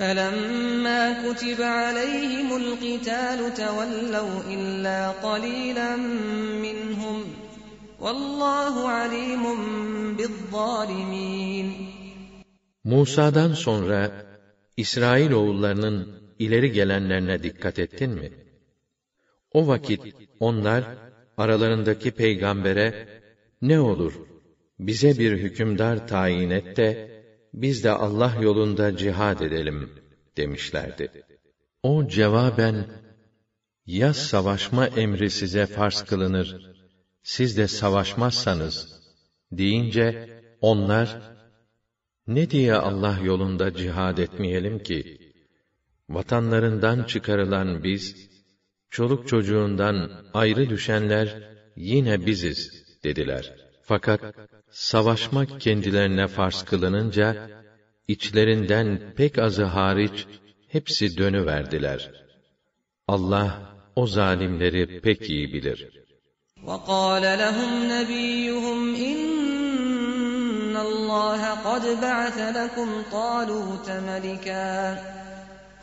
فلما 0.00 1.02
كتب 1.24 1.62
عليهم 1.62 2.48
القتال 2.56 3.54
تولوا 3.54 4.36
إلا 4.54 5.10
قليلا 5.10 5.96
منهم 6.66 7.24
والله 8.00 8.88
عليم 8.88 9.44
بالظالمين 10.16 11.90
Musa'dan 12.84 13.52
sonra 13.52 14.12
İsrail 14.76 15.30
oğullarının 15.30 16.08
ileri 16.38 16.72
gelenlerine 16.72 17.42
dikkat 17.42 17.78
ettin 17.78 18.10
mi? 18.10 18.30
O 19.52 19.66
vakit 19.66 20.00
onlar 20.40 20.84
aralarındaki 21.36 22.10
peygambere 22.10 23.08
ne 23.62 23.80
olur 23.80 24.12
bize 24.78 25.18
bir 25.18 25.32
hükümdar 25.32 26.08
tayin 26.08 26.50
et 26.50 26.76
de 26.76 27.13
biz 27.61 27.83
de 27.83 27.91
Allah 27.91 28.33
yolunda 28.41 28.97
cihad 28.97 29.39
edelim 29.39 29.79
demişlerdi. 30.37 31.11
O 31.83 32.07
cevaben 32.07 32.87
ya 33.85 34.13
savaşma 34.13 34.87
emri 34.87 35.29
size 35.29 35.65
farz 35.65 36.01
kılınır, 36.01 36.75
siz 37.23 37.57
de 37.57 37.67
savaşmazsanız 37.67 38.75
deyince 39.51 40.29
onlar 40.61 41.07
ne 42.27 42.49
diye 42.49 42.73
Allah 42.73 43.19
yolunda 43.23 43.73
cihad 43.73 44.17
etmeyelim 44.17 44.79
ki? 44.79 45.17
Vatanlarından 46.09 47.03
çıkarılan 47.03 47.83
biz, 47.83 48.29
çoluk 48.89 49.27
çocuğundan 49.27 50.25
ayrı 50.33 50.69
düşenler 50.69 51.27
yine 51.75 52.25
biziz 52.25 52.59
dediler. 53.03 53.55
Fakat 53.81 54.21
savaşmak 54.70 55.60
kendilerine 55.60 56.26
farz 56.26 56.62
kılınınca 56.62 57.50
içlerinden 58.08 59.14
pek 59.16 59.38
azı 59.38 59.64
hariç 59.64 60.26
hepsi 60.68 61.16
dönüverdiler. 61.16 62.10
Allah 63.08 63.48
o 63.96 64.06
zalimleri 64.06 65.00
pek 65.00 65.30
iyi 65.30 65.52
bilir. 65.52 66.00
وقال 66.68 67.24
لهم 67.44 67.72
نبيهم 67.94 68.80
إن 69.10 70.76
الله 70.76 71.42
قد 71.68 71.84
بعث 72.06 72.38
لكم 72.58 72.88
طالوت 73.12 73.88
ملكا 73.90 74.98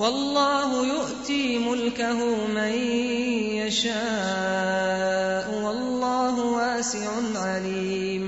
Vallahu 0.00 0.78
yu'ti 0.92 1.58
mulkehu 1.66 2.28
men 2.56 2.76
yeşâ'u 3.60 5.54
vallahu 5.64 6.42
vâsi'un 6.56 7.34
alim. 7.34 8.24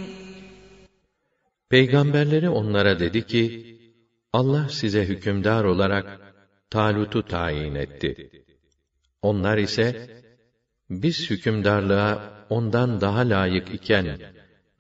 Peygamberleri 1.68 2.48
onlara 2.48 2.98
dedi 3.00 3.26
ki, 3.26 3.44
Allah 4.32 4.68
size 4.68 5.04
hükümdar 5.04 5.64
olarak 5.64 6.06
Talut'u 6.70 7.22
tayin 7.22 7.74
etti. 7.74 8.30
Onlar 9.22 9.58
ise, 9.58 10.10
biz 10.90 11.30
hükümdarlığa 11.30 12.44
ondan 12.50 13.00
daha 13.00 13.20
layık 13.20 13.74
iken, 13.74 14.18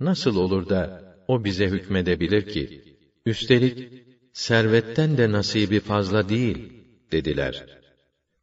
nasıl 0.00 0.36
olur 0.36 0.68
da 0.68 0.82
o 1.28 1.44
bize 1.44 1.66
hükmedebilir 1.66 2.48
ki? 2.52 2.84
Üstelik, 3.26 3.92
servetten 4.32 5.18
de 5.18 5.32
nasibi 5.32 5.80
fazla 5.80 6.28
değil.'' 6.28 6.81
Dediler. 7.12 7.66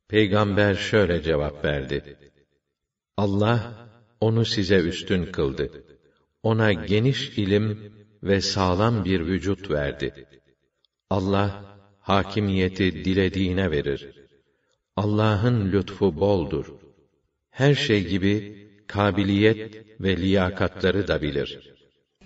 Peygamber 0.07 0.75
şöyle 0.75 1.21
cevap 1.21 1.65
verdi. 1.65 2.17
Allah, 3.17 3.87
onu 4.21 4.45
size 4.45 4.79
üstün 4.79 5.25
kıldı. 5.25 5.83
Ona 6.43 6.73
geniş 6.73 7.29
ilim 7.29 7.93
ve 8.23 8.41
sağlam 8.41 9.05
bir 9.05 9.19
vücut 9.19 9.71
verdi. 9.71 10.25
Allah, 11.09 11.77
hakimiyeti 11.99 13.05
dilediğine 13.05 13.71
verir. 13.71 14.09
Allah'ın 14.95 15.71
lütfu 15.71 16.19
boldur. 16.19 16.73
Her 17.49 17.75
şey 17.75 18.07
gibi 18.07 18.33
kabiliyet 18.87 19.85
ve 20.01 20.17
liyakatları 20.17 21.07
da 21.07 21.21
bilir. 21.21 21.78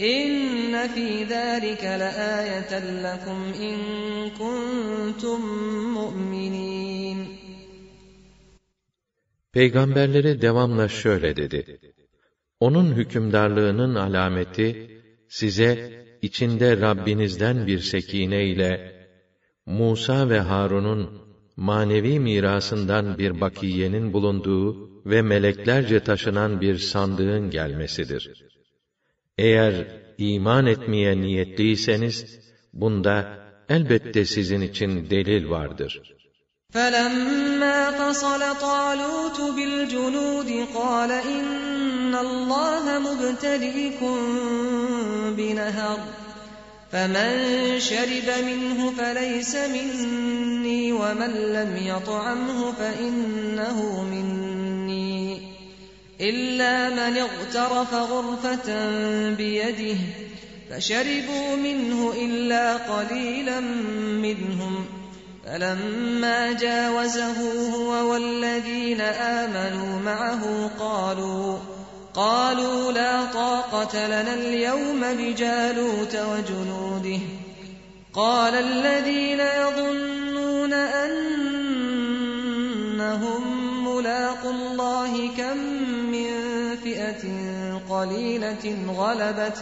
إن 0.00 0.88
في 0.88 1.24
ذلك 1.24 1.84
لآية 1.84 2.72
لكم 3.04 3.52
إن 3.60 3.76
كنتم 4.30 5.40
مؤمنين 5.94 7.42
Peygamberleri 9.52 10.42
devamla 10.42 10.88
şöyle 10.88 11.36
dedi. 11.36 11.80
Onun 12.60 12.94
hükümdarlığının 12.94 13.94
alameti, 13.94 15.00
size 15.28 15.92
içinde 16.22 16.76
Rabbinizden 16.80 17.66
bir 17.66 17.78
sekine 17.78 18.44
ile 18.44 18.95
Musa 19.66 20.28
ve 20.28 20.40
Harun'un 20.40 21.10
manevi 21.56 22.20
mirasından 22.20 23.18
bir 23.18 23.40
bakiyenin 23.40 24.12
bulunduğu 24.12 24.90
ve 25.06 25.22
meleklerce 25.22 26.00
taşınan 26.00 26.60
bir 26.60 26.78
sandığın 26.78 27.50
gelmesidir. 27.50 28.44
Eğer 29.38 30.02
iman 30.18 30.66
etmeye 30.66 31.20
niyetliyseniz, 31.20 32.38
bunda 32.72 33.38
elbette 33.68 34.24
sizin 34.24 34.60
için 34.60 35.10
delil 35.10 35.50
vardır. 35.50 36.02
فَلَمَّا 36.74 37.78
فَصَلَ 37.98 38.42
طَالُوتُ 38.68 39.38
بِالْجُنُودِ 39.56 40.50
قَالَ 40.78 41.10
إِنَّ 41.36 42.14
اللَّهَ 42.26 42.84
مُبْتَلِيكُم 43.06 44.16
بِنَهَرٍ 45.38 46.15
فَمَن 46.91 47.79
شَرِبَ 47.79 48.45
مِنْهُ 48.45 48.91
فَلَيْسَ 48.91 49.55
مِنِّي 49.55 50.91
وَمَن 50.91 51.31
لَّمْ 51.31 51.77
يَطْعَمْهُ 51.77 52.71
فَإِنَّهُ 52.71 54.03
مِنِّي. 54.03 55.41
إِلَّا 56.21 56.89
مَنِ 56.89 57.17
اغْتَرَفَ 57.17 57.93
غُرْفَةً 57.93 58.89
بِيَدِهِ 59.29 59.97
فَشَرِبُوا 60.71 61.55
مِنْهُ 61.55 62.13
إِلَّا 62.13 62.77
قَلِيلًا 62.77 63.59
مِّنْهُمْ. 64.23 64.85
فَلَمَّا 65.45 66.51
جَاوَزَهُ 66.53 67.69
هُوَ 67.75 68.11
وَالَّذِينَ 68.11 69.01
آمَنُوا 69.01 69.99
مَعَهُ 69.99 70.71
قَالُوا 70.79 71.59
قَالُوا 72.17 72.91
لَا 72.91 73.25
طَاقَةَ 73.25 74.07
لَنَا 74.07 74.33
الْيَوْمَ 74.33 74.99
بِجَالُوتَ 75.13 76.15
وَجُنُودِهِ. 76.15 77.19
قَالَ 78.13 78.55
الَّذِينَ 78.55 79.39
يَظُنُّونَ 79.39 80.73
أَنَّهُم 80.73 81.83
مُّلَاقُو 83.87 84.49
اللَّهِ 84.49 85.29
كَم 85.37 85.57
مِّن 86.11 86.29
فِئَةٍ 86.83 87.23
قَلِيلَةٍ 87.89 88.65
غَلَبَتْ 88.97 89.57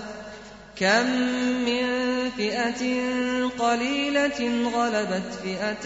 كَم 0.79 1.05
مِّن 1.67 1.85
فِئَةٍ 2.37 2.83
قَلِيلَةٍ 3.59 4.69
غَلَبَتْ 4.75 5.29
فِئَةً 5.43 5.85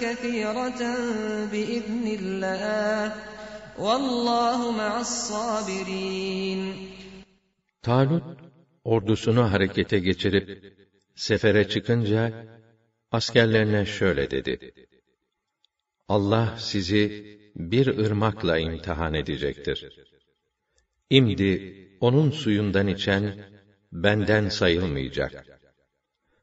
كَثِيرَةً 0.00 0.82
بِإِذْنِ 1.52 2.18
اللَّهِ. 2.20 3.12
Talut 7.82 8.24
ordusunu 8.84 9.52
harekete 9.52 9.98
geçirip 9.98 10.74
sefere 11.14 11.68
çıkınca 11.68 12.46
askerlerine 13.10 13.86
şöyle 13.86 14.30
dedi: 14.30 14.72
Allah 16.08 16.56
sizi 16.58 17.02
bir 17.56 17.86
ırmakla 17.86 18.58
imtihan 18.58 19.14
edecektir. 19.14 19.78
İmdi 21.10 21.52
onun 22.00 22.30
suyundan 22.30 22.86
içen 22.86 23.24
benden 23.92 24.48
sayılmayacak. 24.48 25.46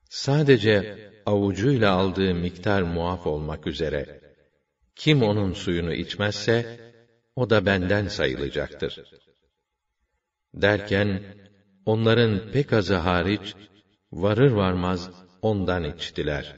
Sadece 0.10 1.10
avucuyla 1.26 1.92
aldığı 1.92 2.36
miktar 2.36 2.82
muaf 2.82 3.28
olmak 3.28 3.68
üzere 3.68 4.22
kim 4.96 5.24
onun 5.24 5.54
suyunu 5.54 5.94
içmezse 5.94 6.85
o 7.36 7.50
da 7.50 7.66
benden 7.66 8.08
sayılacaktır. 8.08 9.04
Derken, 10.54 11.36
onların 11.86 12.52
pek 12.52 12.74
azı 12.74 12.96
hariç, 12.96 13.56
varır 14.12 14.52
varmaz 14.52 15.10
ondan 15.42 15.84
içtiler. 15.84 16.56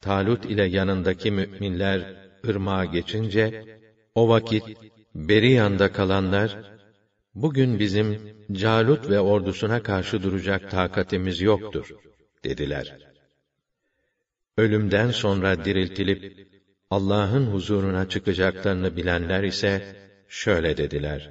Talut 0.00 0.44
ile 0.44 0.64
yanındaki 0.64 1.30
müminler 1.30 2.16
ırmağa 2.46 2.84
geçince, 2.84 3.64
o 4.14 4.28
vakit 4.28 4.64
beri 5.14 5.50
yanda 5.50 5.92
kalanlar, 5.92 6.58
bugün 7.34 7.78
bizim 7.78 8.34
Calut 8.52 9.10
ve 9.10 9.20
ordusuna 9.20 9.82
karşı 9.82 10.22
duracak 10.22 10.70
takatimiz 10.70 11.40
yoktur, 11.40 11.90
dediler. 12.44 12.98
Ölümden 14.56 15.10
sonra 15.10 15.64
diriltilip, 15.64 16.53
Allah'ın 16.93 17.45
huzuruna 17.45 18.09
çıkacaklarını 18.09 18.95
bilenler 18.95 19.43
ise, 19.43 19.95
şöyle 20.27 20.77
dediler. 20.77 21.29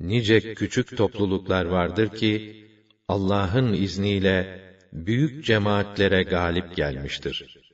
Nice 0.00 0.54
küçük 0.54 0.96
topluluklar 0.96 1.64
vardır 1.64 2.08
ki, 2.08 2.64
Allah'ın 3.08 3.72
izniyle 3.72 4.60
büyük 4.92 5.44
cemaatlere 5.44 6.22
galip 6.22 6.76
gelmiştir. 6.76 7.64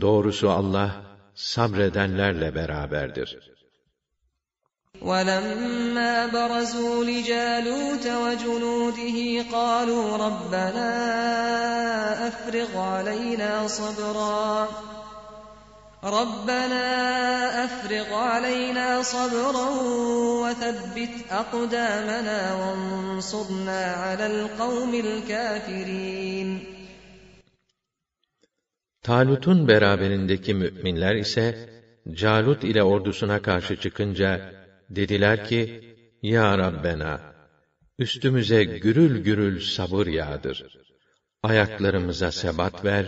Doğrusu 0.00 0.50
Allah, 0.50 1.02
sabredenlerle 1.34 2.54
beraberdir. 2.54 3.52
وَلَمَّا 5.08 6.14
بَرَزُوا 6.36 7.04
لِجَالُوتَ 7.10 8.06
وَجُنُودِهِ 8.24 9.18
قَالُوا 9.56 10.06
رَبَّنَا 10.26 10.90
أَفْرِغْ 12.28 12.70
عَلَيْنَا 12.92 13.52
صَبْرًا 13.78 14.68
رَبَّنَا 16.06 16.86
أَفْرِغْ 17.64 18.08
عَلَيْنَا 18.14 19.02
صَبْرًا 19.02 19.68
وَثَبِّتْ 20.42 21.14
أَقْدَامَنَا 21.30 22.40
وَانصُرْنَا 22.60 23.82
عَلَى 24.04 24.26
الْقَوْمِ 24.26 24.92
الْكَافِرِينَ 24.94 26.58
Talut'un 29.02 29.68
beraberindeki 29.68 30.54
müminler 30.54 31.14
ise 31.14 31.68
Calut 32.10 32.64
ile 32.64 32.82
ordusuna 32.82 33.42
karşı 33.42 33.76
çıkınca 33.76 34.52
dediler 34.90 35.44
ki: 35.44 35.94
Ya 36.22 36.58
Rabbena 36.58 37.20
üstümüze 37.98 38.64
gürül 38.64 39.24
gürül 39.24 39.60
sabır 39.60 40.06
yağdır. 40.06 40.64
Ayaklarımıza 41.42 42.32
sebat 42.32 42.84
ver 42.84 43.06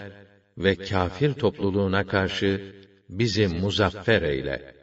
ve 0.58 0.76
kafir 0.76 1.34
topluluğuna 1.34 2.06
karşı 2.06 2.74
bizi 3.09 3.47
muzaffer 3.47 4.21
eyle. 4.21 4.73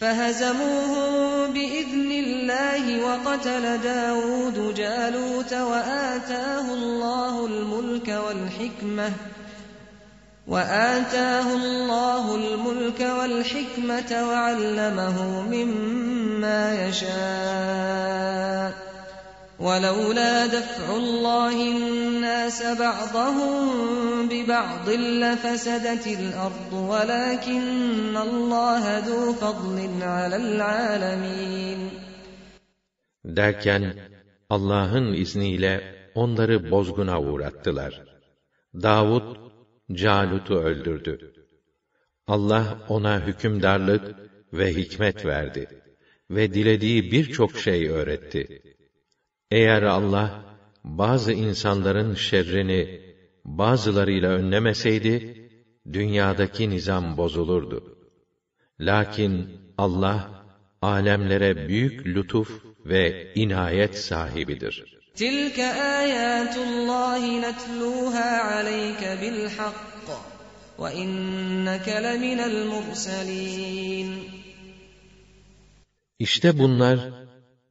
فَهَزَمُوهُم 0.00 1.52
بِإِذْنِ 1.54 2.10
اللَّهِ 2.24 2.84
وَقَتَلَ 3.06 3.64
دَاوُودُ 3.82 4.74
جَالُوتَ 4.74 5.52
وَآتَاهُ 5.52 6.74
اللَّهُ 6.74 7.46
الْمُلْكَ 7.46 8.08
وَالْحِكْمَةَ 8.08 9.10
وَآتَاهُ 10.48 11.54
اللَّهُ 11.54 12.34
الْمُلْكَ 12.34 13.00
وَالْحِكْمَةَ 13.00 14.10
وَعَلَّمَهُ 14.28 15.16
مِمَّا 15.54 16.86
يَشَاءُ 16.86 18.91
وَلَوْلَا 19.61 20.45
دَفْعُ 20.45 20.85
اللَّهِ 21.03 21.55
النَّاسَ 21.75 22.59
بَعْضَهُم 22.83 23.55
بِبَعْضٍ 24.31 24.87
لَّفَسَدَتِ 25.23 26.05
الْأَرْضُ 26.19 26.73
وَلَٰكِنَّ 26.73 28.15
اللَّهَ 28.27 28.83
ذُو 29.07 29.33
فَضْلٍ 29.33 29.77
عَلَى 30.01 30.37
الْعَالَمِينَ 30.45 31.79
Derken 33.25 33.95
Allah'ın 34.49 35.13
izniyle 35.13 35.95
onları 36.15 36.71
bozguna 36.71 37.21
uğrattılar. 37.21 38.01
Davud 38.73 39.37
Calut'u 39.91 40.55
öldürdü. 40.55 41.33
Allah 42.27 42.77
ona 42.89 43.27
hükümdarlık 43.27 44.15
ve 44.53 44.73
hikmet 44.73 45.25
verdi 45.25 45.81
ve 46.31 46.53
dilediği 46.53 47.11
birçok 47.11 47.59
şey 47.59 47.89
öğretti. 47.89 48.61
Eğer 49.51 49.83
Allah 49.83 50.43
bazı 50.83 51.33
insanların 51.33 52.15
şerrini 52.15 53.01
bazılarıyla 53.45 54.29
önlemeseydi 54.29 55.49
dünyadaki 55.93 56.69
nizam 56.69 57.17
bozulurdu. 57.17 57.97
Lakin 58.79 59.49
Allah 59.77 60.45
alemlere 60.81 61.67
büyük 61.67 62.07
lütuf 62.07 62.49
ve 62.85 63.33
inayet 63.35 63.97
sahibidir. 63.97 64.97
تِلْكَ 65.23 65.59
آيَاتُ 66.01 66.55
اللَّهِ 66.69 67.23
نَتْلُوهَا 67.45 68.29
عَلَيْكَ 68.51 69.01
بِالْحَقِّ 69.21 70.07
وَإِنَّكَ 70.81 71.87
لَمِنَ 72.05 72.39
الْمُرْسَلِينَ 72.51 74.09
İşte 76.19 76.59
bunlar 76.59 76.99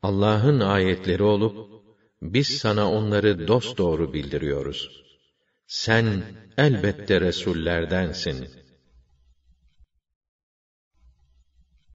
Allah'ın 0.01 0.59
ayetleri 0.59 1.23
olup 1.23 1.83
biz 2.21 2.47
sana 2.47 2.91
onları 2.91 3.47
dosdoğru 3.47 4.13
bildiriyoruz. 4.13 5.03
Sen 5.67 6.23
elbette 6.57 7.21
resullerdensin. 7.21 8.60